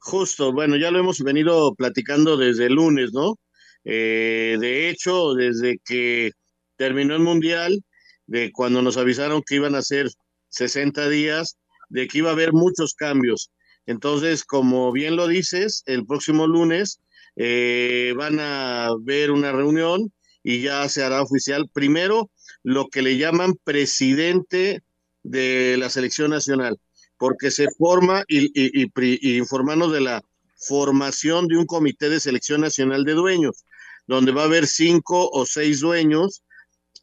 Justo, 0.03 0.51
bueno, 0.51 0.77
ya 0.77 0.89
lo 0.89 0.99
hemos 0.99 1.19
venido 1.19 1.75
platicando 1.75 2.35
desde 2.35 2.65
el 2.65 2.73
lunes, 2.73 3.13
¿no? 3.13 3.35
Eh, 3.83 4.57
de 4.59 4.89
hecho, 4.89 5.35
desde 5.35 5.77
que 5.85 6.31
terminó 6.75 7.15
el 7.15 7.21
Mundial, 7.21 7.83
de 8.25 8.51
cuando 8.51 8.81
nos 8.81 8.97
avisaron 8.97 9.43
que 9.45 9.55
iban 9.55 9.75
a 9.75 9.83
ser 9.83 10.07
60 10.49 11.07
días, 11.07 11.57
de 11.89 12.07
que 12.07 12.17
iba 12.17 12.29
a 12.29 12.33
haber 12.33 12.51
muchos 12.51 12.95
cambios. 12.95 13.51
Entonces, 13.85 14.43
como 14.43 14.91
bien 14.91 15.15
lo 15.15 15.27
dices, 15.27 15.83
el 15.85 16.03
próximo 16.07 16.47
lunes 16.47 16.99
eh, 17.35 18.13
van 18.17 18.39
a 18.39 18.89
ver 19.01 19.29
una 19.29 19.51
reunión 19.51 20.11
y 20.41 20.61
ya 20.61 20.89
se 20.89 21.03
hará 21.03 21.21
oficial 21.21 21.69
primero 21.71 22.31
lo 22.63 22.87
que 22.87 23.03
le 23.03 23.17
llaman 23.17 23.53
presidente 23.63 24.81
de 25.21 25.77
la 25.77 25.91
selección 25.91 26.31
nacional, 26.31 26.79
porque 27.21 27.51
se 27.51 27.67
forma 27.77 28.23
y, 28.27 29.37
informarnos 29.37 29.93
de 29.93 30.01
la 30.01 30.23
formación 30.55 31.47
de 31.47 31.55
un 31.55 31.67
comité 31.67 32.09
de 32.09 32.19
selección 32.19 32.61
nacional 32.61 33.03
de 33.03 33.13
dueños, 33.13 33.63
donde 34.07 34.31
va 34.31 34.41
a 34.41 34.45
haber 34.45 34.65
cinco 34.65 35.29
o 35.29 35.45
seis 35.45 35.81
dueños 35.81 36.41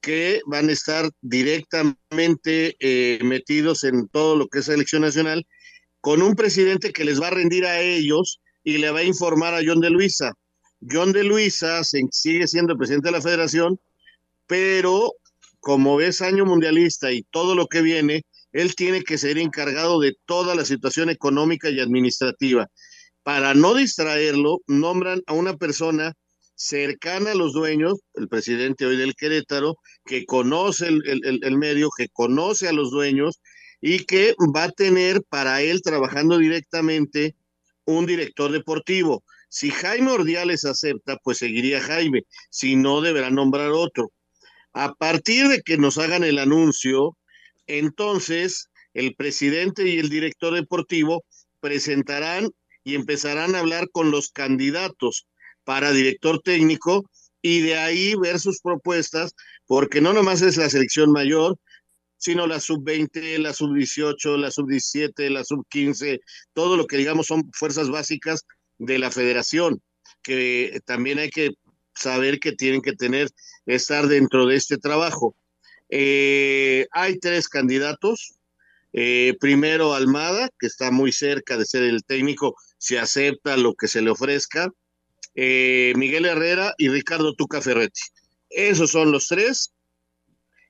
que 0.03 0.41
van 0.45 0.71
a 0.71 0.73
estar 0.73 1.09
directamente 1.21 2.75
eh, 2.81 3.21
metidos 3.23 3.85
en 3.85 4.09
todo 4.09 4.35
lo 4.35 4.49
que 4.49 4.59
es 4.59 4.65
selección 4.65 5.03
nacional, 5.03 5.47
con 6.01 6.21
un 6.21 6.35
presidente 6.35 6.93
que 6.93 7.05
les 7.05 7.23
va 7.23 7.29
a 7.29 7.39
rendir 7.39 7.65
a 7.65 7.81
ellos 7.81 8.41
y 8.65 8.79
le 8.79 8.91
va 8.91 8.99
a 8.99 9.05
informar 9.05 9.55
a 9.55 9.61
John 9.65 9.79
de 9.79 9.91
Luisa. 9.91 10.33
John 10.81 11.13
de 11.13 11.23
Luisa 11.23 11.83
sigue 11.85 12.49
siendo 12.49 12.73
el 12.73 12.79
presidente 12.79 13.07
de 13.07 13.13
la 13.13 13.23
federación, 13.23 13.79
pero 14.49 15.13
como 15.61 16.01
es 16.01 16.23
año 16.23 16.45
mundialista 16.45 17.13
y 17.13 17.23
todo 17.23 17.55
lo 17.55 17.69
que 17.69 17.83
viene, 17.83 18.25
él 18.53 18.75
tiene 18.75 19.03
que 19.03 19.19
ser 19.19 19.39
encargado 19.39 20.01
de 20.01 20.15
toda 20.27 20.55
la 20.55 20.65
situación 20.65 21.11
económica 21.11 21.71
y 21.71 21.81
administrativa. 21.81 22.69
Para 23.23 23.55
no 23.55 23.75
distraerlo, 23.75 24.61
nombran 24.67 25.23
a 25.27 25.35
una 25.35 25.57
persona 25.57 26.15
cercana 26.55 27.33
a 27.33 27.35
los 27.35 27.53
dueños, 27.53 28.01
el 28.15 28.29
presidente 28.29 28.87
hoy 28.87 28.97
del 28.97 29.15
Querétaro, 29.15 29.77
que 30.05 30.25
conoce 30.25 30.89
el, 30.89 31.03
el- 31.07 31.41
el- 31.45 31.57
medio, 31.59 31.91
que 31.97 32.09
conoce 32.09 32.69
a 32.69 32.73
los 32.73 32.91
dueños 32.91 33.41
y 33.81 34.05
que 34.07 34.35
va 34.57 34.65
a 34.65 34.71
tener 34.73 35.23
para 35.29 35.63
él 35.63 35.83
trabajando 35.83 36.39
directamente 36.39 37.37
un 37.85 38.07
director 38.07 38.51
deportivo. 38.51 39.23
Si 39.51 39.71
Jaime 39.71 40.11
Ordiales 40.11 40.65
acepta, 40.65 41.17
pues 41.23 41.39
seguiría 41.39 41.81
Jaime, 41.81 42.23
si 42.51 42.77
no, 42.77 43.01
deberá 43.03 43.31
nombrar 43.31 43.71
otro. 43.71 44.11
A 44.73 44.95
partir 44.95 45.49
de 45.49 45.63
que 45.63 45.77
nos 45.79 45.99
hagan 45.99 46.25
el 46.25 46.39
anuncio, 46.39 47.18
entonces 47.69 48.69
el 48.95 49.15
presidente 49.15 49.87
y 49.87 49.99
el 49.99 50.09
director 50.09 50.55
deportivo 50.55 51.25
presentarán 51.61 52.51
y 52.83 52.95
empezarán 52.95 53.55
a 53.55 53.61
hablar 53.61 53.89
con 53.93 54.11
los 54.11 54.31
candidatos 54.31 55.27
para 55.65 55.93
director 55.93 56.41
técnico 56.43 57.09
y 57.43 57.61
de 57.61 57.77
ahí 57.77 58.15
ver 58.17 58.41
sus 58.41 58.61
propuestas, 58.61 59.35
porque 59.67 60.01
no 60.01 60.13
nomás 60.13 60.43
es 60.43 60.57
la 60.57 60.71
selección 60.71 61.13
mayor, 61.13 61.57
sino 62.17 62.47
la 62.47 62.61
sub-20, 62.61 63.39
la 63.39 63.53
sub-18, 63.53 64.37
la 64.39 64.51
sub-17, 64.51 65.31
la 65.31 65.45
sub-15, 65.45 66.21
todo 66.53 66.77
lo 66.77 66.87
que 66.87 66.97
digamos 66.97 67.27
son 67.27 67.49
fuerzas 67.53 67.91
básicas 67.91 68.45
de 68.79 68.99
la 68.99 69.11
federación, 69.11 69.81
que 70.23 70.81
también 70.85 71.19
hay 71.19 71.31
que 71.31 71.51
saber 71.95 72.41
que 72.41 72.53
tienen 72.53 72.83
que 72.83 72.93
tener, 72.93 73.29
estar 73.67 74.07
dentro 74.09 74.47
de 74.47 74.57
este 74.57 74.79
trabajo. 74.79 75.37
Eh, 75.91 76.87
hay 76.93 77.19
tres 77.19 77.49
candidatos. 77.49 78.35
Eh, 78.93 79.37
primero 79.41 79.95
Almada, 79.95 80.49
que 80.59 80.67
está 80.67 80.91
muy 80.91 81.13
cerca 81.13 81.57
de 81.57 81.65
ser 81.67 81.83
el 81.83 82.05
técnico, 82.05 82.57
si 82.79 82.97
acepta 82.97 83.57
lo 83.57 83.75
que 83.75 83.87
se 83.89 84.01
le 84.03 84.11
ofrezca. 84.11 84.71
Eh, 85.35 85.93
Miguel 85.97 86.25
Herrera 86.25 86.75
y 86.79 86.89
Ricardo 86.89 87.35
Tuca 87.35 87.61
Ferretti. 87.61 88.01
Esos 88.51 88.91
son 88.91 89.13
los 89.13 89.29
tres 89.29 89.73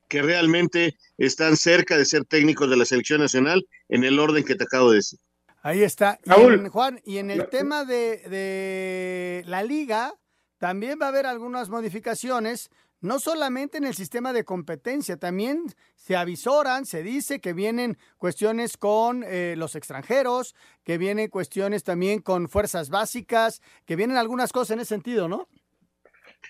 que 0.08 0.22
realmente 0.22 0.96
están 1.16 1.56
cerca 1.56 1.96
de 1.96 2.04
ser 2.04 2.24
técnicos 2.24 2.68
de 2.68 2.76
la 2.76 2.84
selección 2.84 3.20
nacional 3.20 3.66
en 3.88 4.04
el 4.04 4.18
orden 4.18 4.44
que 4.44 4.54
te 4.56 4.64
acabo 4.64 4.90
de 4.90 4.96
decir. 4.96 5.18
Ahí 5.62 5.82
está. 5.82 6.18
Y 6.24 6.30
en- 6.30 6.68
Juan, 6.70 7.00
y 7.04 7.18
en 7.18 7.30
el 7.30 7.48
tema 7.48 7.84
de, 7.84 8.18
de 8.28 9.42
la 9.46 9.62
liga, 9.62 10.14
también 10.58 10.98
va 11.00 11.06
a 11.06 11.08
haber 11.10 11.26
algunas 11.26 11.68
modificaciones, 11.68 12.70
no 13.00 13.20
solamente 13.20 13.78
en 13.78 13.84
el 13.84 13.94
sistema 13.94 14.32
de 14.32 14.44
competencia, 14.44 15.16
también 15.16 15.64
se 15.96 16.16
avisoran, 16.16 16.84
se 16.86 17.02
dice 17.02 17.40
que 17.40 17.52
vienen 17.52 17.98
cuestiones 18.16 18.76
con 18.76 19.24
eh, 19.24 19.54
los 19.56 19.76
extranjeros, 19.76 20.54
que 20.84 20.98
vienen 20.98 21.28
cuestiones 21.28 21.84
también 21.84 22.20
con 22.20 22.48
fuerzas 22.48 22.90
básicas, 22.90 23.62
que 23.86 23.96
vienen 23.96 24.16
algunas 24.16 24.52
cosas 24.52 24.72
en 24.72 24.80
ese 24.80 24.88
sentido, 24.94 25.28
¿no? 25.28 25.48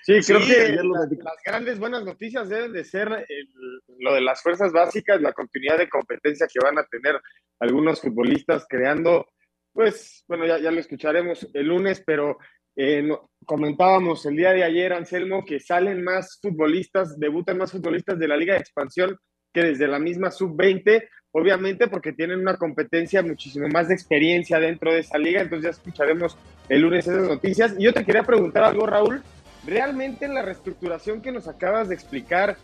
Sí, 0.03 0.21
creo 0.27 0.41
Sí, 0.41 0.49
que 0.49 0.69
lo 0.83 0.95
las 0.95 1.37
grandes 1.45 1.79
buenas 1.79 2.05
noticias 2.05 2.49
deben 2.49 2.73
de 2.73 2.85
ser 2.85 3.09
el- 3.29 3.83
lo 3.99 4.15
de 4.15 4.21
las 4.21 4.43
fuerzas 4.43 4.73
básicas, 4.73 5.21
la 5.21 5.33
continuidad 5.33 5.79
de 5.79 5.89
competencia 5.89 6.47
que 6.47 6.61
van 6.63 6.79
a 6.79 6.85
tener 6.85 7.21
algunos 7.59 8.01
futbolistas 8.01 8.65
creando, 8.69 9.27
pues, 9.73 10.25
bueno, 10.29 10.47
ya, 10.47 10.59
ya 10.59 10.71
lo 10.71 10.81
escucharemos 10.81 11.47
el 11.53 11.67
lunes, 11.67 12.03
pero 12.07 12.39
eh, 12.81 13.09
comentábamos 13.45 14.25
el 14.25 14.37
día 14.37 14.53
de 14.53 14.63
ayer, 14.63 14.93
Anselmo, 14.93 15.45
que 15.45 15.59
salen 15.59 16.05
más 16.05 16.39
futbolistas, 16.41 17.19
debutan 17.19 17.59
más 17.59 17.73
futbolistas 17.73 18.21
de 18.21 18.29
la 18.29 18.37
Liga 18.37 18.55
de 18.55 18.61
Expansión 18.61 19.19
que 19.53 19.65
desde 19.65 19.89
la 19.89 19.99
misma 19.99 20.31
sub-20, 20.31 21.09
obviamente 21.33 21.89
porque 21.89 22.13
tienen 22.13 22.39
una 22.39 22.57
competencia 22.57 23.21
muchísimo 23.21 23.67
más 23.67 23.89
de 23.89 23.95
experiencia 23.95 24.61
dentro 24.61 24.93
de 24.93 25.01
esa 25.01 25.19
liga, 25.19 25.41
entonces 25.41 25.65
ya 25.65 25.71
escucharemos 25.71 26.39
el 26.69 26.83
lunes 26.83 27.09
esas 27.09 27.27
noticias. 27.27 27.75
Y 27.77 27.85
yo 27.85 27.93
te 27.93 28.05
quería 28.05 28.23
preguntar 28.23 28.63
algo, 28.63 28.87
Raúl, 28.87 29.23
¿realmente 29.67 30.29
la 30.29 30.43
reestructuración 30.43 31.21
que 31.21 31.33
nos 31.33 31.49
acabas 31.49 31.89
de 31.89 31.97
explicar 31.97 32.59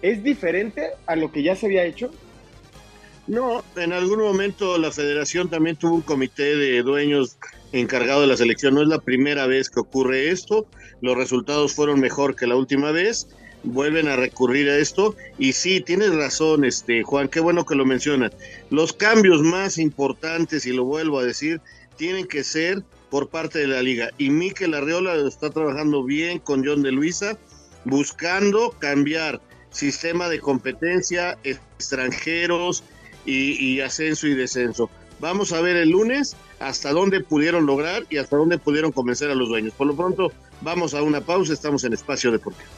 es 0.00 0.22
diferente 0.22 0.90
a 1.06 1.16
lo 1.16 1.32
que 1.32 1.42
ya 1.42 1.56
se 1.56 1.66
había 1.66 1.82
hecho? 1.82 2.12
No, 3.26 3.64
en 3.74 3.92
algún 3.92 4.20
momento 4.20 4.78
la 4.78 4.92
federación 4.92 5.50
también 5.50 5.76
tuvo 5.76 5.96
un 5.96 6.02
comité 6.02 6.56
de 6.56 6.82
dueños 6.82 7.36
encargado 7.72 8.20
de 8.20 8.28
la 8.28 8.36
selección. 8.36 8.74
No 8.74 8.82
es 8.82 8.88
la 8.88 9.00
primera 9.00 9.46
vez 9.46 9.68
que 9.68 9.80
ocurre 9.80 10.30
esto. 10.30 10.66
Los 11.00 11.16
resultados 11.16 11.74
fueron 11.74 12.00
mejor 12.00 12.36
que 12.36 12.46
la 12.46 12.56
última 12.56 12.92
vez. 12.92 13.28
Vuelven 13.64 14.06
a 14.06 14.14
recurrir 14.14 14.68
a 14.70 14.78
esto. 14.78 15.16
Y 15.38 15.54
sí, 15.54 15.80
tienes 15.80 16.14
razón, 16.14 16.64
este 16.64 17.02
Juan, 17.02 17.28
qué 17.28 17.40
bueno 17.40 17.66
que 17.66 17.74
lo 17.74 17.84
mencionas. 17.84 18.30
Los 18.70 18.92
cambios 18.92 19.42
más 19.42 19.78
importantes, 19.78 20.64
y 20.66 20.72
lo 20.72 20.84
vuelvo 20.84 21.18
a 21.18 21.24
decir, 21.24 21.60
tienen 21.96 22.26
que 22.26 22.44
ser 22.44 22.84
por 23.10 23.28
parte 23.28 23.58
de 23.58 23.66
la 23.66 23.82
liga. 23.82 24.10
Y 24.18 24.30
Mikel 24.30 24.74
Arriola 24.74 25.16
está 25.26 25.50
trabajando 25.50 26.04
bien 26.04 26.38
con 26.38 26.64
John 26.64 26.82
de 26.82 26.92
Luisa, 26.92 27.36
buscando 27.84 28.70
cambiar 28.78 29.40
sistema 29.70 30.28
de 30.28 30.38
competencia, 30.38 31.36
extranjeros 31.42 32.84
y, 33.26 33.74
y 33.74 33.80
ascenso 33.80 34.26
y 34.26 34.34
descenso. 34.34 34.88
Vamos 35.18 35.52
a 35.52 35.60
ver 35.60 35.76
el 35.76 35.90
lunes 35.90 36.36
hasta 36.60 36.92
dónde 36.92 37.20
pudieron 37.20 37.66
lograr 37.66 38.04
y 38.10 38.18
hasta 38.18 38.36
dónde 38.36 38.58
pudieron 38.58 38.92
convencer 38.92 39.30
a 39.30 39.34
los 39.34 39.48
dueños. 39.48 39.72
Por 39.74 39.86
lo 39.86 39.96
pronto, 39.96 40.32
vamos 40.60 40.94
a 40.94 41.02
una 41.02 41.20
pausa, 41.20 41.52
estamos 41.52 41.84
en 41.84 41.92
Espacio 41.92 42.30
Deportivo. 42.32 42.68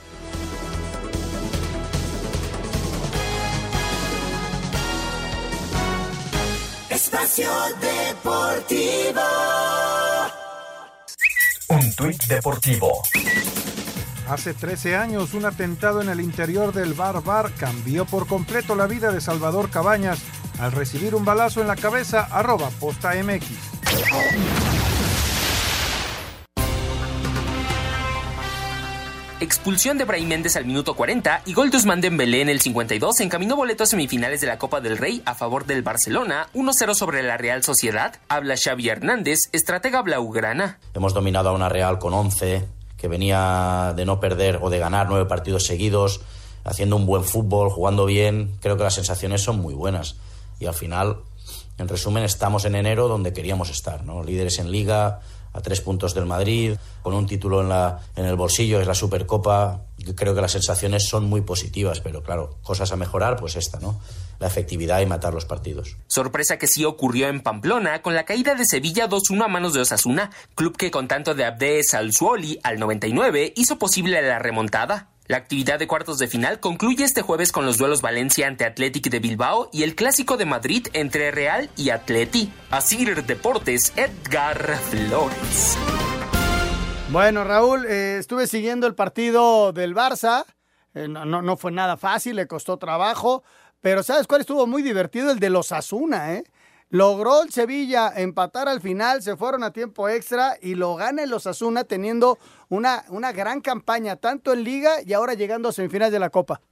Espacio 6.91 7.51
Deportivo. 7.81 9.21
Un 11.69 11.95
tuit 11.95 12.23
deportivo. 12.25 13.03
Hace 14.29 14.53
13 14.53 14.97
años, 14.97 15.33
un 15.35 15.45
atentado 15.45 16.03
en 16.03 16.09
el 16.09 16.21
interior 16.21 16.73
del 16.73 16.95
Bar 16.95 17.23
Bar 17.23 17.53
cambió 17.59 18.05
por 18.05 18.27
completo 18.27 18.75
la 18.75 18.87
vida 18.87 19.11
de 19.11 19.21
Salvador 19.21 19.71
Cabañas 19.71 20.19
al 20.59 20.73
recibir 20.73 21.15
un 21.15 21.25
balazo 21.25 21.61
en 21.61 21.69
la 21.69 21.77
cabeza 21.77 22.29
arroba 22.31 22.71
posta 22.81 23.13
MX. 23.15 23.47
Expulsión 29.41 29.99
de 29.99 30.05
Brahim 30.05 30.27
Méndez 30.27 30.57
al 30.57 30.65
minuto 30.65 30.95
40 30.95 31.43
y 31.47 31.55
gol 31.55 31.71
de 31.71 31.77
Ousmane 31.77 32.03
Dembélé 32.03 32.41
en 32.41 32.49
el 32.49 32.61
52 32.61 33.21
encaminó 33.21 33.55
boleto 33.55 33.85
a 33.85 33.87
semifinales 33.87 34.41
de 34.41 34.49
la 34.49 34.59
Copa 34.59 34.81
del 34.81 34.99
Rey 34.99 35.23
a 35.27 35.37
favor 35.37 35.65
del 35.65 35.83
Barcelona, 35.83 36.49
1-0 36.55 36.95
sobre 36.95 37.23
la 37.23 37.37
Real 37.37 37.63
Sociedad. 37.63 38.17
Habla 38.29 38.57
Xavi 38.57 38.89
Hernández, 38.89 39.49
estratega 39.53 40.03
blaugrana. 40.03 40.81
Hemos 40.93 41.15
dominado 41.15 41.51
a 41.51 41.53
una 41.53 41.69
Real 41.69 42.01
con 42.01 42.15
11, 42.15 42.65
que 42.97 43.07
venía 43.07 43.93
de 43.95 44.05
no 44.05 44.19
perder 44.19 44.59
o 44.61 44.71
de 44.71 44.81
ganar 44.81 45.09
nueve 45.09 45.27
partidos 45.27 45.67
seguidos, 45.67 46.21
haciendo 46.65 46.97
un 46.97 47.07
buen 47.07 47.23
fútbol, 47.23 47.71
jugando 47.71 48.07
bien. 48.07 48.57
Creo 48.61 48.77
que 48.77 48.83
las 48.83 48.95
sensaciones 48.95 49.41
son 49.41 49.61
muy 49.61 49.75
buenas. 49.75 50.17
Y 50.59 50.67
al 50.67 50.75
final, 50.75 51.19
en 51.79 51.89
resumen, 51.89 52.25
estamos 52.25 52.65
en 52.65 52.75
enero 52.75 53.09
donde 53.09 53.33
queríamos 53.33 53.71
estar, 53.71 54.05
¿no? 54.05 54.23
Líderes 54.23 54.59
en 54.59 54.71
liga, 54.71 55.21
a 55.53 55.61
tres 55.61 55.81
puntos 55.81 56.15
del 56.15 56.27
Madrid, 56.27 56.77
con 57.03 57.15
un 57.15 57.27
título 57.27 57.61
en, 57.63 57.69
la, 57.69 58.01
en 58.17 58.25
el 58.25 58.37
bolsillo, 58.37 58.81
es 58.81 58.87
la 58.87 58.95
Supercopa. 58.95 59.83
Creo 60.15 60.35
que 60.35 60.41
las 60.41 60.53
sensaciones 60.53 61.09
son 61.09 61.25
muy 61.25 61.41
positivas, 61.41 62.01
pero 62.01 62.23
claro, 62.23 62.59
cosas 62.63 62.93
a 62.93 62.97
mejorar, 62.97 63.37
pues 63.37 63.57
esta, 63.57 63.81
¿no? 63.81 64.01
La 64.39 64.47
efectividad 64.47 65.01
y 65.01 65.07
matar 65.07 65.35
los 65.35 65.45
partidos. 65.45 65.97
Sorpresa 66.07 66.59
que 66.59 66.69
sí 66.69 66.85
ocurrió 66.85 67.29
en 67.29 67.41
Pamplona 67.41 68.03
con 68.03 68.15
la 68.15 68.25
caída 68.25 68.55
de 68.55 68.65
Sevilla 68.65 69.09
2-1 69.09 69.45
a 69.45 69.49
manos 69.49 69.73
de 69.73 69.81
Osasuna, 69.81 70.31
club 70.55 70.77
que 70.77 70.91
con 70.91 71.09
tanto 71.09 71.35
de 71.35 71.45
Abdes 71.45 71.95
al 71.95 72.13
al 72.63 72.79
99 72.79 73.53
hizo 73.57 73.79
posible 73.79 74.23
la 74.23 74.39
remontada. 74.39 75.09
La 75.29 75.37
actividad 75.37 75.79
de 75.79 75.87
cuartos 75.87 76.17
de 76.17 76.27
final 76.27 76.59
concluye 76.59 77.05
este 77.05 77.21
jueves 77.21 77.53
con 77.53 77.67
los 77.67 77.77
duelos 77.77 78.01
Valencia 78.01 78.47
ante 78.47 78.65
Athletic 78.65 79.11
de 79.11 79.19
Bilbao 79.19 79.69
y 79.75 79.83
el 79.83 79.95
clásico 79.95 80.39
de 80.39 80.47
Madrid 80.47 80.87
entre 80.95 81.31
Real 81.31 81.69
y 81.77 81.91
Atleti. 81.91 82.51
Asir 82.71 83.27
Deportes, 83.27 83.93
Edgar 83.95 84.79
Flores. 84.79 85.77
Bueno, 87.11 87.45
Raúl, 87.45 87.85
eh, 87.85 88.17
estuve 88.19 88.47
siguiendo 88.47 88.87
el 88.87 88.95
partido 88.95 89.75
del 89.75 89.95
Barça. 89.95 90.47
Eh, 90.95 91.09
no, 91.09 91.27
no, 91.27 91.43
no 91.43 91.59
fue 91.59 91.73
nada 91.73 91.99
fácil, 91.99 92.37
le 92.37 92.47
costó 92.47 92.79
trabajo. 92.79 93.45
Pero 93.83 94.03
¿sabes 94.03 94.27
cuál 94.27 94.41
estuvo 94.41 94.67
muy 94.67 94.83
divertido? 94.83 95.31
El 95.31 95.41
de 95.41 95.51
los 95.51 95.73
Asuna, 95.73 96.33
¿eh? 96.37 96.45
Logró 96.91 97.43
el 97.43 97.51
Sevilla 97.51 98.13
empatar 98.17 98.67
al 98.67 98.81
final, 98.81 99.23
se 99.23 99.37
fueron 99.37 99.63
a 99.63 99.73
tiempo 99.73 100.09
extra 100.09 100.57
y 100.61 100.75
lo 100.75 100.95
gana 100.95 101.23
el 101.23 101.33
Osasuna 101.33 101.85
teniendo 101.85 102.39
una, 102.71 103.05
una 103.09 103.33
gran 103.33 103.61
campaña, 103.61 104.17
tanto 104.17 104.55
en 104.55 104.65
Liga 104.65 105.03
y 105.05 105.13
ahora 105.13 105.35
llegando 105.35 105.69
a 105.69 105.73
semifinales 105.73 106.13
de 106.13 106.19
la 106.19 106.31
Copa. 106.31 106.63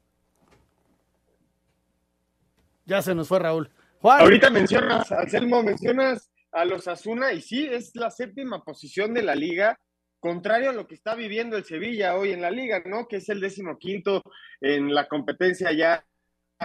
Ya 2.87 3.03
se 3.03 3.15
nos 3.15 3.29
fue 3.29 3.41
Raúl. 3.41 3.71
Juan. 4.01 4.21
Ahorita 4.21 4.49
mencionas, 4.49 5.11
Anselmo, 5.13 5.63
mencionas 5.63 6.31
a 6.53 6.65
los 6.65 6.89
Asuna 6.89 7.33
y 7.33 7.43
sí, 7.43 7.67
es 7.67 7.95
la 7.95 8.11
séptima 8.11 8.65
posición 8.65 9.13
de 9.13 9.23
la 9.23 9.35
liga, 9.35 9.79
contrario 10.21 10.71
a 10.71 10.73
lo 10.73 10.87
que 10.87 10.95
está 10.95 11.15
viviendo 11.15 11.57
el 11.57 11.65
Sevilla 11.65 12.17
hoy 12.17 12.33
en 12.33 12.41
la 12.41 12.51
liga, 12.51 12.83
¿no? 12.87 13.07
Que 13.07 13.17
es 13.17 13.29
el 13.29 13.41
décimo 13.41 13.77
quinto 13.79 14.23
en 14.61 14.95
la 14.95 15.09
competencia 15.09 15.73
ya 15.73 16.07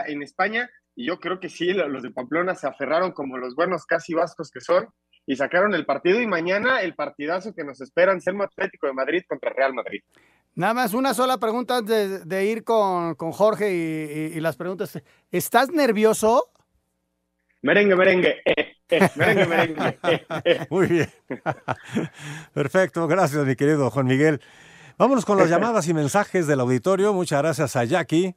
en 0.06 0.22
España. 0.24 0.70
Y 0.96 1.08
yo 1.08 1.20
creo 1.20 1.40
que 1.40 1.50
sí, 1.50 1.74
los 1.74 2.04
de 2.04 2.12
Pamplona 2.12 2.56
se 2.56 2.68
aferraron 2.68 3.12
como 3.12 3.38
los 3.38 3.56
buenos 3.56 3.86
casi 3.86 4.14
vascos 4.14 4.52
que 4.52 4.62
son 4.62 4.88
y 5.26 5.36
sacaron 5.36 5.74
el 5.74 5.86
partido. 5.86 6.20
Y 6.22 6.28
mañana 6.28 6.82
el 6.82 6.96
partidazo 6.96 7.54
que 7.54 7.64
nos 7.64 7.82
espera 7.82 8.12
en 8.12 8.22
Selmo 8.22 8.44
Atlético 8.44 8.88
de 8.88 8.94
Madrid 8.94 9.24
contra 9.28 9.52
Real 9.52 9.74
Madrid. 9.74 10.02
Nada 10.54 10.74
más 10.74 10.94
una 10.94 11.14
sola 11.14 11.38
pregunta 11.38 11.78
antes 11.78 12.10
de, 12.10 12.20
de 12.26 12.46
ir 12.46 12.64
con, 12.64 13.16
con 13.16 13.32
Jorge 13.32 13.72
y, 13.72 14.34
y, 14.34 14.38
y, 14.38 14.42
las 14.42 14.58
preguntas. 14.58 15.02
¿Estás 15.32 15.72
nervioso? 15.72 16.52
Merengue, 17.62 17.96
merengue. 17.96 18.42
Eh, 18.44 18.76
eh, 18.90 19.10
merengue, 19.16 19.46
merengue. 19.46 20.00
Eh, 20.44 20.68
Muy 20.70 20.88
bien. 20.88 21.10
Perfecto, 22.54 23.08
gracias 23.08 23.46
mi 23.46 23.56
querido 23.56 23.90
Juan 23.90 24.08
Miguel. 24.08 24.42
Vámonos 24.98 25.26
con 25.26 25.38
las 25.38 25.50
llamadas 25.50 25.88
y 25.88 25.94
mensajes 25.94 26.48
del 26.48 26.60
auditorio. 26.60 27.14
Muchas 27.14 27.42
gracias 27.42 27.76
a 27.76 27.86
Jackie 27.86 28.36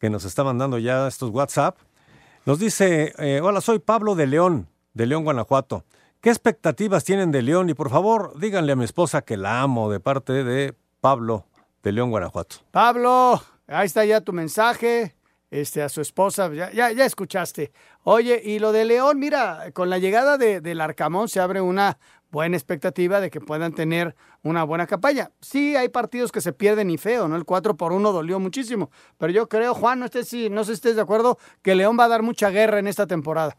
que 0.00 0.10
nos 0.10 0.24
está 0.24 0.42
mandando 0.42 0.78
ya 0.78 1.06
estos 1.06 1.30
WhatsApp. 1.30 1.76
Nos 2.46 2.58
dice, 2.58 3.12
eh, 3.18 3.40
hola, 3.42 3.60
soy 3.60 3.78
Pablo 3.78 4.14
de 4.14 4.26
León, 4.26 4.66
de 4.94 5.06
León, 5.06 5.24
Guanajuato. 5.24 5.84
¿Qué 6.22 6.30
expectativas 6.30 7.04
tienen 7.04 7.30
de 7.30 7.42
León? 7.42 7.68
Y 7.68 7.74
por 7.74 7.90
favor, 7.90 8.32
díganle 8.40 8.72
a 8.72 8.76
mi 8.76 8.84
esposa 8.84 9.22
que 9.22 9.36
la 9.36 9.60
amo 9.60 9.90
de 9.90 10.00
parte 10.00 10.42
de 10.42 10.74
Pablo 11.00 11.44
de 11.82 11.92
León, 11.92 12.10
Guanajuato. 12.10 12.56
Pablo, 12.70 13.42
ahí 13.66 13.86
está 13.86 14.04
ya 14.04 14.22
tu 14.22 14.32
mensaje. 14.32 15.14
Este, 15.50 15.82
a 15.82 15.88
su 15.88 16.00
esposa, 16.00 16.48
ya, 16.54 16.70
ya, 16.70 16.92
ya 16.92 17.04
escuchaste. 17.04 17.72
Oye, 18.04 18.40
y 18.44 18.60
lo 18.60 18.70
de 18.70 18.84
León, 18.84 19.18
mira, 19.18 19.72
con 19.72 19.90
la 19.90 19.98
llegada 19.98 20.38
de, 20.38 20.60
del 20.60 20.80
Arcamón 20.80 21.28
se 21.28 21.40
abre 21.40 21.60
una 21.60 21.98
buena 22.30 22.56
expectativa 22.56 23.20
de 23.20 23.30
que 23.30 23.40
puedan 23.40 23.74
tener 23.74 24.14
una 24.42 24.64
buena 24.64 24.86
campaña. 24.86 25.30
Sí, 25.40 25.76
hay 25.76 25.88
partidos 25.88 26.32
que 26.32 26.40
se 26.40 26.52
pierden 26.52 26.90
y 26.90 26.98
feo, 26.98 27.28
¿no? 27.28 27.36
El 27.36 27.44
4 27.44 27.76
por 27.76 27.92
1 27.92 28.12
dolió 28.12 28.38
muchísimo. 28.38 28.90
Pero 29.18 29.32
yo 29.32 29.48
creo, 29.48 29.74
Juan, 29.74 30.00
no, 30.00 30.04
estés, 30.06 30.32
no 30.50 30.64
sé 30.64 30.72
si 30.72 30.74
estés 30.74 30.96
de 30.96 31.02
acuerdo, 31.02 31.38
que 31.62 31.74
León 31.74 31.96
va 31.98 32.04
a 32.04 32.08
dar 32.08 32.22
mucha 32.22 32.50
guerra 32.50 32.78
en 32.78 32.86
esta 32.86 33.06
temporada. 33.06 33.56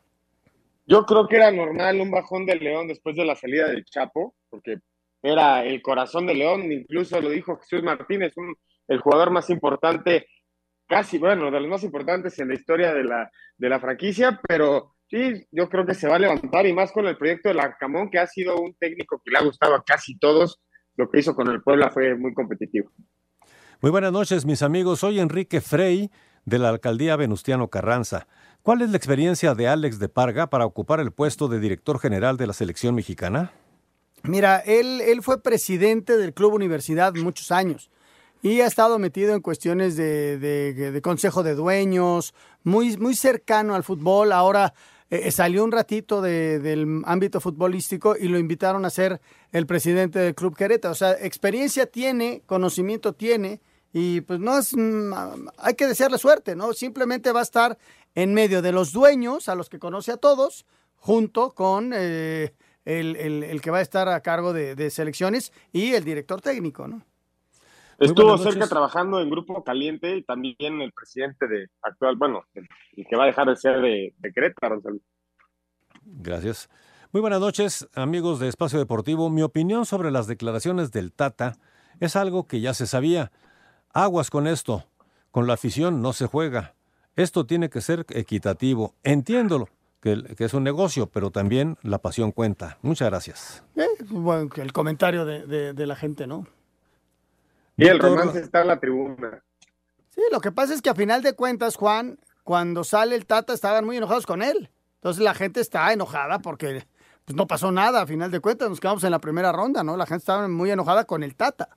Yo 0.86 1.06
creo 1.06 1.28
que 1.28 1.38
era 1.38 1.52
normal 1.52 2.02
un 2.02 2.12
bajón 2.12 2.46
de 2.46 2.56
León 2.56 2.88
después 2.88 3.16
de 3.16 3.26
la 3.26 3.36
salida 3.36 3.68
del 3.68 3.86
Chapo, 3.86 4.36
porque 4.50 4.78
era 5.22 5.64
el 5.64 5.82
corazón 5.82 6.26
de 6.26 6.34
León, 6.34 6.72
incluso 6.72 7.22
lo 7.22 7.30
dijo 7.30 7.58
Jesús 7.58 7.84
Martínez, 7.84 8.34
un, 8.38 8.56
el 8.88 9.00
jugador 9.00 9.32
más 9.32 9.50
importante, 9.50 10.28
casi, 10.88 11.18
bueno, 11.18 11.52
de 11.52 11.60
los 11.60 11.70
más 11.70 11.84
importantes 11.84 12.38
en 12.40 12.50
la 12.50 12.56
historia 12.56 12.94
de 12.94 13.04
la, 13.04 13.32
de 13.58 13.70
la 13.70 13.80
franquicia, 13.80 14.42
pero 14.48 14.96
Sí, 15.12 15.46
yo 15.52 15.68
creo 15.68 15.86
que 15.86 15.94
se 15.94 16.08
va 16.08 16.16
a 16.16 16.20
levantar 16.20 16.66
y 16.66 16.72
más 16.72 16.94
con 16.94 17.06
el 17.06 17.18
proyecto 17.18 17.50
de 17.50 17.56
Larcamón, 17.56 18.10
que 18.10 18.18
ha 18.18 18.28
sido 18.28 18.58
un 18.62 18.74
técnico 18.76 19.22
que 19.24 19.32
le 19.32 19.40
ha 19.40 19.44
gustado 19.44 19.76
a 19.76 19.84
casi 19.84 20.18
todos. 20.18 20.62
Lo 20.96 21.10
que 21.10 21.20
hizo 21.20 21.36
con 21.36 21.50
el 21.50 21.62
Puebla 21.62 21.92
fue 21.92 22.16
muy 22.16 22.34
competitivo. 22.34 22.90
Muy 23.82 23.92
buenas 23.92 24.14
noches, 24.14 24.46
mis 24.46 24.62
amigos. 24.62 25.00
Soy 25.00 25.20
Enrique 25.20 25.60
Frey 25.60 26.12
de 26.46 26.60
la 26.60 26.70
alcaldía 26.70 27.18
Venustiano 27.18 27.68
Carranza. 27.68 28.28
¿Cuál 28.62 28.84
es 28.84 28.92
la 28.92 28.98
experiencia 28.98 29.54
de 29.54 29.68
Alex 29.68 30.00
de 30.00 30.08
Parga 30.08 30.50
para 30.50 30.66
ocupar 30.66 31.02
el 31.02 31.12
puesto 31.12 31.50
de 31.50 31.60
director 31.60 32.00
general 32.00 32.38
de 32.38 32.48
la 32.48 32.54
selección 32.54 32.96
mexicana? 32.96 33.52
Mira, 34.24 34.60
él, 34.60 35.02
él 35.02 35.22
fue 35.22 35.44
presidente 35.44 36.16
del 36.16 36.34
Club 36.34 36.54
Universidad 36.54 37.14
muchos 37.16 37.52
años 37.52 37.92
y 38.42 38.62
ha 38.62 38.66
estado 38.66 38.98
metido 38.98 39.36
en 39.36 39.42
cuestiones 39.42 39.96
de, 39.96 40.38
de, 40.38 41.02
consejo 41.02 41.44
de 41.44 41.54
dueños, 41.54 42.34
muy, 42.64 42.98
muy 42.98 43.16
cercano 43.16 43.76
al 43.76 43.84
fútbol. 43.84 44.32
Ahora 44.32 44.74
eh, 45.12 45.30
salió 45.30 45.66
un 45.66 45.74
ratito 45.74 46.22
del 46.22 47.02
ámbito 47.06 47.42
futbolístico 47.42 48.16
y 48.18 48.30
lo 48.30 48.40
invitaron 48.40 48.86
a 48.86 48.90
ser 48.90 49.20
el 49.52 49.68
presidente 49.68 50.20
del 50.20 50.34
Club 50.34 50.56
Querétaro. 50.56 50.94
O 50.94 50.96
sea, 50.96 51.12
experiencia 51.12 51.86
tiene, 51.86 52.44
conocimiento 52.46 53.14
tiene 53.14 53.60
y 53.92 54.22
pues 54.22 54.40
no 54.40 54.58
es, 54.58 54.74
mm, 54.74 55.50
hay 55.58 55.74
que 55.76 55.86
desearle 55.86 56.18
suerte, 56.18 56.56
¿no? 56.56 56.72
Simplemente 56.72 57.34
va 57.34 57.42
a 57.42 57.44
estar 57.44 57.78
en 58.16 58.34
medio 58.34 58.62
de 58.62 58.72
los 58.72 58.94
dueños, 58.94 59.50
a 59.50 59.56
los 59.56 59.70
que 59.70 59.80
conoce 59.80 60.14
a 60.14 60.18
todos, 60.18 60.66
junto 60.96 61.52
con 61.52 61.92
eh, 61.94 62.54
el, 62.86 63.60
que 63.62 63.70
va 63.70 63.80
a 63.80 63.82
estar 63.82 64.08
a 64.08 64.22
cargo 64.22 64.54
de, 64.54 64.90
selecciones 64.90 65.52
y 65.74 65.94
el 65.94 66.06
director 66.06 66.40
técnico, 66.40 66.88
¿no? 66.88 67.04
Estuvo 68.02 68.38
cerca 68.38 68.68
trabajando 68.68 69.22
en 69.22 69.30
Grupo 69.30 69.64
Caliente 69.64 70.18
y 70.18 70.24
también 70.24 70.82
el 70.82 70.92
presidente 70.92 71.48
de 71.48 71.68
actual, 71.82 72.16
bueno, 72.18 72.44
el, 72.54 72.68
que 73.08 73.16
va 73.16 73.24
a 73.24 73.28
dejar 73.28 73.48
de 73.48 73.56
ser 73.56 73.80
de, 73.82 74.14
de 74.18 74.32
Querétaro. 74.34 74.82
Gracias. 76.04 76.70
Muy 77.12 77.22
buenas 77.22 77.40
noches, 77.40 77.88
amigos 77.94 78.40
de 78.40 78.48
Espacio 78.48 78.80
Deportivo. 78.80 79.30
Mi 79.30 79.44
opinión 79.44 79.86
sobre 79.86 80.12
las 80.12 80.28
declaraciones 80.28 80.92
del 80.92 81.14
Tata 81.14 81.58
es 82.00 82.16
algo 82.16 82.48
que 82.48 82.60
ya 82.60 82.74
se 82.74 82.88
sabía. 82.88 83.32
Aguas 83.94 84.30
con 84.30 84.48
esto. 84.48 84.86
Con 85.30 85.48
la 85.48 85.54
afición 85.54 86.02
no 86.02 86.14
se 86.14 86.26
juega. 86.26 86.74
Esto 87.16 87.46
tiene 87.46 87.70
que 87.70 87.82
ser 87.82 88.06
equitativo. 88.10 88.96
Entiéndolo, 89.04 89.68
que, 90.02 90.24
es 90.40 90.54
un 90.54 90.64
negocio, 90.64 91.08
pero 91.08 91.30
también 91.30 91.78
la 91.84 92.00
pasión 92.00 92.32
cuenta. 92.32 92.78
Muchas 92.82 93.10
gracias. 93.10 93.64
Eh, 93.76 93.86
bueno, 94.10 94.50
el 94.56 94.74
comentario 94.74 95.26
de, 95.26 95.86
la 95.86 95.96
gente, 95.96 96.28
¿no? 96.28 96.48
Y 97.78 97.88
el 97.88 98.00
romance 98.00 98.40
está 98.40 98.62
en 98.62 98.68
la 98.68 98.80
tribuna. 98.80 99.44
Sí, 100.10 100.22
lo 100.32 100.42
que 100.42 100.52
pasa 100.52 100.74
es 100.74 100.82
que 100.82 100.90
a 100.90 100.96
final 100.96 101.24
de 101.24 101.34
cuentas, 101.34 101.76
Juan, 101.76 102.20
cuando 102.44 102.84
sale 102.84 103.16
el 103.16 103.26
Tata 103.26 103.54
estaban 103.54 103.86
muy 103.86 103.98
enojados 103.98 104.26
con 104.26 104.42
él. 104.42 104.70
Entonces 104.96 105.24
la 105.24 105.34
gente 105.34 105.62
está 105.62 105.92
enojada 105.94 106.40
porque 106.40 106.84
pues, 107.26 107.36
no 107.36 107.48
pasó 107.48 107.72
nada 107.72 108.02
a 108.02 108.08
final 108.08 108.30
de 108.30 108.40
cuentas. 108.40 108.70
Nos 108.70 108.80
quedamos 108.80 109.04
en 109.04 109.12
la 109.12 109.20
primera 109.20 109.52
ronda, 109.52 109.84
¿no? 109.84 109.98
La 109.98 110.06
gente 110.06 110.20
estaba 110.20 110.48
muy 110.48 110.70
enojada 110.70 111.06
con 111.06 111.24
el 111.24 111.36
Tata. 111.36 111.70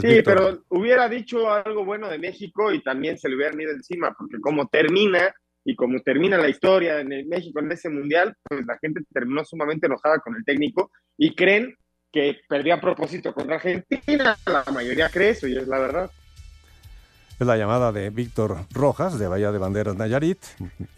Sí, 0.00 0.22
pero 0.24 0.64
hubiera 0.70 1.08
dicho 1.08 1.50
algo 1.50 1.84
bueno 1.84 2.08
de 2.08 2.18
México 2.18 2.72
y 2.72 2.82
también 2.82 3.18
se 3.18 3.28
le 3.28 3.36
hubiera 3.36 3.60
ido 3.60 3.72
encima, 3.72 4.14
porque 4.16 4.40
como 4.40 4.66
termina 4.68 5.34
y 5.64 5.76
como 5.76 6.00
termina 6.00 6.38
la 6.38 6.48
historia 6.48 7.00
en 7.00 7.28
México 7.28 7.60
en 7.60 7.70
ese 7.70 7.90
mundial, 7.90 8.34
pues 8.42 8.64
la 8.66 8.78
gente 8.78 9.02
terminó 9.12 9.44
sumamente 9.44 9.86
enojada 9.86 10.18
con 10.20 10.34
el 10.34 10.44
técnico 10.44 10.90
y 11.18 11.34
creen 11.34 11.76
que 12.12 12.40
perdió 12.48 12.74
a 12.74 12.80
propósito 12.80 13.32
contra 13.32 13.56
Argentina. 13.56 14.36
La 14.46 14.64
mayoría 14.72 15.08
cree 15.08 15.30
eso 15.30 15.48
y 15.48 15.56
es 15.56 15.66
la 15.66 15.78
verdad. 15.78 16.10
Es 17.40 17.46
la 17.46 17.56
llamada 17.56 17.90
de 17.90 18.10
Víctor 18.10 18.66
Rojas, 18.70 19.18
de 19.18 19.26
Bahía 19.26 19.50
de 19.50 19.58
Banderas 19.58 19.96
Nayarit. 19.96 20.38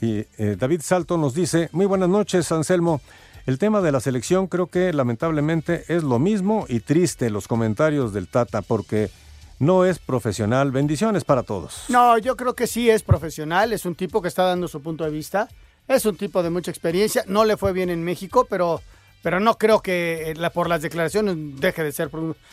Y 0.01 0.27
eh, 0.37 0.57
David 0.59 0.81
Salto 0.83 1.17
nos 1.17 1.35
dice, 1.35 1.69
muy 1.73 1.87
buenas 1.87 2.09
noches, 2.09 2.51
Anselmo. 2.53 3.01
El 3.47 3.59
tema 3.59 3.81
de 3.81 3.93
la 3.93 4.01
selección 4.01 4.47
creo 4.47 4.67
que 4.69 4.93
lamentablemente 4.93 5.85
es 5.89 6.03
lo 6.03 6.19
mismo 6.19 6.65
y 6.69 6.81
triste 6.81 7.31
los 7.31 7.47
comentarios 7.47 8.13
del 8.13 8.27
Tata 8.27 8.63
porque 8.63 9.11
no 9.59 9.85
es 9.85 9.99
profesional. 9.99 10.73
Bendiciones 10.73 11.25
para 11.25 11.43
todos. 11.43 11.85
No, 11.89 12.19
yo 12.19 12.37
creo 12.37 12.55
que 12.55 12.67
sí 12.67 12.91
es 12.91 13.03
profesional, 13.03 13.73
es 13.73 13.85
un 13.85 13.95
tipo 13.95 14.23
que 14.23 14.29
está 14.29 14.45
dando 14.45 14.67
su 14.67 14.83
punto 14.83 15.05
de 15.05 15.11
vista, 15.11 15.49
es 15.87 16.07
un 16.07 16.17
tipo 16.17 16.43
de 16.43 16.51
mucha 16.51 16.71
experiencia, 16.71 17.25
no 17.27 17.45
le 17.45 17.57
fue 17.57 17.73
bien 17.73 17.91
en 17.91 18.03
México, 18.03 18.47
pero, 18.49 18.81
pero 19.25 19.41
no 19.41 19.57
creo 19.57 19.81
que 19.81 20.33
eh, 20.37 20.51
por 20.51 20.69
las 20.69 20.83
declaraciones 20.83 21.35
deje 21.59 21.83
de 21.83 21.93
ser. 21.93 22.11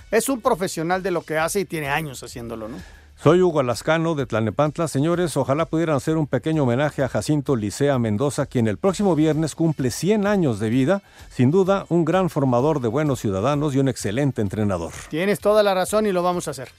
Es 0.10 0.30
un 0.30 0.40
profesional 0.40 1.04
de 1.04 1.12
lo 1.12 1.22
que 1.22 1.38
hace 1.38 1.60
y 1.60 1.66
tiene 1.66 1.90
años 1.90 2.24
haciéndolo, 2.24 2.70
¿no? 2.70 2.78
Soy 3.22 3.42
Hugo 3.42 3.60
Alascano 3.60 4.16
de 4.16 4.26
Tlanepantla. 4.26 4.88
Señores, 4.88 5.36
ojalá 5.36 5.66
pudieran 5.66 5.98
hacer 5.98 6.16
un 6.16 6.28
pequeño 6.28 6.64
homenaje 6.64 7.04
a 7.04 7.10
Jacinto 7.10 7.58
Licea 7.58 8.00
Mendoza, 8.00 8.46
quien 8.46 8.68
el 8.68 8.78
próximo 8.78 9.16
viernes 9.16 9.54
cumple 9.54 9.92
100 9.92 10.26
años 10.26 10.60
de 10.60 10.70
vida. 10.70 11.04
Sin 11.30 11.52
duda, 11.52 11.86
un 11.90 12.06
gran 12.06 12.30
formador 12.30 12.80
de 12.80 12.88
buenos 12.88 13.20
ciudadanos 13.20 13.76
y 13.76 13.80
un 13.80 13.90
excelente 13.90 14.42
entrenador. 14.42 14.94
Tienes 15.10 15.42
toda 15.42 15.64
la 15.64 15.74
razón 15.74 16.08
y 16.08 16.14
lo 16.14 16.24
vamos 16.24 16.48
a 16.48 16.52
hacer. 16.52 16.70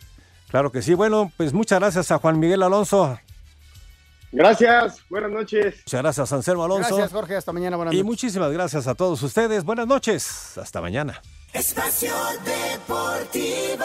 Claro 0.51 0.72
que 0.72 0.80
sí. 0.80 0.95
Bueno, 0.95 1.30
pues 1.36 1.53
muchas 1.53 1.80
gracias 1.80 2.11
a 2.11 2.18
Juan 2.18 2.40
Miguel 2.40 2.62
Alonso. 2.62 3.18
Gracias, 4.33 5.05
buenas 5.11 5.30
noches. 5.30 5.76
Muchas 5.85 6.03
gracias, 6.03 6.33
Anselmo 6.33 6.64
Alonso. 6.64 6.97
Gracias, 6.97 7.12
Jorge, 7.12 7.37
hasta 7.37 7.53
mañana, 7.53 7.76
buenas 7.76 7.93
noches. 7.93 8.01
Y 8.01 8.05
muchísimas 8.05 8.51
gracias 8.51 8.87
a 8.87 8.95
todos 8.95 9.22
ustedes. 9.22 9.62
Buenas 9.62 9.87
noches, 9.87 10.57
hasta 10.57 10.80
mañana. 10.80 11.20
Espacio 11.53 12.14
Deportivo. 12.45 13.85